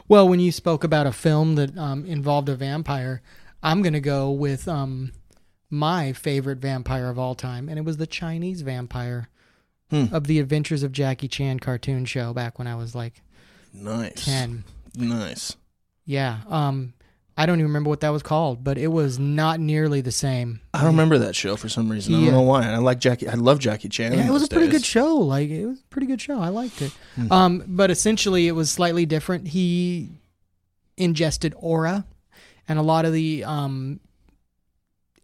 Well, 0.09 0.28
when 0.28 0.40
you 0.40 0.51
spoke 0.51 0.82
about 0.82 1.07
a 1.07 1.12
film 1.12 1.55
that 1.55 1.78
um, 1.78 2.05
involved 2.05 2.49
a 2.49 2.57
vampire, 2.57 3.22
I'm 3.62 3.82
going 3.82 3.92
to 3.92 4.01
go 4.01 4.32
with 4.32 4.66
um, 4.66 5.12
my 5.71 6.12
favorite 6.12 6.59
vampire 6.59 7.09
of 7.09 7.19
all 7.19 7.35
time, 7.35 7.69
and 7.69 7.79
it 7.79 7.85
was 7.85 7.97
the 7.97 8.07
Chinese 8.07 8.62
vampire 8.62 9.29
Hmm. 9.91 10.07
of 10.12 10.27
the 10.27 10.41
Adventures 10.41 10.83
of 10.83 10.91
Jackie 10.91 11.29
Chan 11.29 11.61
cartoon 11.61 12.05
show 12.07 12.33
back 12.33 12.59
when 12.59 12.67
I 12.67 12.75
was 12.75 12.95
like 12.97 13.23
nice, 13.73 14.25
10. 14.25 14.64
nice. 14.97 15.57
Yeah. 16.05 16.41
Um, 16.49 16.93
I 17.37 17.47
don't 17.47 17.59
even 17.61 17.67
remember 17.69 17.91
what 17.91 18.01
that 18.01 18.09
was 18.09 18.23
called, 18.23 18.64
but 18.64 18.79
it 18.79 18.89
was 18.89 19.19
not 19.19 19.61
nearly 19.61 20.01
the 20.01 20.11
same. 20.11 20.61
I 20.75 20.79
don't 20.79 20.89
remember 20.93 21.19
that 21.19 21.37
show 21.37 21.55
for 21.55 21.69
some 21.69 21.89
reason. 21.93 22.14
I 22.14 22.21
don't 22.25 22.33
know 22.33 22.41
why. 22.43 22.64
I 22.69 22.79
like 22.79 22.99
Jackie. 22.99 23.29
I 23.29 23.35
love 23.35 23.59
Jackie 23.61 23.89
Chan. 23.89 24.14
Yeah, 24.14 24.27
it 24.27 24.33
was 24.33 24.43
a 24.43 24.49
pretty 24.49 24.69
good 24.69 24.85
show. 24.85 25.17
Like 25.17 25.51
it 25.51 25.67
was 25.67 25.79
a 25.79 25.85
pretty 25.91 26.07
good 26.09 26.21
show. 26.21 26.41
I 26.41 26.49
liked 26.49 26.81
it. 26.83 26.93
Hmm. 27.14 27.31
Um, 27.33 27.64
but 27.69 27.91
essentially, 27.91 28.49
it 28.49 28.53
was 28.53 28.71
slightly 28.71 29.05
different. 29.07 29.49
He 29.49 30.11
ingested 30.97 31.55
aura, 31.59 32.07
and 32.69 32.79
a 32.79 32.83
lot 32.83 33.05
of 33.05 33.12
the 33.12 33.45
um, 33.45 34.01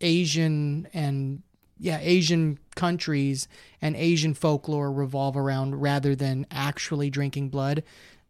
Asian 0.03 0.89
and 0.93 1.43
yeah 1.79 1.99
Asian 2.01 2.59
countries 2.75 3.49
and 3.81 3.97
Asian 3.97 4.35
folklore 4.35 4.93
revolve 4.93 5.37
around 5.37 5.81
rather 5.81 6.15
than 6.15 6.47
actually 6.51 7.11
drinking 7.11 7.49
blood. 7.49 7.83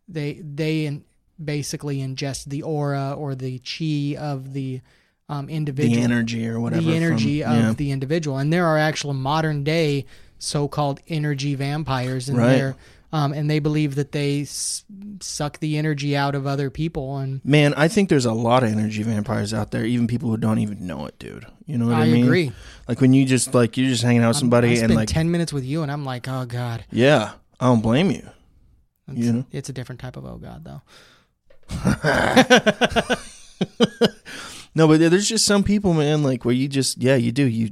They 0.09 0.35
they 0.43 0.87
in, 0.87 1.05
basically 1.43 1.99
ingest 1.99 2.47
the 2.47 2.63
aura 2.63 3.15
or 3.17 3.35
the 3.35 3.59
chi 3.61 4.17
of 4.21 4.53
the 4.53 4.81
um, 5.29 5.49
individual 5.49 5.97
the 5.97 6.03
energy 6.03 6.47
or 6.47 6.61
whatever. 6.61 6.83
the 6.83 6.95
energy 6.95 7.43
from, 7.43 7.53
of 7.53 7.59
yeah. 7.59 7.73
the 7.73 7.91
individual. 7.91 8.39
And 8.39 8.53
there 8.53 8.67
are 8.67 8.79
actual 8.79 9.15
modern 9.15 9.65
day 9.65 10.05
so-called 10.39 11.01
energy 11.09 11.55
vampires 11.55 12.29
in 12.29 12.37
Right. 12.37 12.57
there, 12.57 12.77
um, 13.13 13.33
and 13.33 13.51
they 13.51 13.59
believe 13.59 13.95
that 13.97 14.13
they 14.13 14.43
s- 14.43 14.85
suck 15.21 15.59
the 15.59 15.77
energy 15.77 16.17
out 16.17 16.35
of 16.35 16.47
other 16.47 16.71
people. 16.71 17.19
And 17.19 17.45
Man, 17.45 17.75
I 17.75 17.89
think 17.89 18.09
there's 18.09 18.25
a 18.25 18.33
lot 18.33 18.63
of 18.63 18.71
energy 18.71 19.03
vampires 19.03 19.53
out 19.53 19.71
there, 19.71 19.85
even 19.85 20.07
people 20.07 20.31
who 20.31 20.37
don't 20.37 20.59
even 20.59 20.87
know 20.87 21.07
it, 21.07 21.19
dude. 21.19 21.47
You 21.67 21.79
know 21.79 21.87
what 21.87 21.97
I, 21.97 22.05
mean? 22.05 22.11
I 22.11 22.15
mean? 22.15 22.25
agree. 22.25 22.53
Like 22.89 23.01
when 23.01 23.13
you 23.13 23.25
just 23.25 23.55
like 23.55 23.77
you're 23.77 23.89
just 23.89 24.03
hanging 24.03 24.23
out 24.23 24.29
with 24.29 24.37
somebody 24.39 24.81
and 24.81 24.95
like 24.95 25.09
ten 25.09 25.31
minutes 25.31 25.53
with 25.53 25.65
you, 25.65 25.83
and 25.83 25.93
I'm 25.93 26.05
like, 26.05 26.27
oh 26.29 26.45
god, 26.47 26.85
yeah, 26.91 27.33
I 27.61 27.67
don't 27.67 27.83
blame 27.83 28.11
you. 28.11 28.27
it's, 29.09 29.19
You 29.19 29.33
know? 29.33 29.45
it's 29.53 29.69
a 29.69 29.73
different 29.73 30.01
type 30.01 30.17
of 30.17 30.25
oh 30.25 30.39
god 30.39 30.65
though. 30.65 30.83
No, 34.75 34.89
but 34.89 35.01
there's 35.01 35.29
just 35.29 35.45
some 35.45 35.63
people, 35.63 35.93
man, 35.93 36.23
like 36.23 36.45
where 36.47 36.55
you 36.55 36.67
just 36.67 36.97
yeah, 37.03 37.15
you 37.17 37.31
do 37.31 37.45
you 37.45 37.71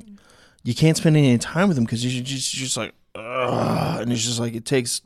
you 0.62 0.74
can't 0.74 0.96
spend 0.96 1.16
any 1.16 1.38
time 1.38 1.68
with 1.68 1.76
them 1.76 1.84
because 1.84 2.04
you're 2.04 2.22
just 2.22 2.54
you're 2.54 2.64
just 2.64 2.76
like 2.76 2.92
Ugh, 3.14 4.02
and 4.02 4.12
it's 4.12 4.22
just 4.24 4.38
like 4.38 4.54
it 4.54 4.64
takes. 4.64 5.00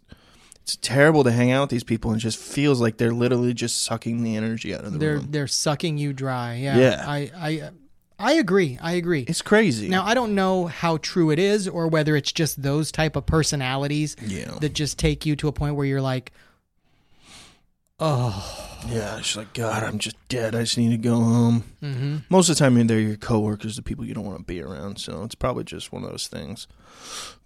It's 0.64 0.76
terrible 0.76 1.24
to 1.24 1.30
hang 1.30 1.50
out 1.52 1.60
with 1.64 1.70
these 1.70 1.84
people 1.84 2.10
and 2.10 2.18
it 2.18 2.22
just 2.22 2.38
feels 2.38 2.80
like 2.80 2.96
they're 2.96 3.12
literally 3.12 3.52
just 3.52 3.82
sucking 3.82 4.22
the 4.22 4.34
energy 4.34 4.74
out 4.74 4.82
of 4.84 4.92
the 4.92 4.98
They're 4.98 5.16
room. 5.16 5.26
they're 5.30 5.46
sucking 5.46 5.98
you 5.98 6.14
dry. 6.14 6.54
Yeah, 6.54 6.78
Yeah. 6.78 7.04
I 7.06 7.30
I 7.36 7.70
I 8.18 8.32
agree. 8.34 8.78
I 8.80 8.92
agree. 8.92 9.26
It's 9.28 9.42
crazy. 9.42 9.88
Now 9.88 10.06
I 10.06 10.14
don't 10.14 10.34
know 10.34 10.64
how 10.66 10.96
true 10.96 11.30
it 11.30 11.38
is, 11.38 11.68
or 11.68 11.88
whether 11.88 12.16
it's 12.16 12.32
just 12.32 12.62
those 12.62 12.90
type 12.90 13.14
of 13.14 13.26
personalities 13.26 14.16
yeah, 14.24 14.56
that 14.62 14.72
just 14.72 14.98
take 14.98 15.26
you 15.26 15.36
to 15.36 15.48
a 15.48 15.52
point 15.52 15.74
where 15.76 15.84
you're 15.84 16.00
like, 16.00 16.32
oh, 18.00 18.80
yeah. 18.88 19.18
It's 19.18 19.36
like 19.36 19.52
God, 19.52 19.82
I'm 19.82 19.98
just 19.98 20.16
dead. 20.28 20.54
I 20.54 20.60
just 20.60 20.78
need 20.78 20.90
to 20.90 20.96
go 20.96 21.16
home. 21.16 21.64
hmm 21.80 22.16
Most 22.30 22.48
of 22.48 22.56
the 22.56 22.60
time, 22.60 22.86
they're 22.86 23.00
your 23.00 23.16
coworkers, 23.16 23.76
the 23.76 23.82
people 23.82 24.04
you 24.04 24.14
don't 24.14 24.24
want 24.24 24.38
to 24.38 24.44
be 24.44 24.62
around. 24.62 24.98
So 24.98 25.24
it's 25.24 25.34
probably 25.34 25.64
just 25.64 25.92
one 25.92 26.04
of 26.04 26.10
those 26.10 26.26
things. 26.28 26.66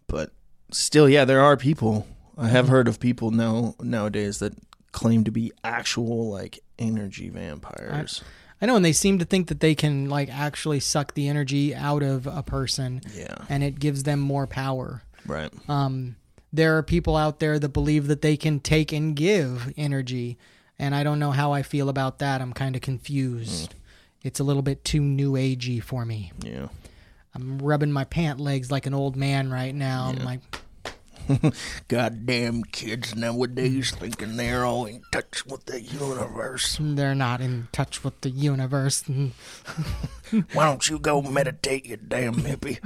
But 0.06 0.30
still, 0.70 1.08
yeah, 1.08 1.24
there 1.24 1.40
are 1.40 1.56
people. 1.56 2.06
I 2.38 2.48
have 2.48 2.68
heard 2.68 2.88
of 2.88 3.00
people 3.00 3.30
now 3.30 3.74
nowadays 3.80 4.38
that 4.38 4.54
claim 4.92 5.24
to 5.24 5.30
be 5.30 5.52
actual 5.64 6.30
like 6.30 6.60
energy 6.78 7.28
vampires. 7.28 8.22
I 8.60 8.66
know, 8.66 8.76
and 8.76 8.84
they 8.84 8.92
seem 8.92 9.18
to 9.18 9.24
think 9.24 9.48
that 9.48 9.60
they 9.60 9.74
can 9.74 10.08
like 10.08 10.28
actually 10.28 10.80
suck 10.80 11.14
the 11.14 11.28
energy 11.28 11.74
out 11.74 12.02
of 12.02 12.26
a 12.26 12.42
person, 12.42 13.02
yeah, 13.14 13.36
and 13.48 13.62
it 13.62 13.78
gives 13.78 14.02
them 14.02 14.20
more 14.20 14.46
power. 14.46 15.02
right. 15.26 15.52
Um, 15.68 16.16
there 16.52 16.78
are 16.78 16.82
people 16.82 17.14
out 17.16 17.40
there 17.40 17.58
that 17.58 17.68
believe 17.68 18.06
that 18.06 18.22
they 18.22 18.36
can 18.36 18.58
take 18.58 18.92
and 18.92 19.14
give 19.14 19.72
energy, 19.76 20.38
and 20.78 20.94
I 20.94 21.02
don't 21.04 21.18
know 21.18 21.30
how 21.30 21.52
I 21.52 21.62
feel 21.62 21.88
about 21.88 22.20
that. 22.20 22.40
I'm 22.40 22.52
kind 22.52 22.74
of 22.74 22.82
confused. 22.82 23.74
It's 24.22 24.40
a 24.40 24.44
little 24.44 24.62
bit 24.62 24.84
too 24.84 25.00
new 25.00 25.32
agey 25.32 25.82
for 25.82 26.04
me. 26.04 26.32
Yeah. 26.42 26.68
I'm 27.34 27.58
rubbing 27.58 27.92
my 27.92 28.04
pant 28.04 28.40
legs 28.40 28.70
like 28.70 28.86
an 28.86 28.94
old 28.94 29.14
man 29.14 29.50
right 29.50 29.74
now. 29.74 30.06
I'm 30.06 30.24
like, 30.24 30.40
Goddamn 31.88 32.64
kids 32.64 33.14
nowadays 33.14 33.90
thinking 33.90 34.36
they're 34.36 34.64
all 34.64 34.86
in 34.86 35.02
touch 35.12 35.44
with 35.46 35.66
the 35.66 35.80
universe. 35.80 36.78
they're 36.80 37.14
not 37.14 37.40
in 37.40 37.68
touch 37.72 38.02
with 38.04 38.20
the 38.22 38.30
universe. 38.30 39.04
Why 40.52 40.64
don't 40.64 40.88
you 40.88 40.98
go 40.98 41.22
meditate, 41.22 41.86
you 41.86 41.96
damn 41.96 42.34
hippie? 42.34 42.78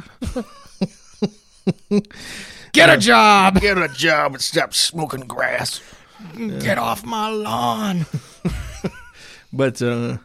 Get 2.73 2.91
a 2.91 2.97
job. 2.99 3.61
Get 3.61 3.79
a 3.79 3.89
job 3.89 4.33
and 4.35 4.43
stop 4.43 4.75
smoking 4.75 5.27
grass. 5.27 5.81
Get 6.37 6.79
off 6.79 7.05
my 7.05 7.29
lawn. 7.29 8.07
But 9.53 9.83
uh 9.83 10.19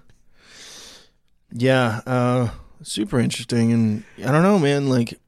yeah, 1.51 2.01
uh 2.05 2.49
super 2.83 3.19
interesting 3.19 3.73
and 3.73 4.03
I 4.25 4.31
don't 4.31 4.43
know, 4.43 4.57
man, 4.59 4.89
like 4.89 5.19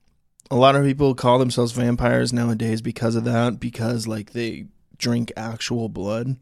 a 0.51 0.55
lot 0.55 0.75
of 0.75 0.83
people 0.83 1.13
call 1.13 1.39
themselves 1.39 1.71
vampires 1.71 2.33
nowadays 2.33 2.81
because 2.81 3.15
of 3.15 3.23
that 3.25 3.59
because 3.59 4.07
like 4.07 4.31
they 4.31 4.65
drink 4.97 5.31
actual 5.37 5.89
blood. 5.89 6.37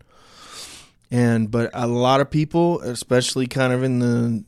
And 1.10 1.50
but 1.50 1.70
a 1.74 1.88
lot 1.88 2.22
of 2.22 2.30
people, 2.30 2.82
especially 2.82 3.48
kind 3.48 3.72
of 3.72 3.84
in 3.84 4.00
the 4.00 4.44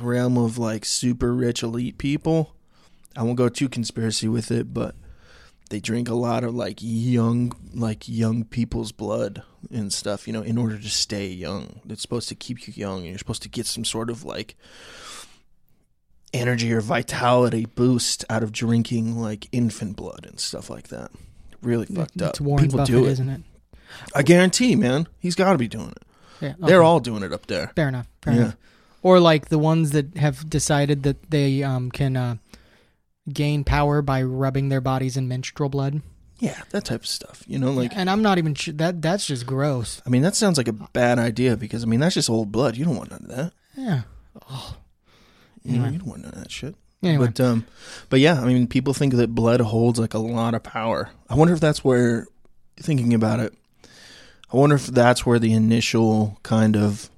realm 0.00 0.36
of 0.36 0.58
like 0.58 0.84
super 0.84 1.34
rich 1.34 1.62
elite 1.62 1.98
people, 1.98 2.54
I 3.16 3.22
won't 3.22 3.38
go 3.38 3.48
too 3.48 3.68
conspiracy 3.68 4.28
with 4.28 4.50
it, 4.50 4.72
but 4.72 4.94
they 5.70 5.80
drink 5.80 6.08
a 6.08 6.14
lot 6.14 6.44
of 6.44 6.54
like 6.54 6.78
young 6.80 7.52
like 7.72 8.08
young 8.08 8.44
people's 8.44 8.92
blood 8.92 9.42
and 9.70 9.92
stuff 9.92 10.26
you 10.26 10.32
know 10.32 10.42
in 10.42 10.58
order 10.58 10.76
to 10.76 10.90
stay 10.90 11.28
young 11.28 11.80
it's 11.88 12.02
supposed 12.02 12.28
to 12.28 12.34
keep 12.34 12.66
you 12.66 12.74
young 12.76 12.98
and 12.98 13.08
you're 13.10 13.18
supposed 13.18 13.42
to 13.42 13.48
get 13.48 13.66
some 13.66 13.84
sort 13.84 14.10
of 14.10 14.24
like 14.24 14.56
energy 16.32 16.72
or 16.72 16.80
vitality 16.80 17.66
boost 17.66 18.24
out 18.30 18.42
of 18.42 18.52
drinking 18.52 19.18
like 19.20 19.48
infant 19.52 19.96
blood 19.96 20.24
and 20.26 20.38
stuff 20.38 20.70
like 20.70 20.88
that 20.88 21.10
really 21.62 21.86
fucked 21.86 22.22
up 22.22 22.30
It's 22.30 22.40
Warren 22.40 22.64
people 22.64 22.78
Buffett, 22.78 22.94
do 22.94 23.04
it 23.06 23.10
isn't 23.12 23.28
it? 23.28 23.40
i 24.14 24.22
guarantee 24.22 24.76
man 24.76 25.08
he's 25.18 25.34
got 25.34 25.52
to 25.52 25.58
be 25.58 25.66
doing 25.68 25.90
it 25.90 26.02
Yeah, 26.40 26.54
they're 26.60 26.82
all 26.84 27.00
doing 27.00 27.22
it 27.24 27.32
up 27.32 27.46
there 27.46 27.72
fair 27.74 27.88
enough. 27.88 28.06
Fair 28.22 28.34
Yeah. 28.34 28.40
enough. 28.40 28.56
Or 29.02 29.18
like 29.18 29.48
the 29.48 29.58
ones 29.58 29.90
that 29.92 30.16
have 30.18 30.48
decided 30.48 31.02
that 31.04 31.30
they 31.30 31.62
um, 31.62 31.90
can 31.90 32.16
uh, 32.18 32.36
gain 33.32 33.64
power 33.64 34.02
by 34.02 34.22
rubbing 34.22 34.68
their 34.68 34.80
bodies 34.82 35.16
in 35.16 35.26
menstrual 35.26 35.68
blood. 35.70 36.02
yeah 36.38 36.60
that 36.70 36.84
type 36.84 37.00
of 37.00 37.06
stuff 37.06 37.42
you 37.46 37.58
know 37.58 37.72
like 37.72 37.92
and 37.96 38.08
I'm 38.08 38.22
not 38.22 38.38
even 38.38 38.54
sure 38.54 38.74
that 38.74 39.02
that's 39.02 39.26
just 39.26 39.46
gross. 39.46 40.00
i 40.06 40.08
mean 40.10 40.22
that 40.22 40.34
sounds 40.36 40.56
like 40.58 40.68
a 40.68 40.72
bad 40.72 41.18
idea 41.18 41.56
because 41.56 41.82
i 41.82 41.86
mean 41.86 42.00
that's 42.00 42.14
just 42.14 42.30
old 42.30 42.52
blood 42.52 42.76
you 42.76 42.84
don't 42.84 42.96
want 42.96 43.10
none 43.10 43.24
of 43.28 43.36
that 43.36 43.52
Yeah. 43.76 44.02
You 45.64 45.78
know 45.78 45.88
you 45.88 45.98
don't 45.98 46.08
want 46.08 46.22
none 46.22 46.32
of 46.32 46.38
that 46.38 46.50
shit 46.50 46.74
Anyway, 47.02 47.28
But 47.28 47.40
um, 47.40 47.66
but 48.10 48.20
yeah, 48.20 48.38
I 48.38 48.44
mean, 48.44 48.66
people 48.66 48.92
think 48.92 49.14
that 49.14 49.34
blood 49.34 49.60
holds 49.62 49.98
like 49.98 50.12
a 50.12 50.18
lot 50.18 50.52
of 50.52 50.62
power. 50.62 51.08
I 51.30 51.34
wonder 51.34 51.54
if 51.54 51.60
that's 51.60 51.82
where, 51.82 52.26
thinking 52.76 53.14
about 53.14 53.40
it, 53.40 53.54
I 54.52 54.56
wonder 54.58 54.76
if 54.76 54.86
that's 54.88 55.24
where 55.24 55.38
the 55.38 55.54
initial 55.54 56.38
kind 56.42 56.76
of 56.76 57.08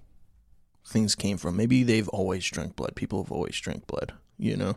things 0.86 1.16
came 1.16 1.36
from. 1.36 1.56
Maybe 1.56 1.82
they've 1.82 2.08
always 2.10 2.48
drank 2.48 2.76
blood. 2.76 2.94
People 2.94 3.24
have 3.24 3.32
always 3.32 3.58
drank 3.58 3.88
blood, 3.88 4.12
you 4.38 4.56
know, 4.56 4.76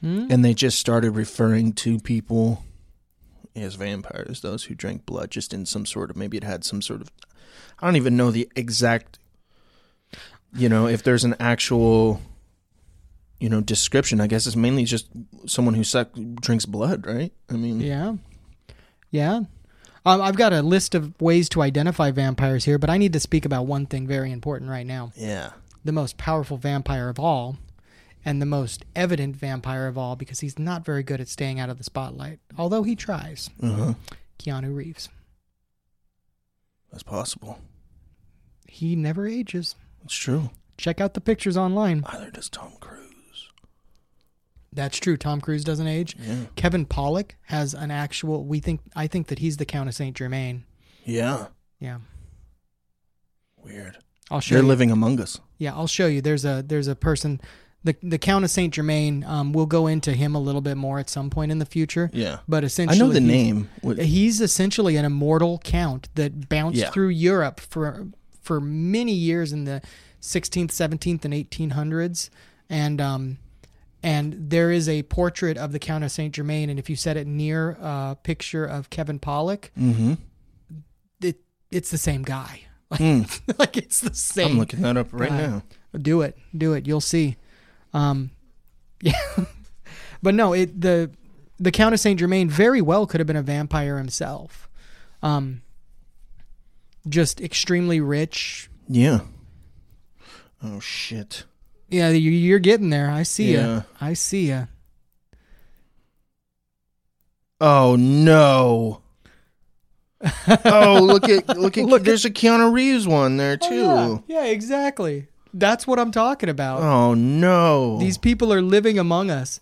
Hmm? 0.00 0.26
and 0.28 0.44
they 0.44 0.54
just 0.54 0.80
started 0.80 1.12
referring 1.12 1.72
to 1.74 2.00
people 2.00 2.64
as 3.54 3.76
vampires, 3.76 4.40
those 4.40 4.64
who 4.64 4.74
drank 4.74 5.06
blood, 5.06 5.30
just 5.30 5.54
in 5.54 5.66
some 5.66 5.86
sort 5.86 6.10
of 6.10 6.16
maybe 6.16 6.36
it 6.36 6.42
had 6.42 6.64
some 6.64 6.82
sort 6.82 7.00
of, 7.00 7.12
I 7.78 7.86
don't 7.86 7.94
even 7.94 8.16
know 8.16 8.32
the 8.32 8.50
exact, 8.56 9.20
you 10.52 10.68
know, 10.68 10.88
if 10.88 11.04
there's 11.04 11.22
an 11.22 11.36
actual 11.38 12.20
you 13.40 13.48
know 13.48 13.60
description 13.60 14.20
i 14.20 14.26
guess 14.26 14.46
it's 14.46 14.54
mainly 14.54 14.84
just 14.84 15.08
someone 15.46 15.74
who 15.74 15.82
suck 15.82 16.10
drinks 16.40 16.66
blood 16.66 17.06
right 17.06 17.32
i 17.48 17.54
mean 17.54 17.80
yeah, 17.80 18.14
yeah. 19.10 19.40
Um, 20.06 20.22
I've 20.22 20.36
got 20.36 20.54
a 20.54 20.62
list 20.62 20.94
of 20.94 21.20
ways 21.20 21.50
to 21.50 21.60
identify 21.60 22.10
vampires 22.10 22.64
here, 22.64 22.78
but 22.78 22.88
I 22.88 22.96
need 22.96 23.12
to 23.12 23.20
speak 23.20 23.44
about 23.44 23.66
one 23.66 23.84
thing 23.84 24.06
very 24.06 24.32
important 24.32 24.70
right 24.70 24.86
now. 24.86 25.12
yeah 25.14 25.50
the 25.84 25.92
most 25.92 26.16
powerful 26.16 26.56
vampire 26.56 27.08
of 27.08 27.18
all 27.18 27.56
and 28.24 28.40
the 28.40 28.46
most 28.46 28.84
evident 28.94 29.36
vampire 29.36 29.86
of 29.86 29.96
all 29.96 30.14
because 30.16 30.40
he's 30.40 30.58
not 30.58 30.84
very 30.84 31.02
good 31.02 31.20
at 31.20 31.28
staying 31.28 31.58
out 31.58 31.70
of 31.70 31.78
the 31.78 31.84
spotlight, 31.84 32.38
although 32.58 32.82
he 32.82 32.94
tries. 32.94 33.48
Uh 33.62 33.72
huh. 33.72 33.94
Keanu 34.38 34.74
Reeves. 34.74 35.08
That's 36.90 37.02
possible. 37.02 37.58
He 38.66 38.94
never 38.96 39.26
ages. 39.26 39.74
It's 40.04 40.14
true. 40.14 40.50
Check 40.76 41.00
out 41.00 41.14
the 41.14 41.20
pictures 41.20 41.56
online. 41.56 42.04
Either 42.06 42.30
does 42.30 42.48
Tom 42.48 42.72
Cruise. 42.80 42.99
That's 44.72 44.98
true. 44.98 45.16
Tom 45.16 45.40
Cruise 45.40 45.64
doesn't 45.64 45.86
age. 45.88 46.16
Yeah. 46.20 46.44
Kevin 46.56 46.86
Pollak 46.86 47.32
has 47.46 47.74
an 47.74 47.90
actual. 47.90 48.44
We 48.44 48.60
think. 48.60 48.80
I 48.94 49.06
think 49.08 49.26
that 49.28 49.40
he's 49.40 49.56
the 49.56 49.64
Count 49.66 49.88
of 49.88 49.94
Saint 49.94 50.16
Germain. 50.16 50.64
Yeah. 51.04 51.46
Yeah, 51.80 51.98
Weird. 53.64 53.98
I'll 54.30 54.40
show 54.40 54.54
you. 54.54 54.56
They're 54.58 54.64
you. 54.64 54.68
living 54.68 54.90
among 54.90 55.20
us. 55.20 55.40
Yeah, 55.58 55.74
I'll 55.74 55.86
show 55.86 56.06
you. 56.06 56.20
There's 56.20 56.44
a 56.44 56.62
there's 56.66 56.86
a 56.88 56.94
person, 56.94 57.40
the 57.82 57.96
the 58.02 58.18
Count 58.18 58.44
of 58.44 58.50
Saint 58.50 58.74
Germain. 58.74 59.24
Um, 59.24 59.52
we'll 59.52 59.66
go 59.66 59.86
into 59.86 60.12
him 60.12 60.34
a 60.34 60.40
little 60.40 60.60
bit 60.60 60.76
more 60.76 60.98
at 60.98 61.10
some 61.10 61.30
point 61.30 61.50
in 61.52 61.58
the 61.58 61.66
future. 61.66 62.10
Yeah. 62.12 62.38
But 62.46 62.64
essentially, 62.64 62.96
I 63.00 63.02
know 63.02 63.12
the 63.12 63.20
name. 63.20 63.68
He's 63.98 64.40
essentially 64.40 64.96
an 64.96 65.04
immortal 65.04 65.58
count 65.64 66.08
that 66.14 66.48
bounced 66.48 66.78
Yeah. 66.78 66.90
through 66.90 67.08
Europe 67.08 67.60
for 67.60 68.06
for 68.40 68.60
many 68.60 69.12
years 69.12 69.52
in 69.52 69.64
the 69.64 69.82
16th, 70.20 70.70
17th, 70.70 71.24
and 71.24 71.34
1800s, 71.34 72.30
and 72.68 73.00
um, 73.00 73.38
and 74.02 74.34
there 74.50 74.70
is 74.70 74.88
a 74.88 75.02
portrait 75.04 75.56
of 75.58 75.72
the 75.72 75.78
Count 75.78 76.04
of 76.04 76.10
Saint 76.10 76.34
Germain, 76.34 76.70
and 76.70 76.78
if 76.78 76.88
you 76.90 76.96
set 76.96 77.16
it 77.16 77.26
near 77.26 77.70
a 77.80 78.16
picture 78.22 78.64
of 78.64 78.90
Kevin 78.90 79.18
Pollak, 79.18 79.70
Mm-hmm. 79.78 80.14
it 81.22 81.40
it's 81.70 81.90
the 81.90 81.98
same 81.98 82.22
guy. 82.22 82.62
Like, 82.90 83.00
Hmm. 83.00 83.22
like 83.58 83.76
it's 83.76 84.00
the 84.00 84.14
same. 84.14 84.52
I'm 84.52 84.58
looking 84.58 84.82
that 84.82 84.96
up 84.96 85.08
right 85.12 85.30
Uh, 85.30 85.36
now. 85.36 85.62
Do 86.00 86.22
it, 86.22 86.36
do 86.56 86.72
it. 86.72 86.86
You'll 86.86 87.00
see. 87.00 87.36
Um, 87.92 88.30
yeah, 89.02 89.12
but 90.22 90.34
no, 90.34 90.52
it 90.52 90.80
the 90.80 91.10
the 91.58 91.70
Count 91.70 91.92
of 91.94 92.00
Saint 92.00 92.18
Germain 92.20 92.48
very 92.48 92.80
well 92.80 93.06
could 93.06 93.20
have 93.20 93.26
been 93.26 93.36
a 93.36 93.42
vampire 93.42 93.98
himself. 93.98 94.68
Um, 95.22 95.62
just 97.08 97.40
extremely 97.40 98.00
rich. 98.00 98.70
Yeah. 98.88 99.20
Oh 100.62 100.80
shit. 100.80 101.44
Yeah, 101.90 102.10
you- 102.10 102.30
you're 102.30 102.58
getting 102.60 102.90
there. 102.90 103.10
I 103.10 103.22
see 103.24 103.52
ya. 103.54 103.60
Yeah. 103.60 103.82
I 104.00 104.14
see 104.14 104.48
ya. 104.48 104.66
Oh 107.60 107.96
no. 107.96 109.02
oh 110.66 111.00
look 111.02 111.28
at 111.28 111.48
look 111.58 111.78
at 111.78 111.84
Look 111.86 112.00
at- 112.02 112.04
there's 112.04 112.24
a 112.24 112.30
Keanu 112.30 112.72
Reeves 112.72 113.06
one 113.06 113.36
there 113.36 113.56
too. 113.56 113.84
Oh, 113.86 114.24
yeah. 114.26 114.42
yeah, 114.44 114.50
exactly. 114.50 115.28
That's 115.52 115.86
what 115.86 115.98
I'm 115.98 116.10
talking 116.12 116.48
about. 116.48 116.82
Oh 116.82 117.14
no. 117.14 117.98
These 117.98 118.18
people 118.18 118.52
are 118.52 118.62
living 118.62 118.98
among 118.98 119.30
us. 119.30 119.60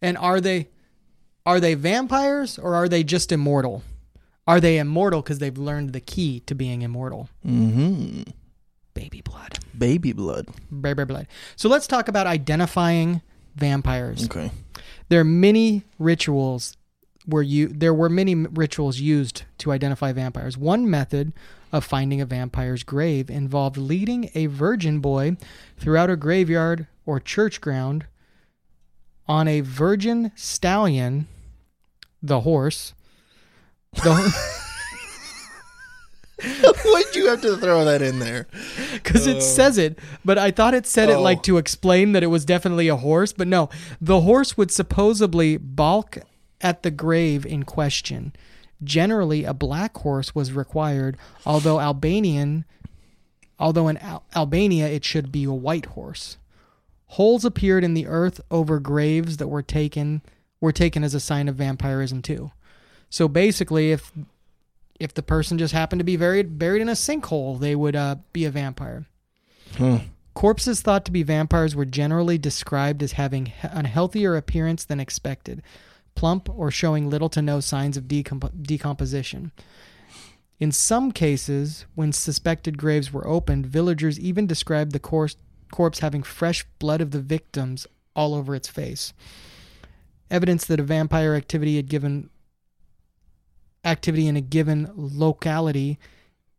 And 0.00 0.18
are 0.18 0.40
they 0.40 0.68
are 1.46 1.60
they 1.60 1.74
vampires 1.74 2.58
or 2.58 2.74
are 2.74 2.88
they 2.88 3.04
just 3.04 3.30
immortal? 3.32 3.82
Are 4.46 4.58
they 4.60 4.78
immortal 4.78 5.22
because 5.22 5.38
they've 5.38 5.56
learned 5.56 5.92
the 5.92 6.00
key 6.00 6.40
to 6.46 6.54
being 6.54 6.82
immortal? 6.82 7.28
mm-hmm. 7.46 8.22
Baby 8.94 9.20
blood. 9.22 9.58
Baby 9.76 10.12
blood. 10.12 10.48
Baby 10.80 11.04
blood. 11.04 11.26
So 11.56 11.68
let's 11.68 11.86
talk 11.86 12.08
about 12.08 12.26
identifying 12.26 13.22
vampires. 13.56 14.24
Okay. 14.24 14.50
There 15.08 15.20
are 15.20 15.24
many 15.24 15.84
rituals 15.98 16.76
where 17.26 17.42
you 17.42 17.68
there 17.68 17.94
were 17.94 18.08
many 18.08 18.34
rituals 18.34 18.98
used 18.98 19.44
to 19.58 19.72
identify 19.72 20.12
vampires. 20.12 20.56
One 20.56 20.88
method 20.88 21.32
of 21.72 21.84
finding 21.84 22.20
a 22.20 22.26
vampire's 22.26 22.82
grave 22.82 23.30
involved 23.30 23.76
leading 23.76 24.30
a 24.34 24.46
virgin 24.46 25.00
boy 25.00 25.36
throughout 25.78 26.10
a 26.10 26.16
graveyard 26.16 26.86
or 27.06 27.18
church 27.18 27.60
ground 27.60 28.06
on 29.26 29.48
a 29.48 29.60
virgin 29.60 30.32
stallion, 30.34 31.26
the 32.22 32.40
horse. 32.40 32.94
The 33.94 34.34
Why'd 36.84 37.14
you 37.14 37.28
have 37.28 37.40
to 37.42 37.56
throw 37.56 37.84
that 37.84 38.02
in 38.02 38.18
there? 38.18 38.46
because 38.94 39.26
it 39.26 39.36
uh, 39.38 39.40
says 39.40 39.78
it, 39.78 39.98
but 40.24 40.38
I 40.38 40.50
thought 40.50 40.74
it 40.74 40.86
said 40.86 41.08
it 41.08 41.16
Oh. 41.16 41.22
like 41.22 41.42
to 41.44 41.58
explain 41.58 42.12
that 42.12 42.22
it 42.22 42.28
was 42.28 42.44
definitely 42.44 42.88
a 42.88 42.96
horse, 42.96 43.32
but 43.32 43.46
no, 43.48 43.68
the 44.00 44.22
horse 44.22 44.56
would 44.56 44.70
supposedly 44.70 45.56
balk 45.56 46.18
at 46.60 46.82
the 46.82 46.90
grave 46.90 47.44
in 47.46 47.64
question. 47.64 48.32
Generally, 48.82 49.44
a 49.44 49.54
black 49.54 49.96
horse 49.98 50.34
was 50.34 50.52
required, 50.52 51.16
although 51.46 51.78
Albanian, 51.80 52.64
although 53.58 53.86
in 53.88 53.96
Al- 53.98 54.24
Albania 54.34 54.88
it 54.88 55.04
should 55.04 55.30
be 55.30 55.44
a 55.44 55.52
white 55.52 55.86
horse. 55.86 56.36
Holes 57.06 57.44
appeared 57.44 57.84
in 57.84 57.94
the 57.94 58.06
earth 58.06 58.40
over 58.50 58.80
graves 58.80 59.36
that 59.36 59.48
were 59.48 59.62
taken 59.62 60.22
were 60.60 60.72
taken 60.72 61.02
as 61.04 61.12
a 61.14 61.20
sign 61.20 61.48
of 61.48 61.56
vampirism 61.56 62.22
too. 62.22 62.52
So 63.10 63.28
basically, 63.28 63.92
if 63.92 64.10
if 65.02 65.12
the 65.12 65.22
person 65.22 65.58
just 65.58 65.74
happened 65.74 65.98
to 65.98 66.04
be 66.04 66.16
buried 66.16 66.58
buried 66.58 66.80
in 66.80 66.88
a 66.88 66.92
sinkhole, 66.92 67.58
they 67.58 67.74
would 67.74 67.96
uh, 67.96 68.16
be 68.32 68.44
a 68.44 68.50
vampire. 68.50 69.06
Hmm. 69.76 69.96
Corpses 70.34 70.80
thought 70.80 71.04
to 71.04 71.12
be 71.12 71.24
vampires 71.24 71.74
were 71.74 71.84
generally 71.84 72.38
described 72.38 73.02
as 73.02 73.12
having 73.12 73.52
a 73.64 73.86
healthier 73.86 74.36
appearance 74.36 74.84
than 74.84 75.00
expected, 75.00 75.60
plump 76.14 76.48
or 76.48 76.70
showing 76.70 77.10
little 77.10 77.28
to 77.30 77.42
no 77.42 77.60
signs 77.60 77.96
of 77.96 78.04
decomp- 78.04 78.62
decomposition. 78.62 79.50
In 80.60 80.70
some 80.70 81.10
cases, 81.10 81.84
when 81.96 82.12
suspected 82.12 82.78
graves 82.78 83.12
were 83.12 83.26
opened, 83.26 83.66
villagers 83.66 84.20
even 84.20 84.46
described 84.46 84.92
the 84.92 85.00
corpse, 85.00 85.36
corpse 85.72 85.98
having 85.98 86.22
fresh 86.22 86.64
blood 86.78 87.00
of 87.00 87.10
the 87.10 87.20
victims 87.20 87.86
all 88.14 88.34
over 88.34 88.54
its 88.54 88.68
face. 88.68 89.12
Evidence 90.30 90.64
that 90.66 90.80
a 90.80 90.84
vampire 90.84 91.34
activity 91.34 91.76
had 91.76 91.88
given 91.88 92.30
activity 93.84 94.26
in 94.26 94.36
a 94.36 94.40
given 94.40 94.90
locality 94.94 95.98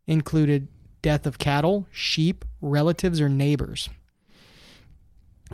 included 0.07 0.67
death 1.01 1.25
of 1.25 1.37
cattle, 1.37 1.87
sheep, 1.91 2.45
relatives, 2.61 3.21
or 3.21 3.29
neighbors. 3.29 3.89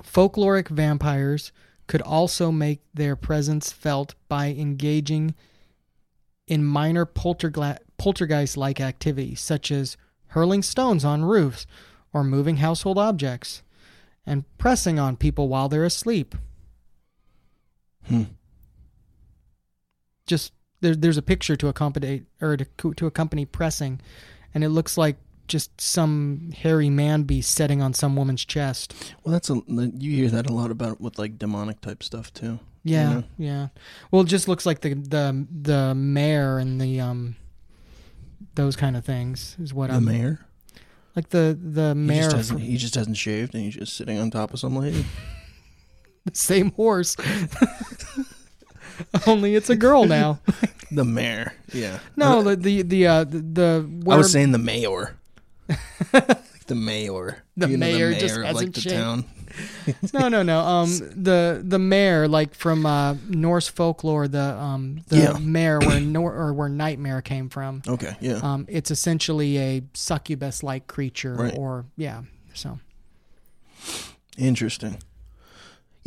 Folkloric 0.01 0.69
vampires 0.69 1.51
could 1.87 2.01
also 2.01 2.51
make 2.51 2.81
their 2.93 3.15
presence 3.15 3.71
felt 3.71 4.15
by 4.27 4.47
engaging 4.47 5.33
in 6.47 6.63
minor 6.63 7.05
poltergla- 7.05 7.79
poltergeist 7.97 8.55
like 8.55 8.79
activities, 8.79 9.41
such 9.41 9.71
as 9.71 9.97
hurling 10.27 10.61
stones 10.61 11.03
on 11.03 11.23
roofs 11.23 11.65
or 12.13 12.23
moving 12.23 12.57
household 12.57 12.97
objects 12.97 13.63
and 14.25 14.45
pressing 14.57 14.99
on 14.99 15.17
people 15.17 15.47
while 15.47 15.67
they're 15.67 15.83
asleep. 15.83 16.35
Hmm. 18.07 18.23
Just 20.25 20.53
there, 20.81 20.95
there's 20.95 21.17
a 21.17 21.21
picture 21.21 21.55
to 21.55 21.67
accompany 21.67 22.23
or 22.41 22.57
to, 22.57 22.93
to 22.95 23.05
accompany 23.07 23.45
pressing, 23.45 24.01
and 24.53 24.63
it 24.63 24.69
looks 24.69 24.97
like 24.97 25.17
just 25.47 25.81
some 25.81 26.51
hairy 26.55 26.89
man 26.89 27.23
beast 27.23 27.53
setting 27.55 27.81
on 27.81 27.93
some 27.93 28.15
woman's 28.15 28.45
chest. 28.45 29.13
Well, 29.23 29.31
that's 29.33 29.49
a 29.49 29.61
you 29.67 30.11
hear 30.15 30.29
that 30.29 30.49
a 30.49 30.53
lot 30.53 30.69
about 30.71 31.01
with 31.01 31.17
like 31.17 31.37
demonic 31.39 31.81
type 31.81 32.03
stuff 32.03 32.33
too. 32.33 32.59
Yeah, 32.83 33.09
know? 33.13 33.23
yeah. 33.37 33.67
Well, 34.11 34.21
it 34.21 34.27
just 34.27 34.47
looks 34.47 34.65
like 34.65 34.81
the 34.81 34.93
the 34.93 35.47
the 35.51 35.95
mayor 35.95 36.59
and 36.59 36.79
the 36.79 36.99
um 37.01 37.35
those 38.55 38.75
kind 38.75 38.95
of 38.95 39.03
things 39.05 39.57
is 39.59 39.73
what 39.73 39.89
The 39.89 39.95
I'm 39.97 40.05
mayor. 40.05 40.45
like 41.15 41.29
the 41.29 41.57
the 41.61 41.89
He 41.89 41.93
mayor 41.95 42.23
just, 42.23 42.35
hasn't, 42.35 42.61
he 42.61 42.77
just 42.77 42.95
hasn't 42.95 43.17
shaved 43.17 43.53
and 43.53 43.63
he's 43.63 43.75
just 43.75 43.97
sitting 43.97 44.17
on 44.19 44.31
top 44.31 44.53
of 44.53 44.59
some 44.59 44.75
lady. 44.77 45.03
the 46.25 46.35
same 46.35 46.71
horse. 46.71 47.15
Only 49.27 49.55
it's 49.55 49.69
a 49.69 49.75
girl 49.75 50.05
now. 50.05 50.39
the 50.91 51.05
mayor. 51.05 51.53
Yeah. 51.73 51.99
No, 52.15 52.41
the 52.43 52.55
the 52.55 52.81
the 52.83 53.07
uh, 53.07 53.23
the, 53.23 53.39
the 53.39 54.03
I 54.11 54.17
was 54.17 54.31
saying 54.31 54.51
the 54.51 54.57
mayor. 54.57 55.15
Like 56.13 56.37
the 56.67 56.75
mayor. 56.75 57.43
The 57.57 57.69
You 57.69 57.77
know, 57.77 57.85
mayor 57.85 58.11
just 58.13 58.35
hasn't 58.37 58.55
like 58.55 58.73
the 58.73 58.81
shaved. 58.81 58.95
town. 58.95 59.25
no 60.13 60.29
no 60.29 60.43
no 60.43 60.59
um 60.59 60.89
the 61.15 61.59
the 61.65 61.79
mayor 61.79 62.27
like 62.27 62.53
from 62.53 62.85
uh 62.85 63.15
Norse 63.27 63.67
folklore 63.67 64.27
the 64.27 64.53
um 64.53 65.01
the 65.07 65.17
Yeah. 65.17 65.37
mayor 65.41 65.79
where 65.79 65.99
nor 66.15 66.33
or 66.33 66.53
where 66.53 66.69
nightmare 66.69 67.21
came 67.21 67.49
from. 67.49 67.81
Okay. 67.87 68.15
Yeah. 68.21 68.39
Um, 68.43 68.65
it's 68.69 68.91
essentially 68.91 69.57
a 69.57 69.81
succubus 69.93 70.61
like 70.63 70.87
creature, 70.87 71.33
Right. 71.33 71.55
or 71.57 71.85
yeah. 71.97 72.21
So 72.53 72.79
Interesting. 74.37 74.97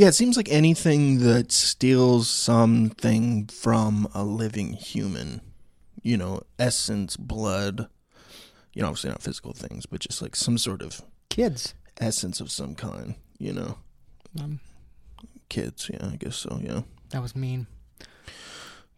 Yeah, 0.03 0.09
it 0.09 0.15
seems 0.15 0.37
like 0.37 0.49
anything 0.51 1.21
that 1.21 1.53
steals 1.53 2.29
something 2.29 3.47
from 3.47 4.09
a 4.13 4.25
living 4.25 4.73
human, 4.73 5.41
you 6.03 6.17
know, 6.17 6.41
essence, 6.59 7.17
blood, 7.17 7.87
you 8.75 8.83
know, 8.83 8.89
obviously 8.89 9.11
not 9.11 9.23
physical 9.23 9.53
things, 9.53 9.87
but 9.87 10.01
just 10.01 10.21
like 10.21 10.35
some 10.35 10.59
sort 10.59 10.83
of 10.83 11.03
kids. 11.31 11.75
essence 12.01 12.41
of 12.41 12.51
some 12.51 12.75
kind, 12.75 13.15
you 13.39 13.53
know. 13.53 13.79
Um, 14.41 14.59
Kids, 15.49 15.89
yeah, 15.95 16.09
I 16.11 16.17
guess 16.17 16.35
so, 16.35 16.59
yeah. 16.61 16.81
that 17.11 17.23
was 17.23 17.37
mean. 17.37 17.69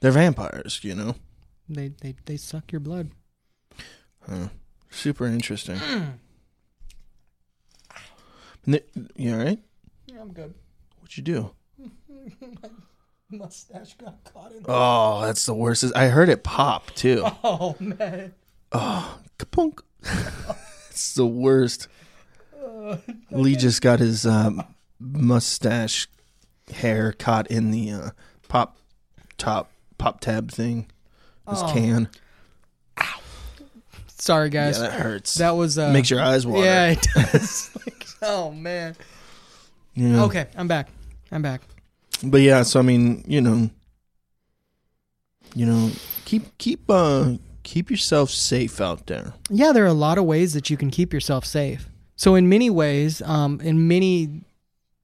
They're 0.00 0.10
vampires, 0.10 0.80
you 0.84 0.94
know. 0.94 1.16
They 1.68 1.88
they 1.88 2.14
they 2.24 2.38
suck 2.38 2.72
your 2.72 2.80
blood. 2.80 3.10
Huh. 4.26 4.48
Super 4.90 5.26
interesting. 5.26 5.78
And 8.64 8.72
the- 8.72 8.84
you 9.16 9.32
all 9.34 9.44
right? 9.44 9.58
Yeah, 10.06 10.22
I'm 10.22 10.32
good. 10.32 10.54
What'd 11.04 11.18
you 11.18 11.22
do? 11.22 11.50
Mustache 13.30 13.94
got 13.98 14.24
caught 14.24 14.52
in. 14.52 14.64
Oh, 14.66 15.20
that's 15.20 15.44
the 15.44 15.52
worst. 15.52 15.84
I 15.94 16.06
heard 16.08 16.30
it 16.30 16.42
pop 16.42 16.90
too. 16.94 17.26
Oh 17.44 17.76
man. 17.78 18.32
Oh, 18.72 19.18
kapunk. 19.38 19.80
it's 20.90 21.14
the 21.14 21.26
worst. 21.26 21.88
Lee 23.30 23.54
just 23.56 23.82
got 23.82 23.98
his 24.00 24.24
um, 24.24 24.62
mustache 24.98 26.08
hair 26.72 27.12
caught 27.12 27.48
in 27.50 27.70
the 27.70 27.90
uh, 27.92 28.10
pop 28.48 28.78
top 29.36 29.70
pop 29.98 30.20
tab 30.20 30.50
thing. 30.50 30.86
This 31.50 31.60
Oh. 31.62 31.70
can. 31.74 32.08
Ow. 32.98 33.20
Sorry 34.06 34.48
guys. 34.48 34.78
Yeah, 34.78 34.88
that 34.88 35.00
hurts. 35.00 35.34
that 35.34 35.50
was 35.50 35.76
uh 35.76 35.92
makes 35.92 36.08
your 36.08 36.22
eyes 36.22 36.46
water. 36.46 36.64
Yeah, 36.64 36.92
it 36.92 37.06
does. 37.14 37.70
Like, 37.84 38.06
oh 38.22 38.52
man. 38.52 38.96
Yeah. 39.94 40.24
Okay, 40.24 40.46
I'm 40.56 40.68
back. 40.68 40.88
I'm 41.30 41.42
back. 41.42 41.62
But 42.22 42.40
yeah, 42.40 42.62
so 42.62 42.80
I 42.80 42.82
mean, 42.82 43.24
you 43.26 43.40
know, 43.40 43.70
you 45.54 45.66
know, 45.66 45.90
keep 46.24 46.56
keep 46.58 46.88
uh 46.88 47.34
keep 47.62 47.90
yourself 47.90 48.30
safe 48.30 48.80
out 48.80 49.06
there. 49.06 49.34
Yeah, 49.50 49.72
there 49.72 49.84
are 49.84 49.88
a 49.88 49.92
lot 49.92 50.18
of 50.18 50.24
ways 50.24 50.52
that 50.54 50.70
you 50.70 50.76
can 50.76 50.90
keep 50.90 51.12
yourself 51.12 51.44
safe. 51.44 51.88
So, 52.16 52.36
in 52.36 52.48
many 52.48 52.70
ways, 52.70 53.20
um, 53.22 53.60
in 53.60 53.88
many 53.88 54.42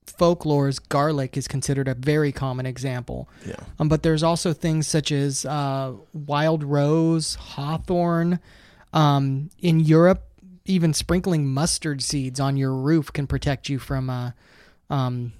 folklores, 0.06 0.80
garlic 0.88 1.36
is 1.36 1.48
considered 1.48 1.88
a 1.88 1.94
very 1.94 2.30
common 2.30 2.66
example. 2.66 3.28
Yeah. 3.44 3.56
Um, 3.78 3.88
but 3.88 4.02
there's 4.02 4.22
also 4.22 4.52
things 4.52 4.86
such 4.86 5.10
as 5.10 5.44
uh, 5.44 5.94
wild 6.12 6.62
rose, 6.62 7.34
hawthorn. 7.34 8.38
Um, 8.92 9.50
in 9.58 9.80
Europe, 9.80 10.24
even 10.64 10.92
sprinkling 10.92 11.46
mustard 11.46 12.02
seeds 12.02 12.38
on 12.38 12.56
your 12.56 12.74
roof 12.74 13.12
can 13.12 13.26
protect 13.26 13.68
you 13.68 13.78
from 13.78 14.10
uh, 14.10 14.32
um, 14.90 15.32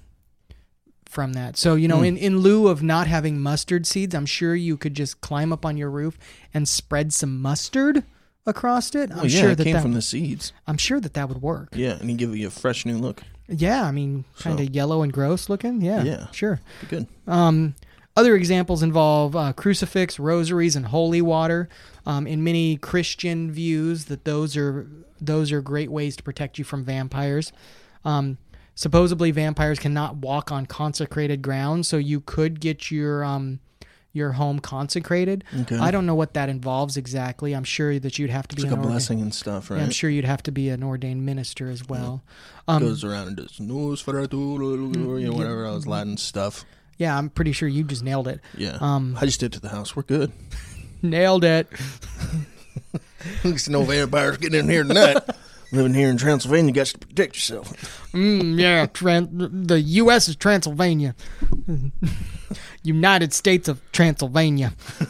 from 1.05 1.33
that. 1.33 1.57
So 1.57 1.75
you 1.75 1.87
know, 1.87 1.99
Hmm. 1.99 2.05
in 2.05 2.17
in 2.17 2.37
lieu 2.39 2.67
of 2.67 2.81
not 2.81 3.07
having 3.07 3.39
mustard 3.39 3.85
seeds, 3.85 4.15
I'm 4.15 4.25
sure 4.25 4.55
you 4.55 4.77
could 4.77 4.93
just 4.93 5.21
climb 5.21 5.51
up 5.51 5.65
on 5.65 5.77
your 5.77 5.89
roof 5.91 6.17
and 6.53 6.67
spread 6.67 7.11
some 7.13 7.41
mustard 7.41 8.03
across 8.45 8.95
it. 8.95 9.11
I'm 9.11 9.17
Well, 9.17 9.25
yeah, 9.27 9.41
sure 9.41 9.49
it 9.51 9.57
that 9.57 9.63
came 9.65 9.73
that 9.73 9.81
from 9.81 9.93
the 9.93 10.01
seeds. 10.01 10.53
I'm 10.67 10.77
sure 10.77 10.99
that 10.99 11.13
that 11.13 11.27
would 11.29 11.41
work. 11.41 11.69
Yeah, 11.75 11.97
and 11.99 12.17
give 12.17 12.35
you 12.35 12.47
a 12.47 12.51
fresh 12.51 12.85
new 12.85 12.97
look. 12.97 13.23
Yeah, 13.49 13.83
I 13.85 13.91
mean, 13.91 14.23
kind 14.39 14.59
of 14.59 14.67
So- 14.67 14.71
yellow 14.71 15.01
and 15.01 15.11
gross 15.11 15.49
looking. 15.49 15.81
Yeah, 15.81 16.03
Yeah. 16.03 16.27
sure. 16.31 16.61
Be 16.81 16.87
good. 16.87 17.07
Um, 17.27 17.75
other 18.15 18.35
examples 18.35 18.81
involve 18.81 19.35
uh, 19.35 19.51
crucifix, 19.53 20.17
rosaries, 20.17 20.75
and 20.77 20.85
holy 20.87 21.21
water. 21.21 21.67
Um, 22.05 22.25
in 22.25 22.43
many 22.43 22.77
Christian 22.77 23.51
views, 23.51 24.05
that 24.05 24.23
those 24.25 24.55
are 24.57 24.87
those 25.19 25.51
are 25.51 25.61
great 25.61 25.91
ways 25.91 26.15
to 26.15 26.23
protect 26.23 26.57
you 26.57 26.63
from 26.63 26.83
vampires. 26.83 27.51
Um, 28.03 28.37
supposedly, 28.81 29.29
vampires 29.31 29.77
cannot 29.79 30.17
walk 30.17 30.51
on 30.51 30.65
consecrated 30.65 31.41
ground, 31.43 31.85
so 31.85 31.97
you 31.97 32.19
could 32.21 32.59
get 32.59 32.89
your 32.89 33.23
um, 33.23 33.59
your 34.13 34.33
home 34.33 34.59
consecrated. 34.59 35.43
Okay. 35.61 35.77
I 35.77 35.91
don't 35.91 36.05
know 36.05 36.15
what 36.15 36.33
that 36.33 36.49
involves 36.49 36.97
exactly. 36.97 37.53
I'm 37.53 37.63
sure 37.63 37.97
that 37.99 38.19
you'd 38.19 38.29
have 38.29 38.47
to 38.49 38.55
It's 38.55 38.63
be 38.63 38.69
like 38.69 38.71
a 38.71 38.79
ordained- 38.79 38.91
blessing 38.91 39.21
and 39.21 39.33
stuff, 39.33 39.69
yeah, 39.69 39.77
right? 39.77 39.83
I'm 39.83 39.91
sure 39.91 40.09
you'd 40.09 40.25
have 40.25 40.43
to 40.43 40.51
be 40.51 40.69
an 40.69 40.83
ordained 40.83 41.25
minister 41.25 41.69
as 41.69 41.87
well. 41.87 42.21
Um, 42.67 42.81
Goes 42.83 43.03
around 43.05 43.27
and 43.29 43.37
does 43.37 43.57
Nosferatu, 43.59 45.21
you 45.21 45.27
know, 45.29 45.33
whatever 45.33 45.63
else 45.65 45.85
Latin 45.85 46.17
stuff. 46.17 46.65
yeah, 46.97 47.17
I'm 47.17 47.29
pretty 47.29 47.53
sure 47.53 47.69
you 47.69 47.83
just 47.85 48.03
nailed 48.03 48.27
it. 48.27 48.41
Yeah. 48.57 48.77
Um, 48.81 49.15
I 49.21 49.25
just 49.25 49.39
did 49.39 49.53
to 49.53 49.59
the 49.61 49.69
house. 49.69 49.95
We're 49.95 50.03
good. 50.03 50.31
Nailed 51.01 51.43
it. 51.45 51.67
There's 53.43 53.69
no 53.69 53.83
vampires 53.83 54.37
getting 54.37 54.59
in 54.61 54.69
here 54.69 54.83
tonight. 54.83 55.17
Living 55.73 55.93
here 55.93 56.09
in 56.09 56.17
Transylvania, 56.17 56.69
you 56.69 56.73
got 56.73 56.87
to 56.87 56.97
protect 56.97 57.35
yourself. 57.35 58.11
Mm, 58.13 58.59
yeah, 58.59 58.87
Tran- 58.87 59.67
the 59.67 59.79
U.S. 59.79 60.27
is 60.27 60.35
Transylvania. 60.35 61.15
United 62.83 63.33
States 63.33 63.67
of 63.69 63.79
Transylvania. 63.91 64.73
We 64.99 65.07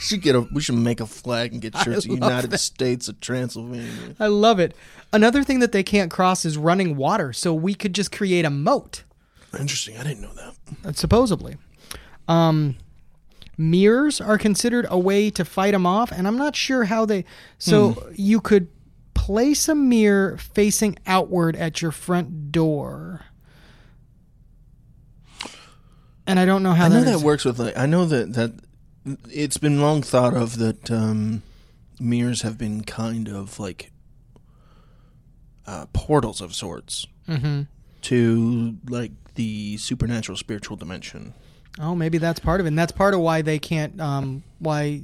should 0.00 0.22
get 0.22 0.34
a. 0.34 0.40
We 0.52 0.62
should 0.62 0.76
make 0.76 1.00
a 1.00 1.06
flag 1.06 1.52
and 1.52 1.60
get 1.60 1.76
shirts. 1.76 2.06
United 2.06 2.50
that. 2.50 2.58
States 2.58 3.08
of 3.08 3.20
Transylvania. 3.20 4.14
I 4.18 4.28
love 4.28 4.58
it. 4.58 4.74
Another 5.12 5.42
thing 5.42 5.58
that 5.58 5.72
they 5.72 5.82
can't 5.82 6.10
cross 6.10 6.44
is 6.44 6.56
running 6.56 6.96
water, 6.96 7.32
so 7.34 7.52
we 7.52 7.74
could 7.74 7.94
just 7.94 8.10
create 8.12 8.44
a 8.44 8.50
moat, 8.50 9.02
Interesting. 9.58 9.98
I 9.98 10.04
didn't 10.04 10.22
know 10.22 10.32
that. 10.82 10.96
supposedly. 10.96 11.56
Um, 12.28 12.76
mirrors 13.58 14.20
are 14.20 14.38
considered 14.38 14.86
a 14.88 14.98
way 14.98 15.28
to 15.30 15.44
fight 15.44 15.72
them 15.72 15.84
off, 15.84 16.12
and 16.12 16.26
I'm 16.26 16.38
not 16.38 16.56
sure 16.56 16.84
how 16.84 17.04
they. 17.04 17.24
So 17.58 18.08
you 18.14 18.40
could 18.40 18.68
place 19.20 19.68
a 19.68 19.74
mirror 19.74 20.36
facing 20.38 20.96
outward 21.06 21.54
at 21.56 21.82
your 21.82 21.90
front 21.90 22.50
door. 22.50 23.20
And 26.26 26.38
I 26.38 26.44
don't 26.44 26.62
know 26.62 26.72
how 26.72 26.86
I 26.86 26.88
know 26.88 27.02
that 27.02 27.18
that 27.18 27.20
works 27.20 27.44
with 27.44 27.58
like. 27.58 27.76
I 27.76 27.86
know 27.86 28.04
that 28.06 28.34
that 28.34 28.52
it's 29.30 29.58
been 29.58 29.80
long 29.80 30.02
thought 30.02 30.34
of 30.34 30.58
that 30.58 30.90
um, 30.90 31.42
mirrors 31.98 32.42
have 32.42 32.56
been 32.56 32.82
kind 32.84 33.28
of 33.28 33.58
like 33.58 33.90
uh, 35.66 35.86
portals 35.92 36.40
of 36.40 36.54
sorts 36.54 37.06
Mhm. 37.28 37.66
to 38.02 38.76
like 38.88 39.12
the 39.34 39.76
supernatural 39.78 40.36
spiritual 40.38 40.76
dimension. 40.76 41.34
Oh, 41.78 41.94
maybe 41.94 42.18
that's 42.18 42.40
part 42.40 42.60
of 42.60 42.66
it. 42.66 42.68
And 42.68 42.78
that's 42.78 42.92
part 42.92 43.14
of 43.14 43.20
why 43.20 43.42
they 43.42 43.58
can't, 43.58 44.00
um, 44.00 44.42
why 44.58 45.02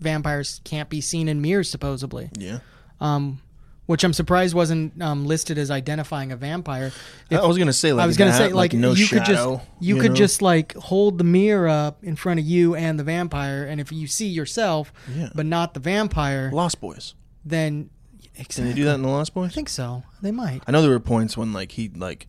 vampires 0.00 0.60
can't 0.64 0.88
be 0.90 1.00
seen 1.00 1.28
in 1.28 1.40
mirrors, 1.40 1.70
supposedly. 1.70 2.30
Yeah. 2.38 2.58
Um, 3.04 3.40
which 3.86 4.02
I'm 4.02 4.14
surprised 4.14 4.54
wasn't 4.54 5.02
um, 5.02 5.26
listed 5.26 5.58
as 5.58 5.70
identifying 5.70 6.32
a 6.32 6.36
vampire. 6.36 6.90
If- 7.28 7.38
I 7.38 7.44
was 7.46 7.58
gonna 7.58 7.72
say 7.74 7.92
like 7.92 8.04
I 8.04 8.06
was 8.06 8.16
gonna 8.16 8.30
that, 8.30 8.38
say 8.38 8.52
like, 8.52 8.72
no 8.72 8.92
you 8.94 9.04
shadow. 9.04 9.18
could 9.24 9.26
just 9.34 9.60
you, 9.80 9.96
could 10.00 10.10
know? 10.12 10.16
just 10.16 10.40
like 10.40 10.72
hold 10.74 11.18
the 11.18 11.24
mirror 11.24 11.68
up 11.68 12.02
in 12.02 12.16
front 12.16 12.40
of 12.40 12.46
you 12.46 12.74
and 12.74 12.98
the 12.98 13.04
vampire, 13.04 13.64
and 13.64 13.80
if 13.82 13.92
you 13.92 14.06
see 14.06 14.26
yourself 14.28 14.90
Yeah. 15.14 15.28
but 15.34 15.44
not 15.44 15.74
the 15.74 15.80
vampire, 15.80 16.50
Lost 16.50 16.80
Boys. 16.80 17.14
then 17.44 17.90
Can 18.32 18.40
exactly. 18.42 18.64
they 18.70 18.74
do 18.74 18.84
that 18.84 18.94
in 18.94 19.02
the 19.02 19.08
Lost 19.08 19.34
Boys? 19.34 19.50
I 19.50 19.54
think 19.54 19.68
so. 19.68 20.02
They 20.22 20.30
might. 20.32 20.62
I 20.66 20.72
know 20.72 20.80
there 20.80 20.90
were 20.90 20.98
points 20.98 21.36
when 21.36 21.52
like 21.52 21.72
he 21.72 21.90
like 21.94 22.26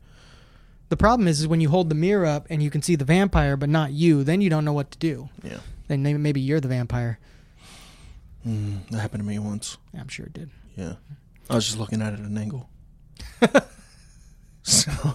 The 0.90 0.98
problem 0.98 1.26
is, 1.30 1.40
is 1.40 1.48
when 1.48 1.62
you 1.62 1.70
hold 1.70 1.88
the 1.88 1.96
mirror 1.96 2.26
up 2.26 2.48
and 2.50 2.62
you 2.62 2.70
can 2.70 2.82
see 2.82 2.98
the 2.98 3.06
vampire 3.06 3.56
but 3.56 3.70
not 3.70 3.94
you, 3.94 4.26
then 4.26 4.42
you 4.42 4.50
don't 4.50 4.66
know 4.66 4.74
what 4.74 4.92
to 4.92 4.98
do. 4.98 5.30
yeah 5.42 5.60
Then 5.88 6.04
maybe- 6.04 6.20
maybe 6.20 6.42
you're 6.42 6.60
the 6.60 6.68
vampire. 6.68 7.18
mm, 8.46 8.86
that 8.90 9.00
happened 9.00 9.24
to 9.24 9.28
me 9.30 9.40
once. 9.40 9.78
I'm 9.98 10.10
sure 10.10 10.26
it 10.26 10.34
did. 10.34 10.50
Yeah, 10.76 10.94
I 11.50 11.56
was 11.56 11.66
just 11.66 11.80
looking 11.80 12.02
at 12.02 12.14
it 12.14 12.20
at 12.20 12.26
an 12.26 12.38
angle. 12.38 12.70
so 14.64 14.92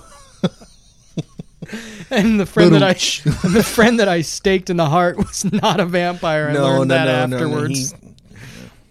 And 2.11 2.40
the 2.40 2.46
friend 2.46 2.74
that 2.74 2.82
I 2.82 2.92
the 3.48 3.62
friend 3.62 4.00
that 4.00 4.08
I 4.08 4.22
staked 4.22 4.70
in 4.70 4.76
the 4.76 4.88
heart 4.88 5.16
was 5.18 5.44
not 5.52 5.78
a 5.80 5.84
vampire. 5.86 6.48
I 6.48 6.52
no, 6.54 6.64
learned 6.64 6.88
no, 6.88 6.94
that 6.94 7.04
no, 7.04 7.26
no, 7.26 7.26
no, 7.26 7.36
afterwards. 7.56 7.92
he- 7.92 7.96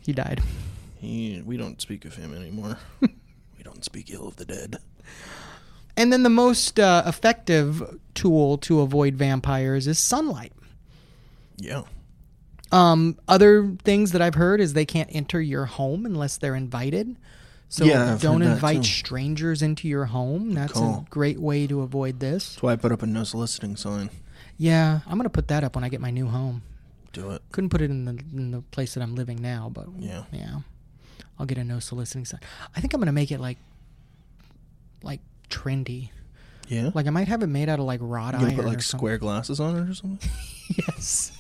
he 0.05 0.13
died. 0.13 0.41
He, 0.99 1.41
we 1.45 1.55
don't 1.55 1.80
speak 1.80 2.03
of 2.05 2.15
him 2.15 2.34
anymore. 2.36 2.78
we 3.01 3.63
don't 3.63 3.86
speak 3.86 4.09
ill 4.09 4.28
of 4.28 4.38
the 4.38 4.45
dead. 4.45 4.78
And 5.95 6.11
then 6.11 6.24
the 6.24 6.30
most 6.32 6.80
uh, 6.80 7.03
effective 7.05 7.99
tool 8.15 8.57
to 8.59 8.80
avoid 8.80 9.15
vampires 9.15 9.86
is 9.86 9.99
sunlight. 9.99 10.51
Yeah. 11.57 11.84
Um, 12.72 13.17
other 13.28 13.76
things 13.84 14.11
that 14.11 14.22
I've 14.22 14.36
heard 14.36 14.61
is 14.61 14.74
they 14.74 14.86
can't 14.86 15.09
enter 15.11 15.41
your 15.41 15.65
home 15.65 16.05
unless 16.05 16.38
they're 16.38 16.55
invited. 16.55 17.15
So 17.67 17.86
Yeah, 17.86 18.17
don't 18.20 18.41
invite 18.41 18.84
strangers 18.84 19.61
into 19.61 19.88
your 19.88 20.05
home. 20.05 20.53
That's 20.53 20.78
a 20.80 21.05
great 21.09 21.39
way 21.39 21.67
to 21.67 21.82
avoid 21.82 22.20
this. 22.20 22.49
That's 22.55 22.63
why 22.63 22.74
I 22.74 22.76
put 22.76 22.91
up 22.91 23.03
a 23.03 23.05
no 23.05 23.24
soliciting 23.24 23.76
sign. 23.76 24.09
Yeah, 24.57 24.99
I'm 25.07 25.17
gonna 25.17 25.30
put 25.30 25.47
that 25.49 25.63
up 25.63 25.76
when 25.76 25.84
I 25.84 25.89
get 25.89 26.01
my 26.01 26.11
new 26.11 26.28
home. 26.28 26.63
Do 27.13 27.32
it. 27.32 27.41
Couldn't 27.51 27.70
put 27.70 27.82
it 27.82 27.89
in 27.89 28.05
the 28.05 28.20
in 28.34 28.51
the 28.51 28.61
place 28.72 28.93
that 28.95 29.01
I'm 29.01 29.15
living 29.15 29.41
now, 29.41 29.70
but 29.74 29.88
Yeah. 29.99 30.24
yeah, 30.32 30.59
I'll 31.38 31.45
get 31.45 31.57
a 31.57 31.63
no 31.63 31.80
soliciting 31.80 32.26
sign. 32.26 32.39
I 32.76 32.82
think 32.82 32.93
I'm 32.93 32.99
gonna 33.01 33.11
make 33.11 33.32
it 33.32 33.39
like 33.39 33.57
like 35.03 35.22
trendy. 35.49 36.09
Yeah. 36.67 36.89
Like 36.93 37.07
I 37.07 37.09
might 37.11 37.28
have 37.28 37.41
it 37.41 37.47
made 37.47 37.70
out 37.70 37.80
of 37.80 37.86
like 37.86 37.99
wrought 38.03 38.34
you 38.39 38.45
iron 38.47 38.55
put 38.55 38.65
like 38.65 38.82
square 38.82 39.17
glasses 39.17 39.59
on 39.59 39.76
it 39.78 39.89
or 39.89 39.93
something? 39.93 40.30
Yes. 40.88 41.32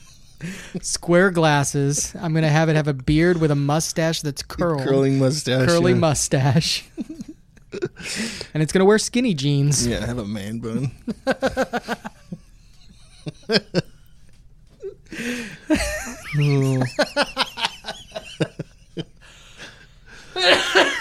Square 0.81 1.31
glasses. 1.31 2.15
I'm 2.19 2.33
gonna 2.33 2.49
have 2.49 2.69
it 2.69 2.75
have 2.75 2.87
a 2.87 2.93
beard 2.93 3.41
with 3.41 3.51
a 3.51 3.55
mustache 3.55 4.21
that's 4.21 4.41
curled, 4.41 4.83
Curling 4.83 5.19
mustache. 5.19 5.67
curly 5.67 5.91
yeah. 5.91 5.97
mustache, 5.97 6.85
and 8.53 8.63
it's 8.63 8.71
gonna 8.71 8.85
wear 8.85 8.97
skinny 8.97 9.33
jeans. 9.33 9.85
Yeah, 9.85 9.99
I 10.01 10.05
have 10.05 10.17
a 10.17 10.25
man 10.25 10.59
bun. 10.59 10.91
oh. 16.39 16.83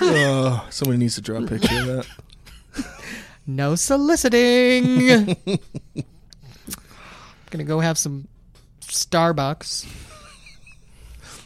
Oh, 0.01 0.66
somebody 0.70 0.99
needs 0.99 1.14
to 1.16 1.20
draw 1.20 1.43
a 1.43 1.47
picture 1.47 1.78
of 1.78 1.86
that. 1.86 2.07
No 3.47 3.74
soliciting. 3.76 5.11
I'm 5.47 5.59
gonna 7.51 7.64
go 7.64 7.80
have 7.80 7.99
some 7.99 8.28
Starbucks. 8.89 9.86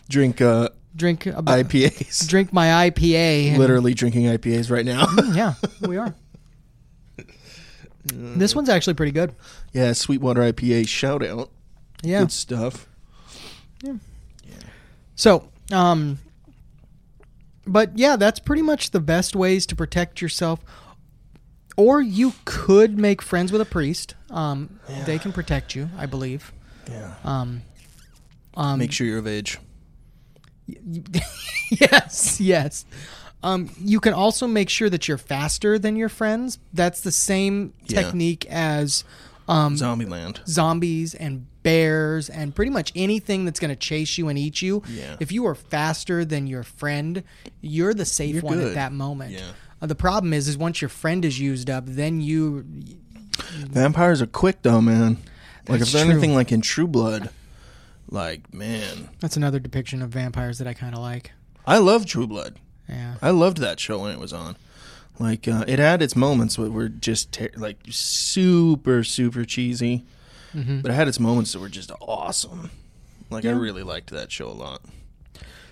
Drink 0.09 0.41
uh, 0.41 0.69
Drink 0.95 1.27
about, 1.27 1.59
IPAs. 1.59 2.29
drink 2.29 2.53
my 2.53 2.91
IPA. 2.91 3.49
and- 3.51 3.59
Literally 3.59 3.95
drinking 3.95 4.25
IPAs 4.27 4.71
right 4.71 4.85
now. 4.85 5.07
yeah, 5.35 5.55
we 5.81 5.97
are. 5.97 6.15
This 8.05 8.55
one's 8.55 8.69
actually 8.69 8.95
pretty 8.95 9.13
good. 9.13 9.35
Yeah, 9.73 9.93
Sweetwater 9.93 10.41
IPA 10.53 10.89
shout 10.89 11.25
out. 11.25 11.51
Yeah. 12.03 12.21
Good 12.21 12.33
stuff. 12.33 12.89
Yeah. 13.83 13.95
yeah. 14.45 14.55
So, 15.15 15.49
um, 15.71 16.19
but 17.65 17.97
yeah, 17.97 18.17
that's 18.17 18.41
pretty 18.41 18.63
much 18.63 18.91
the 18.91 18.99
best 19.01 19.37
ways 19.37 19.67
to 19.67 19.77
protect 19.77 20.21
yourself. 20.21 20.61
Or 21.77 22.03
you 22.03 22.35
could 22.45 22.99
make 22.99 23.23
friends 23.23 23.51
with 23.53 23.61
a 23.61 23.65
priest. 23.65 24.15
Um, 24.31 24.81
They 25.07 25.19
can 25.19 25.33
protect 25.33 25.75
you, 25.75 25.89
I 25.97 26.07
believe. 26.07 26.53
Yeah. 26.93 27.15
Um, 27.25 27.63
um, 28.55 28.79
Make 28.79 28.93
sure 28.93 29.07
you're 29.07 29.19
of 29.19 29.27
age. 29.27 29.59
yes, 31.71 32.41
yes. 32.41 32.85
Um, 33.43 33.71
you 33.81 33.99
can 34.01 34.13
also 34.15 34.47
make 34.47 34.69
sure 34.69 34.89
that 34.89 35.09
you're 35.09 35.19
faster 35.19 35.79
than 35.79 35.97
your 35.97 36.09
friends. 36.09 36.59
That's 36.73 37.01
the 37.01 37.11
same 37.13 37.73
Yeah. 37.87 38.03
technique 38.03 38.47
as 38.47 39.05
um, 39.49 39.75
Zombieland. 39.75 40.47
zombies 40.47 41.15
and 41.15 41.47
bears 41.65 42.29
and 42.29 42.55
pretty 42.55 42.71
much 42.71 42.93
anything 42.95 43.45
that's 43.45 43.59
going 43.59 43.71
to 43.71 43.77
chase 43.77 44.17
you 44.19 44.29
and 44.29 44.39
eat 44.39 44.63
you. 44.63 44.83
Yeah. 44.89 45.17
If 45.19 45.33
you 45.33 45.47
are 45.47 45.55
faster 45.57 46.25
than 46.25 46.47
your 46.47 46.63
friend, 46.63 47.25
you're 47.61 47.95
the 47.95 48.05
safe 48.05 48.43
one 48.43 48.59
at 48.59 48.63
good. 48.63 48.77
that 48.77 48.93
moment. 48.93 49.33
Yeah. 49.33 49.51
Uh, 49.81 49.87
the 49.87 49.95
problem 49.97 50.33
is, 50.33 50.47
is 50.47 50.57
once 50.57 50.81
your 50.81 50.89
friend 50.89 51.25
is 51.25 51.41
used 51.41 51.69
up, 51.69 51.85
then 51.87 52.21
you. 52.21 52.65
Vampires 53.59 54.23
are 54.23 54.27
quick 54.27 54.63
though, 54.63 54.81
man. 54.81 55.19
Like 55.69 55.81
if 55.81 55.93
they're 55.93 56.03
true. 56.05 56.13
anything 56.13 56.35
like 56.35 56.51
in 56.53 56.61
True 56.61 56.87
Blood, 56.89 57.31
like 58.11 58.53
man, 58.53 59.09
That's 59.21 59.37
another 59.37 59.59
depiction 59.59 60.03
of 60.03 60.11
vampires 60.11 60.59
that 60.59 60.67
I 60.67 60.75
kind 60.75 60.95
of 60.95 61.01
like. 61.01 61.33
I 61.67 61.79
love 61.79 62.05
True 62.07 62.27
Blood. 62.27 62.59
Yeah. 62.89 63.15
I 63.23 63.31
loved 63.31 63.59
that 63.59 63.79
show 63.81 64.01
when 64.01 64.11
it 64.11 64.19
was 64.19 64.33
on. 64.33 64.57
Like 65.19 65.47
uh, 65.47 65.65
it 65.69 65.79
had 65.79 66.03
its 66.03 66.17
moments 66.17 66.57
that 66.57 66.73
were 66.73 66.89
just 66.89 67.33
ter- 67.33 67.51
like 67.57 67.79
super 67.91 69.05
super 69.05 69.45
cheesy, 69.45 70.05
but 70.55 70.91
it 70.91 70.95
had 70.95 71.07
its 71.07 71.21
moments 71.21 71.53
that 71.53 71.61
were 71.61 71.69
just 71.69 71.93
awesome. 72.01 72.71
Like 73.31 73.45
I 73.45 73.51
really 73.51 73.83
liked 73.83 74.11
that 74.11 74.33
show 74.33 74.49
a 74.49 74.53
lot. 74.53 74.83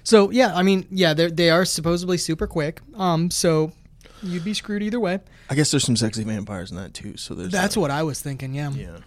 So 0.04 0.30
yeah, 0.30 0.54
I 0.54 0.62
mean, 0.62 0.86
yeah, 0.90 1.14
they 1.14 1.26
they 1.28 1.50
are 1.50 1.64
supposedly 1.64 2.16
super 2.16 2.46
quick. 2.46 2.80
Um, 2.94 3.30
so 3.30 3.72
you'd 4.22 4.44
be 4.44 4.54
screwed 4.54 4.82
either 4.82 5.00
way. 5.00 5.18
I 5.48 5.54
guess 5.54 5.70
there's 5.70 5.84
some 5.84 5.96
sexy 5.96 6.22
vampires 6.22 6.70
in 6.70 6.76
that 6.76 6.94
too. 6.94 7.16
So 7.16 7.34
there's 7.34 7.50
That's 7.50 7.74
that. 7.74 7.80
what 7.80 7.90
I 7.90 8.02
was 8.02 8.20
thinking. 8.22 8.54
Yeah. 8.54 8.70
Yeah. 8.70 8.98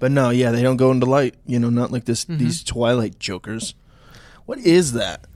But 0.00 0.10
no, 0.10 0.30
yeah, 0.30 0.50
they 0.50 0.62
don't 0.62 0.76
go 0.78 0.90
into 0.90 1.06
light. 1.06 1.36
You 1.46 1.60
know, 1.60 1.70
not 1.70 1.92
like 1.92 2.02
Mm-hmm. 2.04 2.06
this. 2.06 2.24
These 2.24 2.64
Twilight 2.64 3.18
Jokers. 3.20 3.74
What 4.46 4.58
is 4.58 4.94
that? 4.94 5.26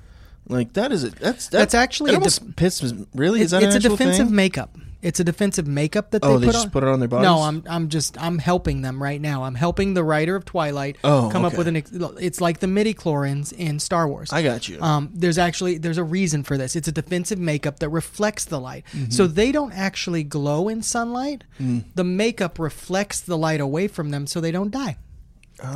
Like 0.48 0.72
that 0.74 0.90
is 0.92 1.04
it? 1.04 1.14
that's 1.16 1.48
that, 1.48 1.58
That's 1.58 1.74
actually 1.74 2.10
that 2.10 2.16
a 2.16 2.20
almost 2.20 2.56
pisses. 2.56 3.06
Really, 3.14 3.40
It's, 3.40 3.52
that 3.52 3.62
it's 3.62 3.76
a 3.76 3.78
defensive 3.88 4.26
thing? 4.26 4.34
makeup. 4.36 4.73
It's 5.04 5.20
a 5.20 5.24
defensive 5.24 5.66
makeup 5.66 6.10
that 6.12 6.22
they 6.22 6.28
Oh, 6.28 6.34
put 6.34 6.40
they 6.40 6.46
just 6.46 6.64
on. 6.66 6.70
put 6.70 6.82
it 6.82 6.88
on 6.88 6.98
their 6.98 7.08
bodies. 7.08 7.24
No, 7.24 7.40
I'm 7.42 7.62
I'm 7.68 7.88
just 7.90 8.16
I'm 8.20 8.38
helping 8.38 8.80
them 8.82 9.02
right 9.02 9.20
now. 9.20 9.44
I'm 9.44 9.54
helping 9.54 9.92
the 9.92 10.02
writer 10.02 10.34
of 10.34 10.44
Twilight 10.46 10.96
Oh, 11.04 11.28
come 11.30 11.44
up 11.44 11.58
with 11.58 11.68
an. 11.68 11.76
It's 11.76 12.40
like 12.40 12.60
the 12.60 12.66
midi 12.66 12.94
chlorians 12.94 13.52
in 13.52 13.78
Star 13.80 14.08
Wars. 14.08 14.32
I 14.32 14.42
got 14.42 14.66
you. 14.66 14.80
Um, 14.80 15.10
there's 15.12 15.36
actually 15.36 15.76
there's 15.78 15.98
a 15.98 16.04
reason 16.04 16.42
for 16.42 16.56
this. 16.56 16.74
It's 16.74 16.88
a 16.88 16.92
defensive 16.92 17.38
makeup 17.38 17.80
that 17.80 17.90
reflects 17.90 18.46
the 18.46 18.58
light, 18.58 18.84
Mm-hmm. 18.92 19.10
so 19.10 19.26
they 19.26 19.52
don't 19.52 19.72
actually 19.72 20.24
glow 20.24 20.68
in 20.70 20.82
sunlight. 20.82 21.44
Mm. 21.60 21.84
The 21.94 22.04
makeup 22.04 22.58
reflects 22.58 23.20
the 23.20 23.36
light 23.36 23.60
away 23.60 23.88
from 23.88 24.10
them, 24.10 24.26
so 24.26 24.40
they 24.40 24.52
don't 24.52 24.70
die. 24.70 24.96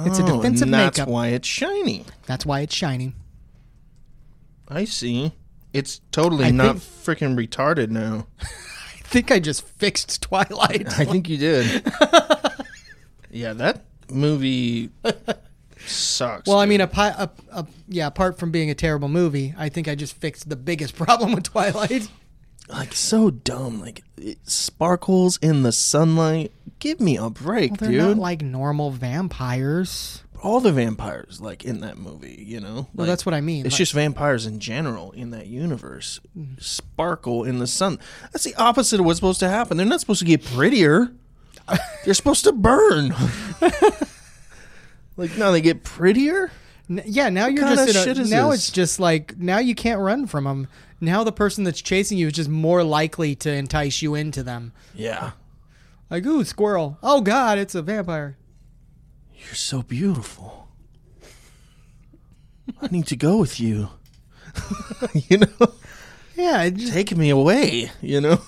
it's 0.07 0.19
a 0.19 0.23
Oh, 0.25 0.37
defensive 0.39 0.69
and 0.69 0.75
that's 0.75 0.99
makeup. 0.99 1.09
why 1.13 1.29
it's 1.29 1.47
shiny. 1.47 2.07
That's 2.27 2.47
why 2.47 2.61
it's 2.61 2.75
shiny. 2.75 3.15
I 4.69 4.85
see. 4.85 5.33
It's 5.73 6.01
totally 6.13 6.47
I 6.47 6.51
not 6.51 6.77
freaking 6.77 7.37
retarded 7.37 7.91
now. 7.91 8.27
I 9.09 9.11
think 9.11 9.31
I 9.31 9.39
just 9.41 9.67
fixed 9.67 10.21
Twilight. 10.21 10.87
I 10.99 11.07
think 11.07 11.31
you 11.31 11.39
did. 11.39 11.83
yeah, 13.31 13.55
that 13.55 13.85
movie 14.11 14.91
sucks. 15.87 16.47
Well, 16.47 16.59
I 16.59 16.67
mean, 16.67 16.83
api- 16.83 17.01
a, 17.01 17.31
a, 17.53 17.67
yeah. 17.89 18.07
Apart 18.09 18.39
from 18.39 18.51
being 18.51 18.69
a 18.69 18.75
terrible 18.75 19.09
movie, 19.09 19.55
I 19.57 19.71
think 19.71 19.89
I 19.89 19.95
just 19.95 20.15
fixed 20.15 20.51
the 20.51 20.57
biggest 20.57 20.95
problem 20.97 21.33
with 21.33 21.45
Twilight. 21.45 22.07
like 22.69 22.93
so 22.93 23.31
dumb. 23.31 23.81
Like 23.81 24.03
it 24.19 24.39
sparkles 24.47 25.39
in 25.39 25.63
the 25.63 25.73
sunlight. 25.73 26.53
Give 26.79 27.01
me 27.01 27.17
a 27.17 27.31
break, 27.31 27.73
Well, 27.73 27.77
they're 27.81 27.91
dude. 27.91 28.17
not 28.17 28.19
like 28.19 28.43
normal 28.43 28.91
vampires. 28.91 30.23
All 30.43 30.61
the 30.61 30.73
vampires, 30.73 31.41
like 31.41 31.65
in 31.65 31.81
that 31.81 31.99
movie, 31.99 32.45
you 32.47 32.61
know. 32.61 32.89
Well, 32.95 33.07
that's 33.07 33.27
what 33.27 33.35
I 33.35 33.41
mean. 33.41 33.67
It's 33.67 33.75
Like- 33.75 33.79
just 33.79 33.93
vampires 33.93 34.47
in 34.47 34.61
general 34.61 35.11
in 35.13 35.31
that 35.31 35.47
universe 35.49 36.21
sparkle 36.59 37.45
in 37.45 37.59
the 37.59 37.67
sun. 37.67 37.99
That's 38.33 38.45
the 38.45 38.55
opposite 38.57 39.01
of 39.01 39.07
what's 39.07 39.19
supposed 39.19 39.41
to 39.41 39.49
happen. 39.49 39.77
They're 39.77 39.87
not 39.87 40.01
supposed 40.01 40.21
to 40.21 40.25
get 40.27 40.45
prettier. 40.45 41.13
They're 42.05 42.15
supposed 42.15 42.45
to 42.45 42.53
burn. 42.53 43.15
like 45.17 45.37
now 45.37 45.51
they 45.51 45.61
get 45.61 45.83
prettier. 45.85 46.51
N- 46.89 47.03
yeah. 47.05 47.29
Now 47.29 47.47
you're 47.47 47.65
kind 47.65 47.77
just 47.77 47.91
a, 47.91 48.03
shit 48.05 48.19
is 48.19 48.31
now 48.31 48.51
this? 48.51 48.61
it's 48.61 48.71
just 48.71 49.01
like 49.01 49.37
now 49.39 49.59
you 49.59 49.75
can't 49.75 50.01
run 50.01 50.27
from 50.27 50.45
them. 50.45 50.69
Now 51.01 51.25
the 51.25 51.33
person 51.33 51.65
that's 51.65 51.81
chasing 51.83 52.19
you 52.19 52.29
is 52.29 52.33
just 52.33 52.49
more 52.49 52.83
likely 52.83 53.35
to 53.37 53.53
entice 53.53 54.03
you 54.03 54.15
into 54.15 54.43
them. 54.43 54.73
Yeah, 54.95 55.33
Like, 56.11 56.27
ooh, 56.27 56.43
squirrel. 56.45 56.99
Oh 57.03 57.21
God, 57.21 57.57
it's 57.59 57.75
a 57.77 57.83
vampire. 57.83 58.37
You're 59.39 59.55
so 59.55 59.83
beautiful. 59.83 60.69
I 62.83 62.89
need 62.89 63.07
to 63.09 63.17
go 63.17 63.39
with 63.39 63.59
you. 63.59 63.89
you 65.15 65.39
know, 65.39 65.73
Yeah. 66.37 66.63
It 66.65 66.75
just, 66.75 66.93
take 66.93 67.17
me 67.17 67.31
away. 67.31 67.91
You 68.03 68.21
know. 68.21 68.41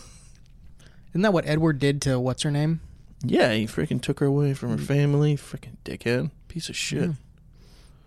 isn't 1.11 1.23
that 1.23 1.33
what 1.33 1.47
Edward 1.47 1.79
did 1.79 2.03
to 2.03 2.19
what's 2.21 2.43
her 2.43 2.51
name? 2.51 2.81
Yeah, 3.23 3.53
he 3.53 3.67
freaking 3.67 4.01
took 4.01 4.21
her 4.21 4.27
away 4.27 4.55
from 4.55 4.71
her 4.71 4.79
family. 4.79 5.37
Freaking 5.37 5.77
dickhead, 5.85 6.31
piece 6.49 6.69
of 6.69 6.77
shit. 6.77 7.11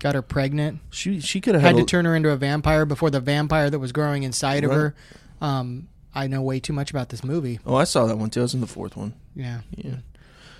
Got 0.00 0.16
her 0.16 0.22
pregnant. 0.22 0.80
She 0.90 1.20
she 1.20 1.40
could 1.40 1.54
have 1.54 1.62
had 1.62 1.76
had, 1.76 1.86
to 1.86 1.90
turn 1.90 2.04
her 2.04 2.16
into 2.16 2.30
a 2.30 2.36
vampire 2.36 2.84
before 2.84 3.10
the 3.10 3.20
vampire 3.20 3.70
that 3.70 3.78
was 3.78 3.92
growing 3.92 4.24
inside 4.24 4.64
of 4.64 4.72
her. 4.72 4.94
Um, 5.40 5.88
I 6.14 6.26
know 6.26 6.42
way 6.42 6.58
too 6.60 6.72
much 6.72 6.90
about 6.90 7.08
this 7.10 7.22
movie. 7.22 7.60
Oh, 7.64 7.76
I 7.76 7.84
saw 7.84 8.06
that 8.06 8.18
one 8.18 8.30
too. 8.30 8.40
I 8.40 8.42
was 8.42 8.54
in 8.54 8.60
the 8.60 8.66
fourth 8.66 8.96
one. 8.96 9.14
Yeah, 9.36 9.60
Yeah. 9.76 9.96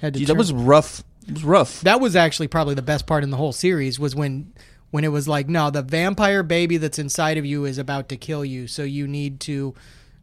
had 0.01 0.15
to 0.15 0.21
Gee, 0.21 0.25
that 0.27 0.37
was 0.37 0.53
rough. 0.53 1.03
It 1.27 1.35
was 1.35 1.45
rough. 1.45 1.81
that 1.83 2.01
was 2.01 2.15
actually 2.17 2.49
probably 2.49 2.75
the 2.75 2.83
best 2.83 3.07
part 3.07 3.23
in 3.25 3.31
the 3.31 3.37
whole 3.37 3.53
series 3.53 3.99
was 3.99 4.15
when 4.15 4.53
when 4.91 5.03
it 5.05 5.09
was 5.09 5.27
like, 5.27 5.49
no, 5.49 5.71
the 5.71 5.83
vampire 5.83 6.43
baby 6.45 6.77
that's 6.77 6.99
inside 7.01 7.37
of 7.39 7.45
you 7.45 7.65
is 7.65 7.79
about 7.79 8.09
to 8.11 8.17
kill 8.17 8.45
you, 8.45 8.67
so 8.69 8.83
you 8.85 9.09
need 9.09 9.41
to 9.41 9.75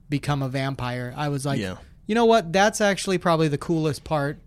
become 0.09 0.41
a 0.41 0.47
vampire. 0.47 1.13
I 1.17 1.27
was 1.29 1.45
like, 1.45 1.59
Yeah. 1.59 1.75
you 2.07 2.15
know 2.15 2.25
what? 2.25 2.53
That's 2.53 2.79
actually 2.79 3.17
probably 3.17 3.47
the 3.49 3.57
coolest 3.57 4.03
part 4.05 4.39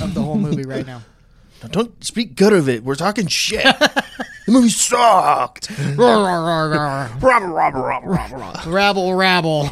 of 0.00 0.14
the 0.14 0.22
whole 0.22 0.36
movie 0.38 0.64
right 0.64 0.86
now. 0.86 1.02
Now, 1.60 1.68
don't 1.70 2.04
speak 2.04 2.36
good 2.36 2.52
of 2.52 2.68
it. 2.68 2.84
We're 2.84 2.94
talking 2.94 3.26
shit. 3.26 3.64
the 3.80 4.04
movie 4.46 4.68
sucked. 4.68 5.68
rabble, 5.96 7.52
rabble. 7.52 8.70
Rabble, 8.70 9.14
rabble. 9.14 9.70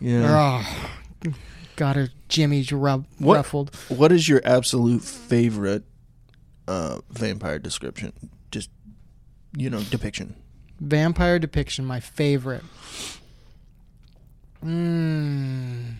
Yeah. 0.00 0.62
Ugh. 1.24 1.34
Got 1.76 1.96
her 1.96 2.08
Jimmy's 2.28 2.72
rub- 2.72 3.06
What- 3.18 3.36
ruffled. 3.36 3.74
What 3.88 4.12
is 4.12 4.28
your 4.28 4.40
absolute 4.44 5.02
favorite 5.02 5.84
uh, 6.68 6.98
vampire 7.10 7.58
description? 7.58 8.12
Just 8.50 8.70
you 9.56 9.70
know, 9.70 9.80
depiction. 9.82 10.34
Vampire 10.80 11.38
depiction, 11.38 11.84
my 11.84 12.00
favorite. 12.00 12.64
Mm. 14.64 15.94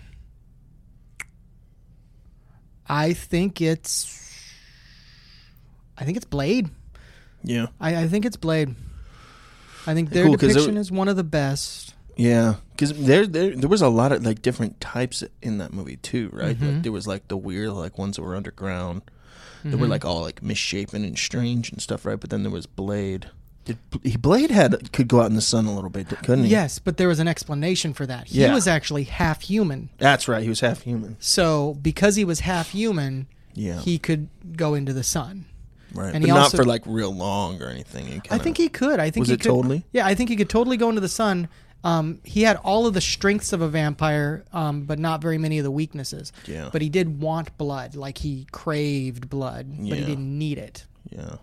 I 2.88 3.12
think 3.12 3.60
it's. 3.60 4.22
I 5.98 6.04
think 6.04 6.16
it's 6.16 6.26
Blade. 6.26 6.68
Yeah. 7.42 7.66
I, 7.80 8.02
I 8.02 8.08
think 8.08 8.24
it's 8.24 8.36
Blade. 8.36 8.74
I 9.86 9.94
think 9.94 10.10
their 10.10 10.24
Cool, 10.24 10.34
'cause 10.36 10.50
it- 10.50 10.54
depiction 10.54 10.76
is 10.76 10.90
one 10.92 11.08
of 11.08 11.16
the 11.16 11.24
best. 11.24 11.94
Yeah, 12.16 12.54
because 12.72 12.92
there, 12.94 13.26
there 13.26 13.54
there 13.54 13.68
was 13.68 13.82
a 13.82 13.88
lot 13.88 14.10
of 14.12 14.24
like 14.24 14.40
different 14.42 14.80
types 14.80 15.22
in 15.42 15.58
that 15.58 15.72
movie 15.72 15.96
too, 15.96 16.30
right? 16.32 16.56
Mm-hmm. 16.56 16.66
Like 16.74 16.82
there 16.82 16.92
was 16.92 17.06
like 17.06 17.28
the 17.28 17.36
weird 17.36 17.70
like 17.70 17.98
ones 17.98 18.16
that 18.16 18.22
were 18.22 18.34
underground, 18.36 19.02
that 19.62 19.68
Mm-hmm. 19.70 19.80
were 19.80 19.86
like 19.86 20.04
all 20.04 20.22
like 20.22 20.42
misshapen 20.42 21.04
and 21.04 21.18
strange 21.18 21.70
and 21.70 21.80
stuff, 21.82 22.06
right? 22.06 22.18
But 22.18 22.30
then 22.30 22.42
there 22.42 22.52
was 22.52 22.66
Blade. 22.66 23.30
Did 23.66 23.78
he 24.04 24.16
Blade 24.16 24.50
had 24.52 24.92
could 24.92 25.08
go 25.08 25.20
out 25.20 25.26
in 25.26 25.34
the 25.34 25.40
sun 25.40 25.66
a 25.66 25.74
little 25.74 25.90
bit, 25.90 26.08
couldn't 26.22 26.44
he? 26.44 26.50
Yes, 26.50 26.78
but 26.78 26.96
there 26.98 27.08
was 27.08 27.18
an 27.18 27.26
explanation 27.28 27.92
for 27.92 28.06
that. 28.06 28.28
He 28.28 28.40
Yeah. 28.40 28.54
was 28.54 28.66
actually 28.68 29.04
half 29.04 29.42
human. 29.42 29.90
that's 29.98 30.28
right. 30.28 30.42
He 30.42 30.48
was 30.48 30.60
half 30.60 30.82
human. 30.82 31.16
So 31.18 31.76
because 31.82 32.14
he 32.16 32.24
was 32.24 32.40
half 32.40 32.70
human, 32.70 33.26
Yeah, 33.54 33.80
he 33.80 33.98
could 33.98 34.28
go 34.56 34.74
into 34.74 34.92
the 34.92 35.02
sun. 35.02 35.46
right. 35.92 36.14
and 36.14 36.22
but 36.22 36.28
he 36.28 36.28
not 36.28 36.38
also- 36.44 36.58
for 36.58 36.64
like 36.64 36.82
real 36.86 37.12
long 37.14 37.60
or 37.60 37.66
anything. 37.68 38.22
I 38.30 38.38
think 38.38 38.56
he 38.56 38.68
could. 38.68 39.00
I 39.00 39.10
think 39.10 39.22
Was 39.22 39.28
he 39.30 39.34
it 39.34 39.40
could. 39.40 39.48
totally? 39.50 39.84
Yeah, 39.92 40.06
I 40.06 40.14
think 40.14 40.30
he 40.30 40.36
could 40.36 40.48
totally 40.48 40.76
go 40.76 40.88
into 40.88 41.00
the 41.00 41.08
sun. 41.08 41.48
Um, 41.86 42.20
he 42.24 42.42
had 42.42 42.56
all 42.56 42.86
of 42.86 42.94
the 42.94 43.00
strengths 43.00 43.52
of 43.52 43.60
a 43.62 43.68
vampire, 43.68 44.44
um, 44.52 44.82
but 44.86 44.98
not 44.98 45.22
very 45.22 45.38
many 45.38 45.58
of 45.58 45.64
the 45.64 45.70
weaknesses. 45.70 46.32
Yeah. 46.46 46.68
But 46.72 46.82
he 46.82 46.88
did 46.88 47.20
want 47.20 47.56
blood, 47.58 47.94
like 47.94 48.18
he 48.18 48.46
craved 48.50 49.28
blood, 49.30 49.66
but 49.68 49.84
he 49.96 50.00
Yeah. 50.00 50.06
didn't 50.06 50.36
need 50.38 50.58
it. 50.58 50.84
Yeah. 51.10 51.36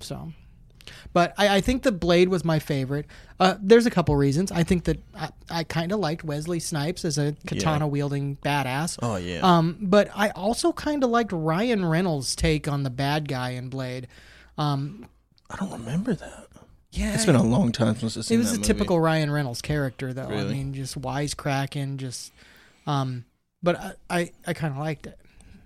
So, 0.00 0.32
But 1.12 1.34
I, 1.36 1.56
I 1.56 1.60
think 1.60 1.82
the 1.82 1.92
Blade 1.92 2.28
was 2.30 2.42
my 2.44 2.58
favorite. 2.58 3.06
Uh, 3.38 3.56
there's 3.60 3.84
a 3.86 3.90
couple 3.90 4.16
reasons. 4.16 4.50
I 4.50 4.62
think 4.64 4.84
that 4.84 4.98
I, 5.14 5.28
I 5.50 5.64
kind 5.64 5.92
of 5.92 6.00
liked 6.00 6.24
Wesley 6.24 6.58
Snipes 6.58 7.04
as 7.04 7.18
a 7.18 7.36
katana 7.46 7.86
wielding 7.86 8.36
badass. 8.36 8.98
Oh 9.02 9.16
yeah. 9.16 9.40
Um, 9.42 9.76
but 9.80 10.08
I 10.14 10.30
also 10.30 10.72
kind 10.72 11.04
of 11.04 11.10
liked 11.10 11.32
Ryan 11.32 11.84
Reynolds' 11.84 12.34
take 12.34 12.66
on 12.66 12.82
the 12.82 12.90
bad 12.90 13.28
guy 13.28 13.50
in 13.50 13.68
Blade. 13.68 14.08
Um, 14.56 15.06
I 15.50 15.56
don't 15.56 15.72
remember 15.72 16.14
that. 16.14 16.46
Yeah, 16.92 17.14
It's 17.14 17.26
been 17.26 17.34
a 17.34 17.42
long 17.42 17.72
time 17.72 17.96
since 17.96 18.16
I've 18.16 18.24
seen. 18.24 18.36
it 18.36 18.38
was 18.38 18.50
a 18.52 18.54
movie. 18.54 18.64
typical 18.66 19.00
Ryan 19.00 19.30
Reynolds 19.30 19.60
character, 19.62 20.12
though. 20.12 20.28
Really? 20.28 20.50
I 20.50 20.52
mean, 20.52 20.74
just 20.74 21.00
wisecracking, 21.00 21.96
just. 21.96 22.32
Um, 22.86 23.24
but 23.62 23.76
I, 23.80 23.92
I, 24.10 24.30
I 24.46 24.52
kind 24.54 24.72
of 24.72 24.78
liked 24.78 25.06
it. 25.06 25.18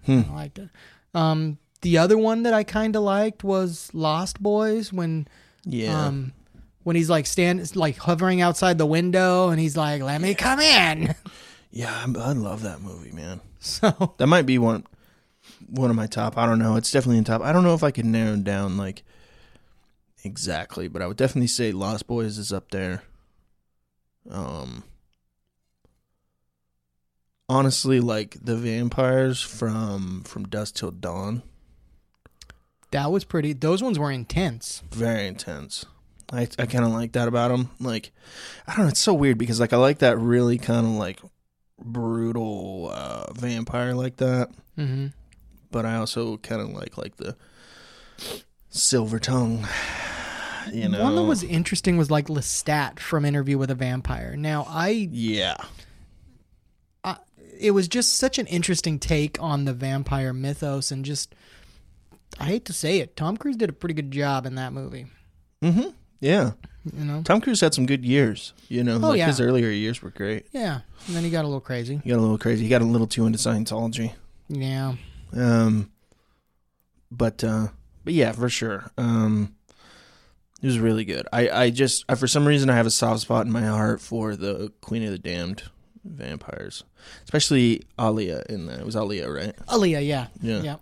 Hmm. 0.05 0.23
I 0.31 0.35
liked 0.35 0.59
it. 0.59 0.69
Um, 1.15 1.59
the 1.83 1.99
other 1.99 2.17
one 2.19 2.43
that 2.45 2.55
I 2.55 2.63
kind 2.65 2.95
of 2.97 3.03
liked 3.03 3.43
was 3.45 3.91
Lost 3.93 4.43
Boys 4.43 4.93
when 4.93 5.27
Yeah. 5.65 6.07
um 6.07 6.33
when 6.85 6.95
he's 6.95 7.11
like 7.11 7.27
stand 7.27 7.75
like 7.75 7.97
hovering 7.97 8.41
outside 8.41 8.79
the 8.79 8.87
window 8.87 9.49
and 9.49 9.59
he's 9.61 9.77
like, 9.77 10.03
"Let 10.03 10.21
me 10.21 10.35
come 10.35 10.61
in." 10.61 11.15
yeah, 11.71 11.91
I, 11.93 12.05
I 12.19 12.33
love 12.33 12.63
that 12.63 12.81
movie, 12.81 13.13
man. 13.13 13.41
So 13.59 14.15
That 14.19 14.27
might 14.29 14.47
be 14.47 14.59
one 14.59 14.85
one 15.69 15.91
of 15.91 15.97
my 15.97 16.07
top. 16.07 16.39
I 16.39 16.47
don't 16.47 16.59
know. 16.61 16.77
It's 16.77 16.91
definitely 16.93 17.19
in 17.19 17.25
top. 17.25 17.43
I 17.43 17.53
don't 17.53 17.65
know 17.65 17.75
if 17.75 17.83
I 17.83 17.91
could 17.91 18.05
narrow 18.05 18.37
down 18.37 18.77
like 18.77 19.03
exactly, 20.27 20.89
but 20.89 21.01
I 21.01 21.07
would 21.07 21.17
definitely 21.17 21.47
say 21.47 21.73
Lost 21.73 22.07
Boys 22.07 22.37
is 22.39 22.53
up 22.53 22.71
there. 22.71 23.03
Um 24.31 24.85
honestly 27.49 28.01
like 28.01 28.37
the 28.43 28.57
vampires 28.57 29.41
from 29.41 30.23
from 30.25 30.49
Dusk 30.49 30.75
Till 30.75 30.91
Dawn, 30.91 31.43
that 32.91 33.11
was 33.11 33.25
pretty. 33.25 33.53
Those 33.53 33.83
ones 33.83 33.99
were 33.99 34.11
intense. 34.11 34.83
very 34.91 35.27
intense. 35.27 35.85
I 36.33 36.49
I 36.59 36.67
kind 36.67 36.85
of 36.85 36.91
like 36.91 37.13
that 37.13 37.29
about 37.29 37.49
them. 37.53 37.71
Like 37.79 38.11
I 38.67 38.75
don't 38.75 38.87
know, 38.87 38.91
it's 38.91 39.01
so 39.01 39.15
weird 39.15 39.39
because 39.39 39.61
like 39.61 39.73
I 39.73 39.77
like 39.77 39.99
that 39.99 40.19
really 40.19 40.59
kind 40.59 40.87
of 40.87 40.93
like 40.93 41.21
brutal 41.79 42.91
uh 42.93 43.33
vampire 43.33 43.95
like 43.95 44.17
that. 44.17 44.51
Mm-hmm. 44.77 45.07
but 45.71 45.87
I 45.87 45.97
also 45.97 46.37
kind 46.39 46.61
of 46.61 46.71
like 46.71 46.99
like 46.99 47.17
the 47.17 47.37
silver 48.71 49.19
tongue. 49.19 49.67
You 50.73 50.89
know, 50.89 51.03
One 51.03 51.15
that 51.17 51.23
was 51.23 51.43
interesting 51.43 51.97
was 51.97 52.11
like 52.11 52.27
Lestat 52.29 52.99
from 52.99 53.25
Interview 53.25 53.59
with 53.59 53.71
a 53.71 53.75
Vampire. 53.75 54.37
Now 54.37 54.67
I 54.69 55.09
yeah, 55.11 55.57
it 57.59 57.71
was 57.71 57.89
just 57.89 58.17
such 58.17 58.39
an 58.39 58.47
interesting 58.47 58.99
take 58.99 59.41
on 59.41 59.65
the 59.65 59.73
vampire 59.73 60.33
mythos 60.33 60.91
and 60.91 61.05
just 61.05 61.35
I 62.39 62.45
hate 62.45 62.65
to 62.67 62.73
say 62.73 62.99
it, 62.99 63.17
Tom 63.17 63.37
Cruise 63.37 63.57
did 63.57 63.71
a 63.71 63.73
pretty 63.73 63.95
good 63.95 64.11
job 64.11 64.45
in 64.47 64.57
that 64.57 64.73
movie. 64.73 65.07
mm-hmm. 65.63 65.89
yeah. 66.21 66.53
You 66.97 67.05
know? 67.05 67.23
Tom 67.23 67.41
Cruise 67.41 67.61
had 67.61 67.75
some 67.75 67.87
good 67.87 68.05
years. 68.05 68.53
You 68.69 68.85
know, 68.85 68.97
Oh, 68.97 69.09
like 69.09 69.19
yeah. 69.19 69.27
his 69.27 69.41
earlier 69.41 69.71
years 69.71 70.03
were 70.03 70.11
great. 70.11 70.47
Yeah. 70.53 70.81
And 71.07 71.17
then 71.17 71.25
he 71.25 71.31
got 71.31 71.45
a 71.45 71.49
little 71.49 71.61
crazy. 71.61 72.01
He 72.05 72.11
got 72.11 72.19
a 72.19 72.21
little 72.21 72.39
crazy. 72.39 72.63
He 72.65 72.69
got 72.69 72.83
a 72.83 72.85
little 72.85 73.07
too 73.07 73.27
into 73.27 73.39
Scientology. 73.39 74.13
Yeah. 74.49 74.95
Um, 75.33 75.91
but 77.11 77.43
uh, 77.43 77.69
but 78.05 78.13
yeah, 78.15 78.33
for 78.33 78.49
sure. 78.49 78.91
Um, 78.99 79.55
it 80.63 80.67
was 80.67 80.79
really 80.79 81.05
good. 81.05 81.27
I 81.33 81.49
I 81.49 81.71
just 81.71 82.05
I, 82.09 82.15
for 82.15 82.27
some 82.27 82.47
reason 82.47 82.71
I 82.71 82.75
have 82.77 82.87
a 82.87 82.91
soft 82.91 83.21
spot 83.21 83.47
in 83.47 83.53
my 83.53 83.63
heart 83.67 84.01
for 84.01 84.37
the 84.37 84.73
Queen 84.81 85.03
of 85.05 85.11
the 85.11 85.19
Damned 85.19 85.65
vampires, 86.05 86.85
especially 87.25 87.83
Aaliyah 87.99 88.47
in 88.47 88.67
that. 88.67 88.81
It 88.81 88.87
was 88.87 88.95
Aaliyah, 88.97 89.35
right? 89.35 89.57
Aaliyah, 89.67 90.07
yeah. 90.07 90.27
Yeah. 90.41 90.63
Yeah. 90.63 90.77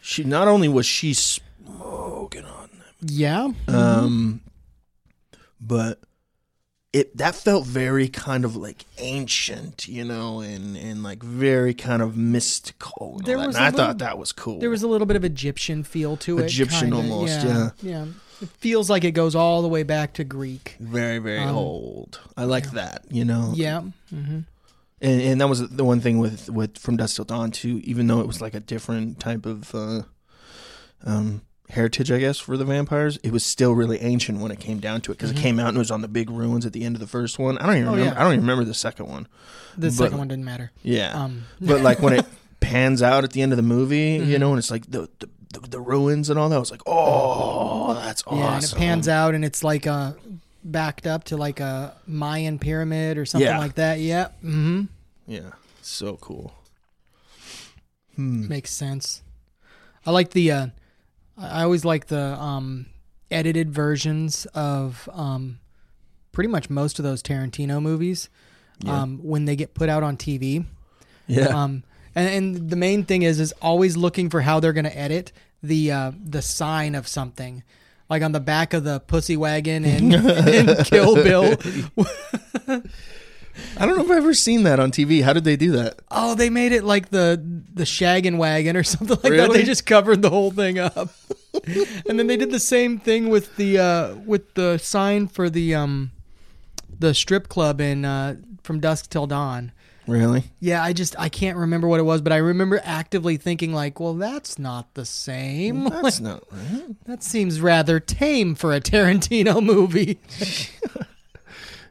She 0.00 0.24
not 0.24 0.48
only 0.48 0.68
was 0.68 0.84
she 0.86 1.14
smoking 1.14 2.44
on 2.44 2.68
them, 2.70 2.82
Yeah. 3.02 3.48
them, 3.66 3.74
um, 3.74 4.40
but 5.60 6.00
it 6.92 7.16
that 7.16 7.34
felt 7.34 7.64
very 7.66 8.08
kind 8.08 8.44
of 8.44 8.56
like 8.56 8.84
ancient, 8.98 9.86
you 9.88 10.04
know, 10.04 10.40
and 10.40 10.76
and 10.76 11.02
like 11.02 11.22
very 11.22 11.72
kind 11.72 12.02
of 12.02 12.16
mystical. 12.16 13.16
and 13.18 13.26
There 13.26 13.38
was 13.38 13.54
And 13.56 13.64
I 13.64 13.70
little- 13.70 13.86
thought 13.86 13.98
that 13.98 14.18
was 14.18 14.32
cool. 14.32 14.58
There 14.58 14.70
was 14.70 14.82
a 14.82 14.88
little 14.88 15.06
bit 15.06 15.16
of 15.16 15.24
Egyptian 15.24 15.84
feel 15.84 16.16
to 16.18 16.38
it. 16.40 16.46
Egyptian 16.46 16.92
almost, 16.92 17.44
Yeah. 17.44 17.70
Yeah. 17.82 18.06
It 18.42 18.48
feels 18.58 18.90
like 18.90 19.04
it 19.04 19.12
goes 19.12 19.34
all 19.34 19.62
the 19.62 19.68
way 19.68 19.82
back 19.84 20.14
to 20.14 20.24
Greek. 20.24 20.76
very 20.80 21.18
very 21.18 21.38
um, 21.38 21.56
old. 21.56 22.20
I 22.36 22.44
like 22.44 22.72
that, 22.72 23.04
you 23.10 23.24
know. 23.24 23.52
Yeah. 23.54 23.82
Mm-hmm. 24.12 24.40
and 25.00 25.20
and 25.22 25.40
that 25.40 25.48
was 25.48 25.66
the 25.68 25.84
one 25.84 26.00
thing 26.00 26.18
with 26.18 26.50
with 26.50 26.76
from 26.78 26.96
Dusk 26.96 27.16
Till 27.16 27.24
Dawn 27.24 27.50
too. 27.50 27.80
Even 27.84 28.06
though 28.08 28.20
it 28.20 28.26
was 28.26 28.40
like 28.40 28.54
a 28.54 28.60
different 28.60 29.20
type 29.20 29.46
of 29.46 29.74
uh, 29.74 30.02
um, 31.04 31.42
heritage, 31.68 32.10
I 32.12 32.18
guess, 32.18 32.38
for 32.38 32.56
the 32.56 32.64
vampires, 32.64 33.18
it 33.22 33.32
was 33.32 33.44
still 33.44 33.72
really 33.72 33.98
ancient 34.00 34.40
when 34.40 34.50
it 34.52 34.60
came 34.60 34.78
down 34.78 35.00
to 35.02 35.12
it 35.12 35.18
because 35.18 35.30
it 35.30 35.36
came 35.36 35.58
out 35.58 35.68
and 35.68 35.76
it 35.76 35.80
was 35.80 35.90
on 35.90 36.00
the 36.02 36.08
big 36.08 36.30
ruins 36.30 36.66
at 36.66 36.72
the 36.72 36.84
end 36.84 36.96
of 36.96 37.00
the 37.00 37.06
first 37.06 37.38
one. 37.38 37.58
I 37.58 37.66
don't 37.66 37.76
even 37.76 37.84
Mm-hmm. 37.84 37.88
Oh, 37.88 37.96
remember. 37.96 38.14
yeah. 38.14 38.20
I 38.20 38.24
don't 38.24 38.32
even 38.34 38.44
remember 38.44 38.64
the 38.64 38.74
second 38.74 39.06
one. 39.08 39.26
The 39.76 39.88
But- 39.88 39.92
second 39.94 40.18
one 40.18 40.28
didn't 40.28 40.44
matter. 40.44 40.70
Yeah, 40.82 41.12
Um, 41.24 41.44
but 41.60 41.80
like 41.80 42.00
when 42.00 42.12
it 42.14 42.26
pans 42.60 43.02
out 43.02 43.24
at 43.24 43.32
the 43.32 43.42
end 43.42 43.52
of 43.52 43.56
the 43.56 43.62
movie, 43.62 44.18
Mm-hmm. 44.18 44.30
you 44.30 44.38
know, 44.38 44.50
and 44.50 44.58
it's 44.58 44.70
like 44.70 44.86
the, 44.90 45.08
the 45.18 45.28
the 45.52 45.60
the 45.60 45.80
ruins 45.80 46.30
and 46.30 46.38
all 46.38 46.48
that. 46.48 46.56
I 46.56 46.58
was 46.58 46.70
like, 46.70 46.82
oh, 46.86 47.94
that's 47.94 48.22
awesome. 48.26 48.38
Yeah, 48.38 48.54
and 48.56 48.64
it 48.64 48.74
pans 48.74 49.08
out 49.08 49.34
and 49.34 49.44
it's 49.44 49.62
like 49.62 49.86
uh 49.86 50.12
backed 50.64 51.06
up 51.06 51.24
to 51.24 51.36
like 51.36 51.60
a 51.60 51.94
Mayan 52.06 52.58
pyramid 52.58 53.18
or 53.18 53.24
something 53.26 53.46
Yeah. 53.48 53.58
like 53.58 53.74
that. 53.74 53.98
Yeah. 54.00 54.28
Mm-hmm. 54.44 54.82
Yeah, 55.26 55.50
so 55.82 56.16
cool. 56.16 56.54
Makes 58.16 58.70
sense. 58.72 59.22
I 60.06 60.10
like 60.10 60.30
the 60.30 60.50
uh 60.52 60.66
I 61.38 61.60
I 61.60 61.62
always 61.64 61.84
like 61.84 62.06
the 62.06 62.34
um 62.40 62.86
edited 63.30 63.70
versions 63.72 64.46
of 64.54 65.08
um 65.12 65.58
pretty 66.30 66.48
much 66.48 66.68
most 66.70 66.98
of 66.98 67.04
those 67.04 67.22
Tarantino 67.22 67.80
movies. 67.80 68.28
Um 68.86 69.18
when 69.22 69.44
they 69.46 69.56
get 69.56 69.74
put 69.74 69.88
out 69.88 70.02
on 70.02 70.16
TV. 70.16 70.64
Yeah, 71.26 71.46
Um 71.46 71.84
and, 72.14 72.28
and 72.28 72.70
the 72.70 72.76
main 72.76 73.04
thing 73.04 73.22
is 73.22 73.40
is 73.40 73.52
always 73.62 73.96
looking 73.96 74.30
for 74.30 74.40
how 74.40 74.60
they're 74.60 74.72
gonna 74.72 74.88
edit 74.90 75.32
the 75.62 75.92
uh 75.92 76.12
the 76.24 76.42
sign 76.42 76.94
of 76.94 77.06
something. 77.08 77.62
Like 78.10 78.22
on 78.22 78.32
the 78.32 78.40
back 78.40 78.74
of 78.74 78.84
the 78.84 79.00
pussy 79.00 79.36
wagon 79.36 79.84
in, 79.84 80.12
in 80.12 80.76
Kill 80.84 81.14
Bill. 81.14 81.56
I 83.76 83.86
don't 83.86 83.96
know 83.96 84.04
if 84.04 84.10
I've 84.10 84.18
ever 84.18 84.34
seen 84.34 84.62
that 84.64 84.80
on 84.80 84.90
TV. 84.90 85.22
How 85.22 85.32
did 85.32 85.44
they 85.44 85.56
do 85.56 85.72
that? 85.72 86.00
Oh, 86.10 86.34
they 86.34 86.50
made 86.50 86.72
it 86.72 86.84
like 86.84 87.10
the 87.10 87.42
the 87.72 87.84
shaggin' 87.84 88.38
wagon 88.38 88.76
or 88.76 88.82
something 88.82 89.18
like 89.22 89.32
that. 89.32 89.52
They 89.52 89.62
just 89.62 89.86
covered 89.86 90.22
the 90.22 90.30
whole 90.30 90.50
thing 90.50 90.78
up. 90.78 91.10
and 92.08 92.18
then 92.18 92.26
they 92.26 92.36
did 92.36 92.50
the 92.50 92.58
same 92.60 92.98
thing 92.98 93.28
with 93.28 93.56
the 93.56 93.78
uh 93.78 94.14
with 94.26 94.54
the 94.54 94.78
sign 94.78 95.28
for 95.28 95.50
the 95.50 95.74
um 95.74 96.10
the 96.98 97.14
strip 97.14 97.48
club 97.48 97.80
in 97.80 98.04
uh 98.04 98.36
from 98.62 98.80
dusk 98.80 99.10
till 99.10 99.26
dawn. 99.26 99.72
Really? 100.08 100.44
Yeah, 100.58 100.82
I 100.82 100.92
just 100.92 101.14
I 101.18 101.28
can't 101.28 101.56
remember 101.56 101.86
what 101.86 102.00
it 102.00 102.04
was, 102.04 102.20
but 102.20 102.32
I 102.32 102.38
remember 102.38 102.80
actively 102.82 103.36
thinking 103.36 103.72
like, 103.72 104.00
well, 104.00 104.14
that's 104.14 104.58
not 104.58 104.94
the 104.94 105.04
same. 105.04 105.84
That's 105.84 106.18
not 106.28 106.42
right. 106.50 106.96
that 107.04 107.22
seems 107.22 107.60
rather 107.60 108.00
tame 108.00 108.54
for 108.56 108.72
a 108.72 108.80
Tarantino 108.80 109.62
movie. 109.62 110.18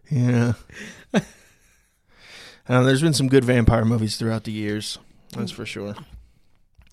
Yeah. 0.10 0.54
Uh, 2.68 2.84
there's 2.84 3.02
been 3.02 3.14
some 3.14 3.28
good 3.28 3.44
vampire 3.44 3.86
movies 3.86 4.18
throughout 4.18 4.44
the 4.44 4.52
years. 4.52 4.98
That's 5.36 5.52
for 5.52 5.66
sure. 5.66 5.90
a 5.92 5.96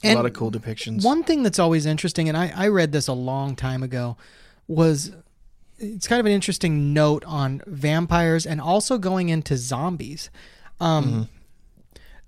And 0.02 0.14
lot 0.16 0.24
of 0.26 0.32
cool 0.32 0.50
depictions. 0.50 1.04
One 1.04 1.22
thing 1.24 1.42
that's 1.42 1.58
always 1.58 1.84
interesting, 1.84 2.28
and 2.28 2.36
I, 2.38 2.52
I 2.54 2.68
read 2.68 2.92
this 2.92 3.06
a 3.08 3.12
long 3.12 3.54
time 3.56 3.82
ago, 3.82 4.16
was 4.66 5.12
it's 5.78 6.08
kind 6.08 6.20
of 6.20 6.26
an 6.26 6.32
interesting 6.32 6.92
note 6.92 7.24
on 7.26 7.62
vampires 7.66 8.46
and 8.46 8.60
also 8.60 8.98
going 8.98 9.28
into 9.28 9.56
zombies. 9.56 10.30
Um, 10.80 11.28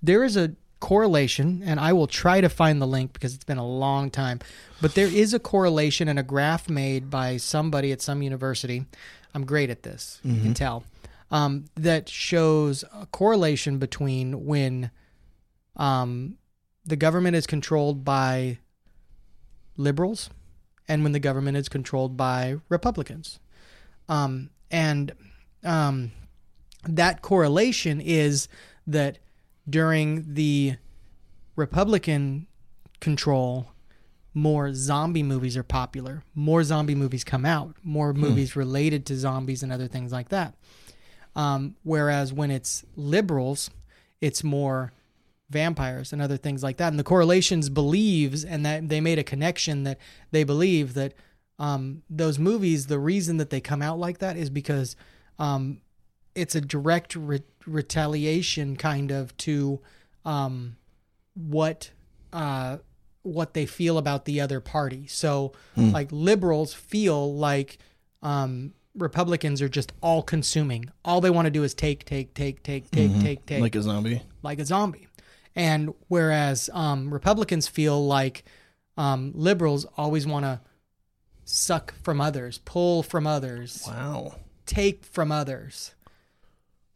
there 0.01 0.23
is 0.23 0.35
a 0.35 0.55
correlation, 0.79 1.61
and 1.63 1.79
I 1.79 1.93
will 1.93 2.07
try 2.07 2.41
to 2.41 2.49
find 2.49 2.81
the 2.81 2.87
link 2.87 3.13
because 3.13 3.33
it's 3.35 3.43
been 3.43 3.57
a 3.57 3.65
long 3.65 4.09
time, 4.09 4.39
but 4.81 4.95
there 4.95 5.07
is 5.07 5.33
a 5.33 5.39
correlation 5.39 6.07
and 6.07 6.19
a 6.19 6.23
graph 6.23 6.69
made 6.69 7.09
by 7.09 7.37
somebody 7.37 7.91
at 7.91 8.01
some 8.01 8.21
university. 8.21 8.85
I'm 9.33 9.45
great 9.45 9.69
at 9.69 9.83
this, 9.83 10.19
you 10.23 10.41
can 10.41 10.53
tell. 10.53 10.83
Um, 11.29 11.65
that 11.75 12.09
shows 12.09 12.83
a 12.93 13.05
correlation 13.05 13.77
between 13.77 14.45
when 14.45 14.91
um, 15.77 16.37
the 16.85 16.97
government 16.97 17.37
is 17.37 17.47
controlled 17.47 18.03
by 18.03 18.57
liberals 19.77 20.29
and 20.89 21.03
when 21.03 21.13
the 21.13 21.19
government 21.19 21.55
is 21.55 21.69
controlled 21.69 22.17
by 22.17 22.57
Republicans. 22.67 23.39
Um, 24.09 24.49
and 24.69 25.13
um, 25.63 26.11
that 26.83 27.21
correlation 27.21 28.01
is 28.01 28.47
that 28.87 29.19
during 29.69 30.33
the 30.33 30.75
Republican 31.55 32.47
control, 32.99 33.67
more 34.33 34.73
zombie 34.73 35.23
movies 35.23 35.57
are 35.57 35.63
popular. 35.63 36.23
More 36.33 36.63
zombie 36.63 36.95
movies 36.95 37.23
come 37.23 37.45
out. 37.45 37.75
More 37.83 38.13
movies 38.13 38.55
related 38.55 39.05
to 39.07 39.15
zombies 39.15 39.61
and 39.61 39.71
other 39.71 39.87
things 39.87 40.11
like 40.11 40.29
that. 40.29 40.55
Um, 41.35 41.75
whereas 41.83 42.33
when 42.33 42.51
it's 42.51 42.83
liberals, 42.95 43.69
it's 44.19 44.43
more 44.43 44.91
vampires 45.49 46.13
and 46.13 46.21
other 46.21 46.37
things 46.37 46.63
like 46.63 46.77
that. 46.77 46.87
And 46.87 46.99
the 46.99 47.03
correlations 47.03 47.69
believes, 47.69 48.43
and 48.45 48.65
that 48.65 48.87
they 48.89 49.01
made 49.01 49.19
a 49.19 49.23
connection 49.23 49.83
that 49.83 49.97
they 50.31 50.43
believe 50.43 50.93
that 50.93 51.13
um, 51.59 52.01
those 52.09 52.39
movies, 52.39 52.87
the 52.87 52.99
reason 52.99 53.37
that 53.37 53.49
they 53.49 53.61
come 53.61 53.81
out 53.81 53.99
like 53.99 54.19
that 54.19 54.37
is 54.37 54.49
because 54.49 54.95
um, 55.37 55.81
it's 56.35 56.55
a 56.55 56.61
direct 56.61 57.15
re- 57.15 57.43
retaliation 57.65 58.75
kind 58.75 59.11
of 59.11 59.35
to 59.37 59.79
um, 60.25 60.75
what 61.35 61.91
uh, 62.33 62.77
what 63.23 63.53
they 63.53 63.65
feel 63.65 63.97
about 63.97 64.25
the 64.25 64.41
other 64.41 64.59
party. 64.59 65.05
So 65.07 65.51
like 65.77 66.09
liberals 66.11 66.73
feel 66.73 67.35
like 67.35 67.77
um, 68.23 68.73
Republicans 68.95 69.61
are 69.61 69.69
just 69.69 69.91
all 70.01 70.23
consuming. 70.23 70.89
All 71.05 71.21
they 71.21 71.29
want 71.29 71.45
to 71.45 71.51
do 71.51 71.63
is 71.63 71.73
take, 71.73 72.03
take, 72.05 72.33
take, 72.33 72.63
take, 72.63 72.89
take, 72.91 73.11
take, 73.21 73.45
take, 73.45 73.61
Like 73.61 73.75
a 73.75 73.81
zombie. 73.81 74.23
like 74.41 74.59
a 74.59 74.65
zombie. 74.65 75.07
And 75.55 75.93
whereas 76.07 76.69
um, 76.73 77.13
Republicans 77.13 77.67
feel 77.67 78.03
like 78.05 78.43
um, 78.97 79.33
liberals 79.35 79.85
always 79.97 80.25
want 80.25 80.45
to 80.45 80.61
suck 81.45 81.93
from 82.01 82.19
others, 82.21 82.59
pull 82.65 83.03
from 83.03 83.27
others, 83.27 83.83
Wow. 83.87 84.35
take 84.65 85.05
from 85.05 85.31
others. 85.31 85.93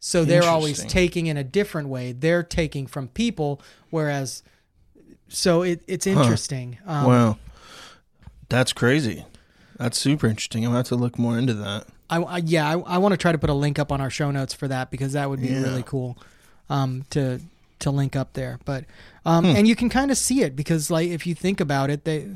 So 0.06 0.24
they're 0.24 0.44
always 0.44 0.84
taking 0.84 1.26
in 1.26 1.36
a 1.36 1.42
different 1.42 1.88
way. 1.88 2.12
They're 2.12 2.44
taking 2.44 2.86
from 2.86 3.08
people, 3.08 3.60
whereas 3.90 4.44
so 5.28 5.62
it, 5.62 5.82
it's 5.88 6.06
interesting. 6.06 6.78
Um, 6.86 7.06
wow. 7.06 7.38
That's 8.48 8.72
crazy. 8.72 9.24
That's 9.78 9.98
super 9.98 10.28
interesting. 10.28 10.64
I'm 10.64 10.68
gonna 10.70 10.76
have 10.78 10.86
to 10.88 10.94
look 10.94 11.18
more 11.18 11.36
into 11.36 11.54
that. 11.54 11.88
I, 12.08 12.18
I 12.22 12.36
yeah, 12.38 12.68
I, 12.68 12.78
I 12.78 12.98
want 12.98 13.14
to 13.14 13.16
try 13.16 13.32
to 13.32 13.38
put 13.38 13.50
a 13.50 13.54
link 13.54 13.80
up 13.80 13.90
on 13.90 14.00
our 14.00 14.08
show 14.08 14.30
notes 14.30 14.54
for 14.54 14.68
that 14.68 14.92
because 14.92 15.14
that 15.14 15.28
would 15.28 15.40
be 15.40 15.48
Yeah. 15.48 15.60
really 15.60 15.82
cool 15.82 16.16
um, 16.70 17.04
to 17.10 17.40
to 17.80 17.90
link 17.90 18.14
up 18.14 18.34
there. 18.34 18.60
But 18.64 18.84
um, 19.24 19.44
Hmm. 19.44 19.56
and 19.56 19.66
you 19.66 19.74
can 19.74 19.88
kind 19.88 20.12
of 20.12 20.16
see 20.18 20.42
it 20.42 20.54
because 20.54 20.88
like 20.88 21.08
if 21.08 21.26
you 21.26 21.34
think 21.34 21.60
about 21.60 21.90
it, 21.90 22.04
they 22.04 22.28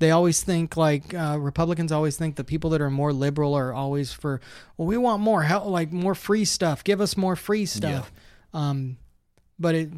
they 0.00 0.10
always 0.10 0.42
think 0.42 0.76
like 0.76 1.14
uh, 1.14 1.36
Republicans 1.38 1.92
always 1.92 2.16
think 2.16 2.34
the 2.34 2.44
people 2.44 2.70
that 2.70 2.80
are 2.80 2.90
more 2.90 3.12
liberal 3.12 3.54
are 3.54 3.72
always 3.72 4.12
for 4.12 4.40
well 4.76 4.88
we 4.88 4.96
want 4.96 5.22
more 5.22 5.42
help 5.44 5.66
like 5.66 5.92
more 5.92 6.14
free 6.16 6.44
stuff, 6.44 6.82
give 6.82 7.00
us 7.00 7.16
more 7.16 7.36
free 7.36 7.66
stuff. 7.66 8.10
Um, 8.52 8.96
but 9.58 9.74
it. 9.76 9.90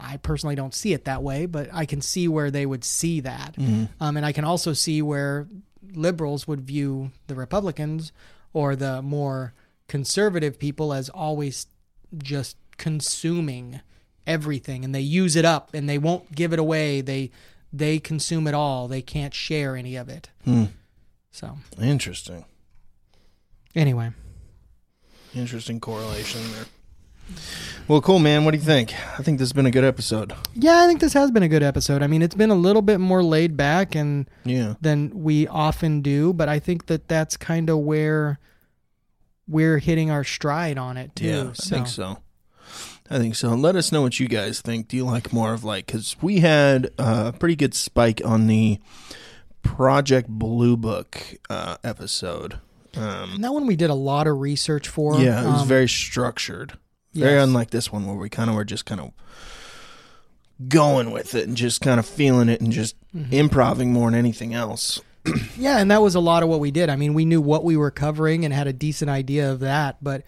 I 0.00 0.16
personally 0.18 0.54
don't 0.54 0.74
see 0.74 0.92
it 0.92 1.06
that 1.06 1.24
way, 1.24 1.46
but 1.46 1.70
I 1.72 1.84
can 1.84 2.00
see 2.00 2.28
where 2.28 2.52
they 2.52 2.64
would 2.64 2.84
see 2.84 3.18
that. 3.20 3.56
Um, 4.00 4.16
and 4.16 4.24
I 4.24 4.30
can 4.30 4.44
also 4.44 4.72
see 4.72 5.02
where 5.02 5.48
liberals 5.92 6.46
would 6.46 6.60
view 6.60 7.10
the 7.26 7.34
Republicans 7.34 8.12
or 8.52 8.76
the 8.76 9.02
more 9.02 9.54
conservative 9.88 10.56
people 10.60 10.92
as 10.92 11.08
always 11.08 11.66
just 12.22 12.56
consuming 12.76 13.80
everything 14.24 14.84
and 14.84 14.94
they 14.94 15.00
use 15.00 15.34
it 15.34 15.44
up 15.44 15.70
and 15.74 15.88
they 15.88 15.98
won't 15.98 16.32
give 16.32 16.52
it 16.52 16.60
away. 16.60 17.00
They 17.00 17.32
they 17.72 17.98
consume 17.98 18.46
it 18.46 18.54
all. 18.54 18.88
They 18.88 19.02
can't 19.02 19.34
share 19.34 19.76
any 19.76 19.96
of 19.96 20.08
it. 20.08 20.30
Hmm. 20.44 20.64
So 21.30 21.58
Interesting. 21.80 22.44
anyway, 23.74 24.10
Interesting 25.34 25.78
correlation 25.78 26.40
there. 26.52 26.64
Well, 27.86 28.00
cool, 28.00 28.18
man. 28.18 28.44
What 28.46 28.52
do 28.52 28.56
you 28.58 28.64
think? 28.64 28.94
I 29.18 29.22
think 29.22 29.38
this 29.38 29.48
has 29.48 29.52
been 29.52 29.66
a 29.66 29.70
good 29.70 29.84
episode. 29.84 30.32
yeah, 30.54 30.80
I 30.82 30.86
think 30.86 31.00
this 31.00 31.12
has 31.12 31.30
been 31.30 31.42
a 31.42 31.48
good 31.48 31.62
episode. 31.62 32.02
I 32.02 32.06
mean, 32.06 32.22
it's 32.22 32.34
been 32.34 32.48
a 32.50 32.54
little 32.54 32.80
bit 32.82 32.98
more 32.98 33.22
laid 33.22 33.56
back 33.56 33.94
and 33.94 34.28
Yeah. 34.44 34.74
than 34.80 35.10
we 35.22 35.46
often 35.46 36.00
do, 36.00 36.32
but 36.32 36.48
I 36.48 36.58
think 36.58 36.86
that 36.86 37.06
that's 37.08 37.36
kind 37.36 37.68
of 37.68 37.78
where 37.80 38.38
we're 39.46 39.78
hitting 39.78 40.10
our 40.10 40.24
stride 40.24 40.78
on 40.78 40.96
it 40.96 41.14
too. 41.14 41.26
Yeah, 41.26 41.52
so. 41.52 41.76
I 41.76 41.78
think 41.78 41.88
so. 41.88 42.18
I 43.10 43.18
think 43.18 43.34
so. 43.36 43.54
Let 43.54 43.74
us 43.76 43.90
know 43.90 44.02
what 44.02 44.20
you 44.20 44.28
guys 44.28 44.60
think. 44.60 44.88
Do 44.88 44.96
you 44.96 45.04
like 45.04 45.32
more 45.32 45.54
of 45.54 45.64
like 45.64 45.86
because 45.86 46.16
we 46.20 46.40
had 46.40 46.90
a 46.98 47.32
pretty 47.32 47.56
good 47.56 47.74
spike 47.74 48.20
on 48.24 48.46
the 48.48 48.78
Project 49.62 50.28
Blue 50.28 50.76
Book 50.76 51.18
uh, 51.50 51.76
episode. 51.82 52.58
Um, 52.96 53.40
that 53.40 53.52
one 53.52 53.66
we 53.66 53.76
did 53.76 53.90
a 53.90 53.94
lot 53.94 54.26
of 54.26 54.38
research 54.40 54.88
for. 54.88 55.18
yeah, 55.20 55.42
it 55.42 55.46
was 55.52 55.62
Um, 55.62 55.68
very 55.68 55.88
structured. 55.88 56.74
Very 57.14 57.34
yes. 57.34 57.44
unlike 57.44 57.70
this 57.70 57.90
one 57.92 58.06
where 58.06 58.16
we 58.16 58.28
kind 58.28 58.50
of 58.50 58.56
were 58.56 58.64
just 58.64 58.84
kind 58.86 59.00
of 59.00 59.12
going 60.68 61.10
with 61.10 61.34
it 61.34 61.46
and 61.46 61.56
just 61.56 61.80
kind 61.80 61.98
of 62.00 62.06
feeling 62.06 62.48
it 62.48 62.60
and 62.60 62.72
just 62.72 62.94
Mm-hmm. 63.16 63.32
improving 63.32 63.90
more 63.92 64.10
than 64.10 64.18
anything 64.18 64.52
else. 64.52 65.00
Yeah, 65.58 65.78
and 65.78 65.90
that 65.90 66.00
was 66.02 66.14
a 66.14 66.20
lot 66.20 66.42
of 66.42 66.48
what 66.48 66.60
we 66.60 66.70
did. 66.70 66.88
I 66.88 66.96
mean, 66.96 67.14
we 67.14 67.24
knew 67.24 67.40
what 67.40 67.64
we 67.64 67.76
were 67.76 67.90
covering 67.90 68.44
and 68.44 68.54
had 68.54 68.66
a 68.68 68.72
decent 68.72 69.10
idea 69.10 69.50
of 69.50 69.60
that, 69.60 69.96
but 70.02 70.22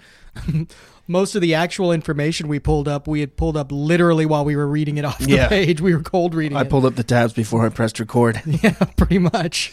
most 1.07 1.35
of 1.35 1.41
the 1.41 1.55
actual 1.55 1.93
information 1.93 2.49
we 2.49 2.59
pulled 2.59 2.89
up, 2.89 3.07
we 3.09 3.21
had 3.21 3.37
pulled 3.37 3.57
up 3.57 3.71
literally 3.71 4.27
while 4.27 4.45
we 4.45 4.57
were 4.57 4.67
reading 4.67 4.99
it 4.99 5.05
off 5.05 5.19
the 5.19 5.31
Yeah. 5.31 5.49
page. 5.49 5.81
We 5.81 5.95
were 5.95 6.03
cold 6.03 6.35
reading 6.35 6.57
I 6.57 6.63
it. 6.63 6.71
pulled 6.71 6.85
up 6.85 6.97
the 6.97 7.05
tabs 7.05 7.33
before 7.33 7.65
I 7.65 7.69
pressed 7.69 7.99
record. 8.01 8.41
yeah, 8.47 8.73
pretty 8.97 9.19
much. 9.19 9.73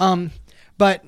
Um, 0.00 0.30
but 0.78 1.04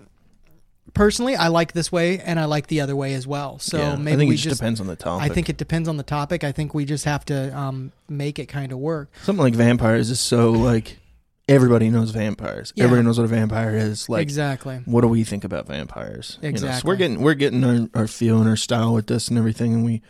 personally, 0.94 1.36
I 1.36 1.48
like 1.48 1.72
this 1.72 1.90
way 1.92 2.18
and 2.20 2.38
I 2.40 2.44
like 2.46 2.66
the 2.68 2.80
other 2.80 2.96
way 2.96 3.14
as 3.14 3.26
well. 3.26 3.58
So 3.58 3.78
yeah, 3.78 3.96
maybe 3.96 4.14
I 4.14 4.16
think 4.18 4.28
we 4.30 4.34
it 4.34 4.38
just 4.38 4.48
just 4.50 4.60
depends 4.60 4.80
on 4.80 4.86
the 4.86 4.96
topic. 4.96 5.30
I 5.30 5.34
think 5.34 5.48
it 5.48 5.56
depends 5.56 5.88
on 5.88 5.96
the 5.96 6.02
topic. 6.02 6.44
I 6.44 6.52
think 6.52 6.74
we 6.74 6.84
just 6.84 7.04
have 7.04 7.24
to 7.26 7.56
um, 7.56 7.92
make 8.08 8.38
it 8.38 8.46
kind 8.46 8.72
of 8.72 8.78
work. 8.78 9.10
something 9.22 9.42
like 9.42 9.54
vampires 9.54 10.10
is 10.10 10.20
so 10.20 10.50
like 10.52 10.98
everybody 11.48 11.90
knows 11.90 12.10
vampires. 12.10 12.72
Yeah. 12.76 12.84
Everybody 12.84 13.06
knows 13.06 13.18
what 13.18 13.24
a 13.24 13.28
vampire 13.28 13.76
is. 13.76 14.08
Like 14.08 14.22
exactly. 14.22 14.76
what 14.84 15.02
do 15.02 15.08
we 15.08 15.24
think 15.24 15.44
about 15.44 15.66
vampires? 15.66 16.38
You 16.42 16.50
know, 16.50 16.56
so 16.58 16.66
Exactly. 16.66 16.88
we're 16.88 16.96
getting 16.96 17.20
we're 17.22 17.34
getting 17.34 17.64
our, 17.64 17.88
our 17.94 18.06
feel 18.08 18.40
and 18.40 18.48
our 18.48 18.56
style 18.56 18.94
with 18.94 19.06
this 19.06 19.28
and 19.28 19.38
everything, 19.38 19.72
and 19.74 19.84
we 19.84 20.02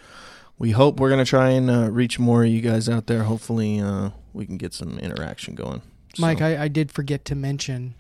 we 0.59 0.71
hope 0.71 0.99
we're 0.99 1.11
gonna 1.11 1.25
try 1.25 1.51
and 1.51 1.71
uh, 1.71 1.91
reach 1.91 2.19
more 2.19 2.45
of 2.45 2.51
you 2.51 2.61
guys 2.61 2.89
out 2.89 3.07
there. 3.07 3.25
Hopefully, 3.25 3.81
uh, 3.81 4.11
we 4.33 4.47
can 4.47 4.57
get 4.57 4.73
some 4.75 4.99
interaction 4.99 5.55
going. 5.55 5.83
So- 6.15 6.23
Mike, 6.23 6.41
I, 6.41 6.65
I 6.65 6.69
did 6.69 6.91
forget 6.91 7.25
to 7.27 7.35
mention 7.35 7.95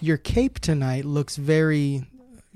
your 0.00 0.16
cape 0.18 0.60
tonight 0.60 1.04
looks 1.04 1.36
very 1.36 2.04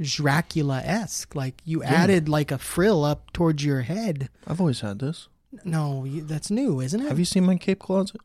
Dracula 0.00 0.80
esque. 0.84 1.34
Like 1.34 1.60
you 1.64 1.82
added 1.82 2.28
like 2.28 2.50
a 2.50 2.58
frill 2.58 3.04
up 3.04 3.32
towards 3.32 3.64
your 3.64 3.82
head. 3.82 4.28
I've 4.46 4.60
always 4.60 4.80
had 4.80 4.98
this. 5.00 5.28
No, 5.64 6.04
you, 6.04 6.22
that's 6.22 6.48
new, 6.50 6.80
isn't 6.80 7.00
it? 7.00 7.08
Have 7.08 7.18
you 7.18 7.24
seen 7.24 7.44
my 7.44 7.56
cape 7.56 7.80
closet? 7.80 8.20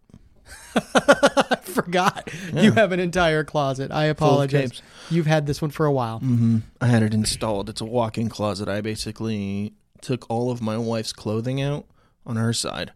I 0.76 1.58
forgot. 1.64 2.30
You 2.54 2.72
have 2.74 2.92
an 2.92 3.00
entire 3.00 3.44
closet. 3.44 3.92
I 3.92 4.06
apologize. 4.06 4.82
You've 5.10 5.26
had 5.26 5.46
this 5.48 5.62
one 5.62 5.72
for 5.72 5.86
a 5.86 5.92
while. 5.92 6.20
Mm-hmm. 6.20 6.58
I 6.82 6.88
had 6.88 7.04
it 7.04 7.14
installed. 7.14 7.70
It's 7.70 7.82
a 7.82 7.86
walk-in 7.86 8.30
closet. 8.30 8.68
I 8.68 8.82
basically 8.82 9.74
took 10.02 10.30
all 10.30 10.52
of 10.52 10.62
my 10.62 10.78
wife's 10.78 11.14
clothing 11.14 11.62
out 11.62 11.86
on 12.26 12.36
her 12.36 12.54
side, 12.54 12.92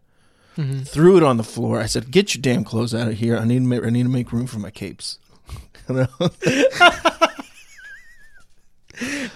Mm-hmm. 0.56 0.80
threw 0.82 1.16
it 1.16 1.22
on 1.22 1.36
the 1.36 1.44
floor. 1.44 1.80
I 1.80 1.86
said, 1.86 2.10
"Get 2.10 2.34
your 2.34 2.42
damn 2.42 2.64
clothes 2.64 2.92
out 2.94 3.06
of 3.08 3.14
here. 3.14 3.36
I 3.38 3.44
need 3.44 3.60
to 3.60 3.66
make, 3.66 3.84
I 3.84 3.90
need 3.90 4.02
to 4.02 4.08
make 4.08 4.32
room 4.32 4.46
for 4.46 4.58
my 4.58 4.70
capes." 4.70 5.18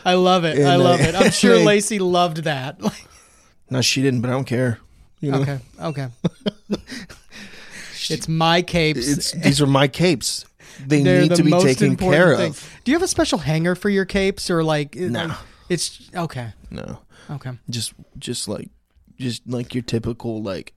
I 0.04 0.14
love 0.14 0.44
it. 0.44 0.58
And 0.58 0.68
I 0.68 0.76
love 0.76 1.00
it. 1.00 1.14
I'm 1.14 1.30
sure 1.30 1.56
Lacey 1.58 1.98
loved 1.98 2.38
that. 2.44 2.78
no, 3.70 3.80
she 3.80 4.02
didn't, 4.02 4.20
but 4.20 4.28
I 4.28 4.32
don't 4.34 4.44
care. 4.44 4.78
You 5.20 5.30
know, 5.32 5.38
okay. 5.40 5.58
Okay. 5.80 6.08
It's 8.10 8.28
my 8.28 8.62
capes. 8.62 9.08
it's 9.08 9.32
these 9.32 9.60
are 9.60 9.66
my 9.66 9.88
capes. 9.88 10.44
They 10.84 11.02
They're 11.02 11.22
need 11.22 11.30
the 11.30 11.36
to 11.36 11.42
be 11.44 11.50
most 11.50 11.62
taken 11.64 11.90
important 11.92 12.22
care 12.24 12.36
thing. 12.36 12.50
of. 12.50 12.80
Do 12.84 12.90
you 12.90 12.96
have 12.96 13.02
a 13.04 13.08
special 13.08 13.38
hanger 13.38 13.74
for 13.74 13.88
your 13.90 14.04
capes 14.04 14.50
or 14.50 14.64
like 14.64 14.96
it- 14.96 15.10
No. 15.10 15.26
like, 15.26 15.36
it's 15.68 16.10
okay. 16.14 16.52
No, 16.70 16.98
Okay. 17.30 17.52
just 17.70 17.92
just 18.18 18.48
like 18.48 18.70
just 19.18 19.42
like 19.46 19.74
your 19.74 19.82
typical 19.82 20.42
like 20.42 20.74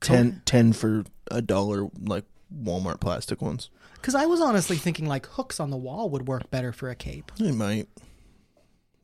10, 0.00 0.42
10 0.44 0.72
for 0.72 1.04
a 1.30 1.40
dollar 1.42 1.88
like 2.00 2.24
Walmart 2.54 3.00
plastic 3.00 3.40
ones. 3.42 3.70
Cuz 4.02 4.14
I 4.14 4.26
was 4.26 4.40
honestly 4.40 4.76
thinking 4.76 5.06
like 5.06 5.26
hooks 5.26 5.60
on 5.60 5.70
the 5.70 5.76
wall 5.76 6.08
would 6.10 6.26
work 6.28 6.50
better 6.50 6.72
for 6.72 6.88
a 6.90 6.94
cape. 6.94 7.30
It 7.38 7.54
might. 7.54 7.88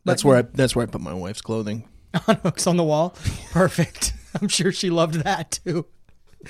That's 0.04 0.24
where 0.24 0.38
I 0.38 0.42
that's 0.42 0.74
where 0.76 0.82
I 0.82 0.86
put 0.86 1.00
my 1.00 1.14
wife's 1.14 1.40
clothing. 1.40 1.88
on 2.28 2.36
hooks 2.36 2.66
on 2.66 2.76
the 2.76 2.84
wall. 2.84 3.10
Perfect. 3.52 4.12
I'm 4.40 4.48
sure 4.48 4.70
she 4.72 4.90
loved 4.90 5.14
that 5.24 5.60
too. 5.64 5.86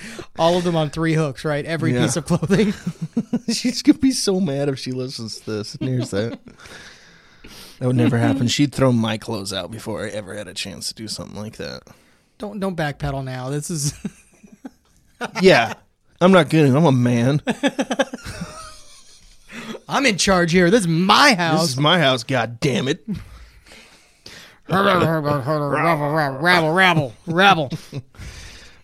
All 0.39 0.57
of 0.57 0.63
them 0.63 0.75
on 0.75 0.89
three 0.89 1.13
hooks, 1.13 1.45
right? 1.45 1.65
Every 1.65 1.93
Yeah. 1.93 2.03
piece 2.03 2.15
of 2.17 2.25
clothing. 2.25 2.73
She's 3.53 3.81
gonna 3.81 3.99
be 3.99 4.11
so 4.11 4.39
mad 4.39 4.69
if 4.69 4.79
she 4.79 4.91
listens 4.91 5.39
to 5.41 5.51
this 5.51 5.75
and 5.75 5.89
hears 5.89 6.11
that. 6.11 6.39
That 7.79 7.87
would 7.87 7.97
never 7.97 8.17
happen. 8.17 8.47
She'd 8.47 8.73
throw 8.73 8.93
my 8.93 9.17
clothes 9.17 9.51
out 9.51 9.69
before 9.69 10.05
I 10.05 10.09
ever 10.09 10.33
had 10.33 10.47
a 10.47 10.53
chance 10.53 10.87
to 10.87 10.93
do 10.93 11.09
something 11.09 11.35
like 11.37 11.57
that. 11.57 11.83
don't 12.37 12.57
don't 12.61 12.77
backpedal 12.77 13.21
now. 13.25 13.49
This 13.49 13.69
is 13.69 13.93
Yeah. 15.41 15.73
I'm 16.21 16.31
not 16.31 16.49
kidding. 16.49 16.73
I'm 16.73 16.85
a 16.85 16.91
man. 16.93 17.41
I'm 19.89 20.05
in 20.05 20.17
charge 20.17 20.53
here. 20.53 20.71
This 20.71 20.81
is 20.81 20.87
my 20.87 21.33
house. 21.35 21.61
This 21.63 21.69
is 21.71 21.77
my 21.77 21.99
house, 21.99 22.23
god 22.23 22.59
damn 22.61 22.87
it. 22.87 23.05
rabble, 24.69 25.05
rabble, 26.41 26.71
rabble, 26.71 27.13
rabble. 27.27 27.71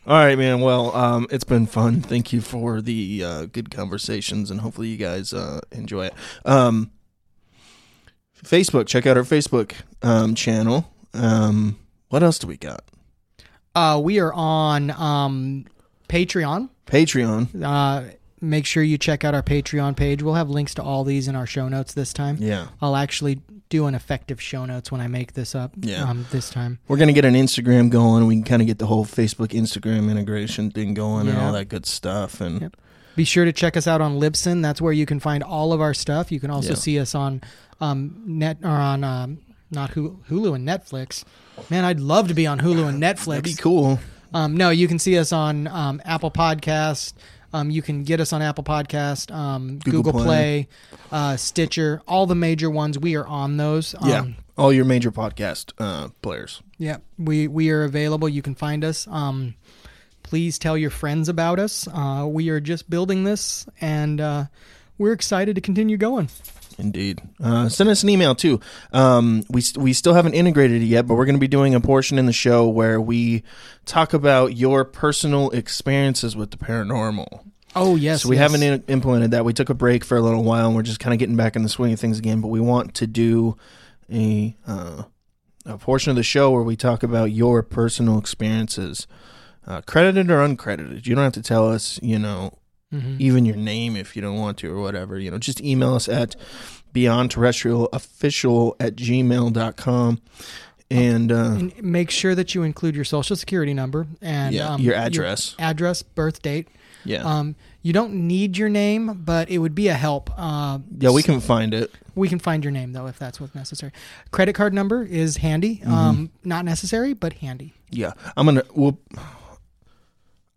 All 0.07 0.17
right, 0.17 0.35
man. 0.37 0.61
Well, 0.61 0.95
um, 0.95 1.27
it's 1.29 1.43
been 1.43 1.67
fun. 1.67 2.01
Thank 2.01 2.33
you 2.33 2.41
for 2.41 2.81
the 2.81 3.23
uh, 3.23 3.45
good 3.45 3.69
conversations, 3.69 4.49
and 4.49 4.61
hopefully 4.61 4.87
you 4.87 4.97
guys 4.97 5.31
uh, 5.31 5.61
enjoy 5.71 6.07
it. 6.07 6.13
Um, 6.43 6.89
Facebook, 8.43 8.87
check 8.87 9.05
out 9.05 9.15
our 9.15 9.23
Facebook 9.23 9.73
um, 10.01 10.33
channel. 10.33 10.91
Um, 11.13 11.77
what 12.09 12.23
else 12.23 12.39
do 12.39 12.47
we 12.47 12.57
got? 12.57 12.83
Uh, 13.75 14.01
we 14.03 14.19
are 14.19 14.33
on 14.33 14.89
um, 14.89 15.65
Patreon. 16.09 16.69
Patreon. 16.87 17.63
Uh, 17.63 18.11
make 18.41 18.65
sure 18.65 18.81
you 18.81 18.97
check 18.97 19.23
out 19.23 19.35
our 19.35 19.43
Patreon 19.43 19.95
page. 19.95 20.23
We'll 20.23 20.33
have 20.33 20.49
links 20.49 20.73
to 20.75 20.83
all 20.83 21.03
these 21.03 21.27
in 21.27 21.35
our 21.35 21.45
show 21.45 21.69
notes 21.69 21.93
this 21.93 22.11
time. 22.11 22.37
Yeah. 22.39 22.69
I'll 22.81 22.95
actually 22.95 23.41
do 23.71 23.87
an 23.87 23.95
effective 23.95 24.39
show 24.39 24.65
notes 24.65 24.91
when 24.91 25.01
I 25.01 25.07
make 25.07 25.33
this 25.33 25.55
up. 25.55 25.71
Yeah. 25.81 26.03
Um, 26.03 26.27
this 26.31 26.49
time. 26.51 26.77
We're 26.87 26.97
gonna 26.97 27.13
get 27.13 27.25
an 27.25 27.33
Instagram 27.33 27.89
going. 27.89 28.27
We 28.27 28.35
can 28.35 28.43
kind 28.43 28.61
of 28.61 28.67
get 28.67 28.77
the 28.77 28.85
whole 28.85 29.05
Facebook 29.05 29.47
Instagram 29.49 30.11
integration 30.11 30.69
thing 30.69 30.93
going 30.93 31.27
and 31.27 31.37
all 31.39 31.53
that 31.53 31.69
good 31.69 31.85
stuff. 31.87 32.39
And 32.41 32.61
Yep. 32.61 32.77
Be 33.15 33.23
sure 33.25 33.43
to 33.45 33.51
check 33.51 33.75
us 33.75 33.87
out 33.87 33.99
on 33.99 34.19
Libsyn. 34.19 34.61
That's 34.61 34.79
where 34.81 34.93
you 34.93 35.05
can 35.05 35.19
find 35.19 35.43
all 35.43 35.73
of 35.73 35.81
our 35.81 35.93
stuff. 35.93 36.31
You 36.31 36.39
can 36.39 36.49
also 36.51 36.69
Yeah. 36.69 36.75
see 36.75 36.99
us 36.99 37.13
on 37.15 37.41
um, 37.81 38.21
net 38.25 38.57
or 38.63 38.69
on 38.69 39.03
um, 39.03 39.39
not 39.71 39.91
Hulu, 39.91 40.55
and 40.55 40.67
Netflix. 40.67 41.23
Man, 41.69 41.83
I'd 41.83 41.99
love 41.99 42.27
to 42.27 42.33
be 42.33 42.45
on 42.45 42.59
Hulu 42.59 42.87
and 42.87 43.01
that'd 43.01 43.17
Netflix. 43.25 43.43
be 43.43 43.53
cool. 43.55 43.99
Um, 44.33 44.55
no, 44.55 44.69
you 44.69 44.87
can 44.87 44.99
see 44.99 45.17
us 45.17 45.31
on 45.33 45.67
um, 45.67 46.01
Apple 46.05 46.31
Podcast. 46.31 47.13
Um, 47.53 47.69
you 47.69 47.81
can 47.81 48.03
get 48.03 48.19
us 48.19 48.31
on 48.33 48.41
Apple 48.41 48.63
Podcast, 48.63 49.33
um, 49.33 49.79
Google 49.79 50.03
Google, 50.03 50.21
Play. 50.23 50.67
Play, 50.91 50.97
uh, 51.11 51.37
Stitcher, 51.37 52.01
all 52.07 52.25
the 52.25 52.35
major 52.35 52.69
ones. 52.69 52.97
We 52.97 53.15
are 53.15 53.25
on 53.27 53.57
those. 53.57 53.95
Um, 53.99 54.09
yeah. 54.09 54.25
All 54.57 54.71
your 54.71 54.85
major 54.85 55.11
podcast 55.11 55.71
uh, 55.79 56.09
players. 56.21 56.61
yeah. 56.77 56.97
We 57.17 57.47
we 57.47 57.69
are 57.71 57.83
available. 57.83 58.29
You 58.29 58.41
can 58.41 58.53
find 58.55 58.83
us. 58.83 59.07
Um, 59.07 59.55
please 60.23 60.59
tell 60.59 60.77
your 60.77 60.89
friends 60.91 61.29
about 61.29 61.59
us. 61.59 61.87
Uh, 61.87 62.25
we 62.29 62.49
are 62.49 62.59
just 62.59 62.89
building 62.89 63.23
this, 63.23 63.65
and 63.79 64.21
uh, 64.21 64.45
we're 64.97 65.13
excited 65.13 65.55
to 65.55 65.61
continue 65.61 65.97
going. 65.97 66.29
Indeed. 66.81 67.21
Uh, 67.41 67.69
send 67.69 67.89
us 67.91 68.01
an 68.01 68.09
email 68.09 68.33
too. 68.33 68.59
Um, 68.91 69.43
we 69.49 69.61
we 69.77 69.93
still 69.93 70.15
haven't 70.15 70.33
integrated 70.33 70.81
it 70.81 70.85
yet, 70.85 71.05
but 71.05 71.13
we're 71.13 71.25
going 71.25 71.35
to 71.35 71.39
be 71.39 71.47
doing 71.47 71.75
a 71.75 71.79
portion 71.79 72.17
in 72.17 72.25
the 72.25 72.33
show 72.33 72.67
where 72.67 72.99
we 72.99 73.43
talk 73.85 74.13
about 74.13 74.57
your 74.57 74.83
personal 74.83 75.51
experiences 75.51 76.35
with 76.35 76.49
the 76.49 76.57
paranormal. 76.57 77.45
Oh 77.75 77.95
yes, 77.95 78.23
so 78.23 78.29
we 78.29 78.35
yes. 78.35 78.51
haven't 78.51 78.63
in- 78.63 78.83
implemented 78.87 79.31
that. 79.31 79.45
We 79.45 79.53
took 79.53 79.69
a 79.69 79.75
break 79.75 80.03
for 80.03 80.17
a 80.17 80.21
little 80.21 80.43
while, 80.43 80.67
and 80.67 80.75
we're 80.75 80.81
just 80.81 80.99
kind 80.99 81.13
of 81.13 81.19
getting 81.19 81.35
back 81.35 81.55
in 81.55 81.61
the 81.61 81.69
swing 81.69 81.93
of 81.93 81.99
things 81.99 82.17
again. 82.17 82.41
But 82.41 82.47
we 82.47 82.59
want 82.59 82.95
to 82.95 83.07
do 83.07 83.57
a 84.11 84.57
uh, 84.67 85.03
a 85.65 85.77
portion 85.77 86.09
of 86.09 86.15
the 86.15 86.23
show 86.23 86.49
where 86.49 86.63
we 86.63 86.75
talk 86.75 87.03
about 87.03 87.25
your 87.25 87.61
personal 87.61 88.17
experiences, 88.17 89.05
uh, 89.67 89.81
credited 89.81 90.31
or 90.31 90.39
uncredited. 90.39 91.05
You 91.05 91.13
don't 91.13 91.23
have 91.25 91.33
to 91.33 91.43
tell 91.43 91.69
us, 91.69 91.99
you 92.01 92.17
know, 92.17 92.57
Mhm. 92.93 93.19
even 93.19 93.45
your 93.45 93.55
name 93.55 93.95
if 93.95 94.15
you 94.15 94.21
don't 94.21 94.37
want 94.37 94.57
to 94.59 94.71
or 94.71 94.81
whatever. 94.81 95.17
You 95.19 95.31
know, 95.31 95.37
just 95.37 95.61
email 95.61 95.93
us 95.95 96.09
at 96.09 96.35
beyond 96.93 97.31
terrestrial 97.31 97.87
official 97.93 98.75
at 98.79 98.95
gmail.com. 98.95 100.19
And, 100.89 101.31
uh, 101.31 101.35
And 101.35 101.81
make 101.81 102.11
sure 102.11 102.35
that 102.35 102.53
you 102.53 102.63
include 102.63 102.95
your 102.95 103.05
social 103.05 103.37
security 103.37 103.73
number 103.73 104.07
and 104.21 104.53
yeah, 104.53 104.73
um, 104.73 104.81
your 104.81 104.93
address. 104.93 105.55
address, 105.57 106.01
birth 106.03 106.41
date. 106.41 106.67
yeah. 107.05 107.23
Um, 107.23 107.55
you 107.81 107.93
don't 107.93 108.13
need 108.27 108.57
your 108.57 108.67
name, 108.69 109.21
but 109.25 109.49
it 109.49 109.57
would 109.59 109.73
be 109.73 109.87
a 109.87 109.93
help. 109.95 110.29
Uh, 110.37 110.79
yeah, 110.99 111.09
we 111.11 111.23
can 111.23 111.39
find 111.39 111.73
it. 111.73 111.91
we 112.13 112.27
can 112.27 112.39
find 112.39 112.63
your 112.63 112.71
name 112.71 112.91
though 112.91 113.07
if 113.07 113.17
that's 113.17 113.39
what's 113.39 113.55
necessary. 113.55 113.93
Credit 114.31 114.53
card 114.53 114.73
number 114.73 115.01
is 115.03 115.37
handy. 115.37 115.77
Mm-hmm. 115.77 115.93
Um, 115.93 116.29
not 116.43 116.65
necessary, 116.65 117.13
but 117.13 117.33
handy. 117.33 117.73
Yeah. 117.89 118.11
I'm 118.35 118.45
going 118.45 118.57
to, 118.57 118.65
we'll, 118.75 118.99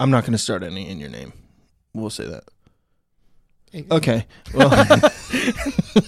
I'm 0.01 0.11
not 0.11 0.23
going 0.25 0.33
to 0.33 0.39
start 0.39 0.65
any 0.65 0.89
in 0.91 0.99
your 0.99 1.09
name. 1.11 1.33
We'll 1.95 2.11
say 2.11 2.27
that. 2.27 2.45
Okay. 3.91 4.27
Well, 4.55 4.71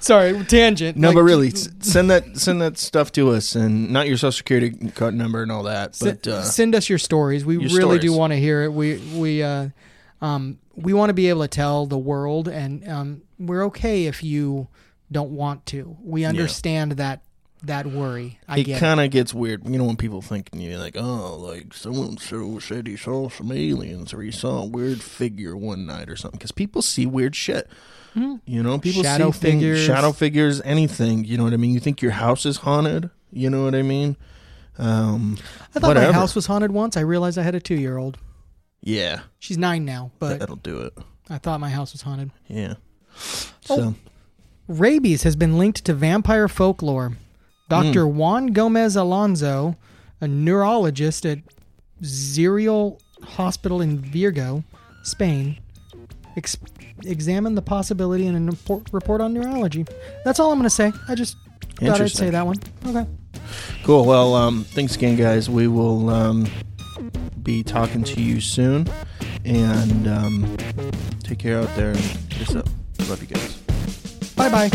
Sorry, 0.00 0.44
tangent. 0.46 0.96
no, 0.96 1.08
Like, 1.08 1.14
but 1.14 1.22
really, 1.22 1.48
s- 1.52 1.68
send 1.80 2.10
that 2.10 2.36
send 2.36 2.60
that 2.60 2.76
stuff 2.76 3.12
to 3.12 3.30
us, 3.30 3.54
and 3.54 3.90
not 3.92 4.08
your 4.08 4.16
social 4.16 4.32
security 4.32 4.70
card 4.90 5.14
number 5.14 5.42
and 5.42 5.52
all 5.52 5.62
that. 5.62 5.94
se- 5.94 6.10
But 6.10 6.26
uh, 6.26 6.42
send 6.42 6.74
us 6.74 6.88
your 6.88 6.98
stories. 6.98 7.44
We 7.44 7.54
your 7.58 7.70
really 7.78 7.98
do 8.00 8.08
stories. 8.08 8.18
want 8.18 8.32
to 8.32 8.36
hear 8.36 8.62
it. 8.64 8.72
We 8.72 8.96
we 9.16 9.42
uh, 9.44 9.68
um, 10.20 10.58
we 10.74 10.92
want 10.92 11.10
to 11.10 11.14
be 11.14 11.28
able 11.28 11.42
to 11.42 11.48
tell 11.48 11.86
the 11.86 11.98
world, 11.98 12.48
and 12.48 12.86
um, 12.88 13.22
we're 13.38 13.64
okay 13.66 14.06
if 14.06 14.24
you 14.24 14.66
don't 15.12 15.30
want 15.30 15.66
to. 15.66 15.96
We 16.02 16.24
understand 16.24 16.92
that 16.92 17.22
that 17.64 17.86
worry. 17.86 18.38
I 18.48 18.58
it 18.58 18.64
get 18.64 18.76
it. 18.76 18.80
kind 18.80 19.00
of 19.00 19.10
gets 19.10 19.32
weird, 19.32 19.66
you 19.68 19.78
know, 19.78 19.84
when 19.84 19.96
people 19.96 20.20
think 20.22 20.50
you're 20.52 20.78
like, 20.78 20.96
oh, 20.98 21.36
like 21.36 21.72
someone 21.74 22.16
so 22.18 22.58
said 22.58 22.86
he 22.86 22.96
saw 22.96 23.28
some 23.28 23.52
aliens 23.52 24.12
or 24.12 24.20
he 24.22 24.30
saw 24.30 24.62
a 24.62 24.66
weird 24.66 25.00
figure 25.02 25.56
one 25.56 25.86
night 25.86 26.08
or 26.08 26.16
something. 26.16 26.38
Because 26.38 26.52
people 26.52 26.82
see 26.82 27.06
weird 27.06 27.36
shit. 27.36 27.68
You 28.14 28.62
know, 28.62 28.78
people. 28.78 29.02
Shadow 29.02 29.30
see 29.30 29.38
things, 29.38 29.62
figures. 29.62 29.84
shadow 29.84 30.12
figures, 30.12 30.60
anything. 30.66 31.24
You 31.24 31.38
know 31.38 31.44
what 31.44 31.54
I 31.54 31.56
mean? 31.56 31.72
You 31.72 31.80
think 31.80 32.02
your 32.02 32.10
house 32.10 32.44
is 32.44 32.58
haunted? 32.58 33.08
You 33.32 33.48
know 33.48 33.64
what 33.64 33.74
I 33.74 33.80
mean? 33.80 34.16
Um, 34.76 35.38
I 35.74 35.78
thought 35.78 35.88
whatever. 35.88 36.08
my 36.08 36.12
house 36.12 36.34
was 36.34 36.44
haunted 36.44 36.72
once. 36.72 36.98
I 36.98 37.00
realized 37.00 37.38
I 37.38 37.42
had 37.42 37.54
a 37.54 37.60
two 37.60 37.74
year 37.74 37.96
old. 37.96 38.18
yeah, 38.82 39.20
She's 39.38 39.56
nine 39.56 39.86
now, 39.86 40.10
but 40.18 40.40
that'll 40.40 40.56
do 40.56 40.80
it. 40.82 40.92
I 41.30 41.38
thought 41.38 41.58
my 41.60 41.70
house 41.70 41.92
was 41.92 42.02
haunted. 42.02 42.32
Yeah. 42.48 42.74
Oh. 43.14 43.76
So, 43.76 43.94
Rabies 44.68 45.22
has 45.22 45.34
been 45.36 45.56
linked 45.56 45.84
to 45.86 45.94
vampire 45.94 46.48
folklore. 46.48 47.16
Dr. 47.72 48.04
Hmm. 48.04 48.16
Juan 48.18 48.46
Gomez 48.48 48.96
Alonso, 48.96 49.76
a 50.20 50.28
neurologist 50.28 51.24
at 51.24 51.38
Xeral 52.02 53.00
Hospital 53.22 53.80
in 53.80 53.98
Virgo, 53.98 54.62
Spain, 55.04 55.58
ex- 56.36 56.58
examined 57.06 57.56
the 57.56 57.62
possibility 57.62 58.26
in 58.26 58.46
a 58.46 58.52
report, 58.92 59.22
on 59.22 59.32
neurology. 59.32 59.86
That's 60.22 60.38
all 60.38 60.52
I'm 60.52 60.58
going 60.58 60.64
to 60.64 60.70
say. 60.70 60.92
I 61.08 61.14
just 61.14 61.38
thought 61.80 61.98
I'd 61.98 62.10
say 62.10 62.28
that 62.28 62.44
one. 62.44 62.56
Okay. 62.86 63.06
cool. 63.84 64.04
Well, 64.04 64.34
um, 64.34 64.64
thanks 64.64 64.94
again, 64.94 65.16
guys. 65.16 65.48
We 65.48 65.66
will 65.66 66.10
um, 66.10 66.46
be 67.42 67.62
talking 67.62 68.04
to 68.04 68.20
you 68.20 68.42
soon. 68.42 68.86
And 69.46 70.06
um, 70.06 70.58
take 71.22 71.38
care 71.38 71.58
out 71.58 71.74
there. 71.74 71.92
and 71.92 72.28
Peace 72.28 72.54
up. 72.54 72.68
Love 73.08 73.22
you 73.22 73.28
guys. 73.28 73.56
Bye 74.36 74.50
bye. 74.50 74.68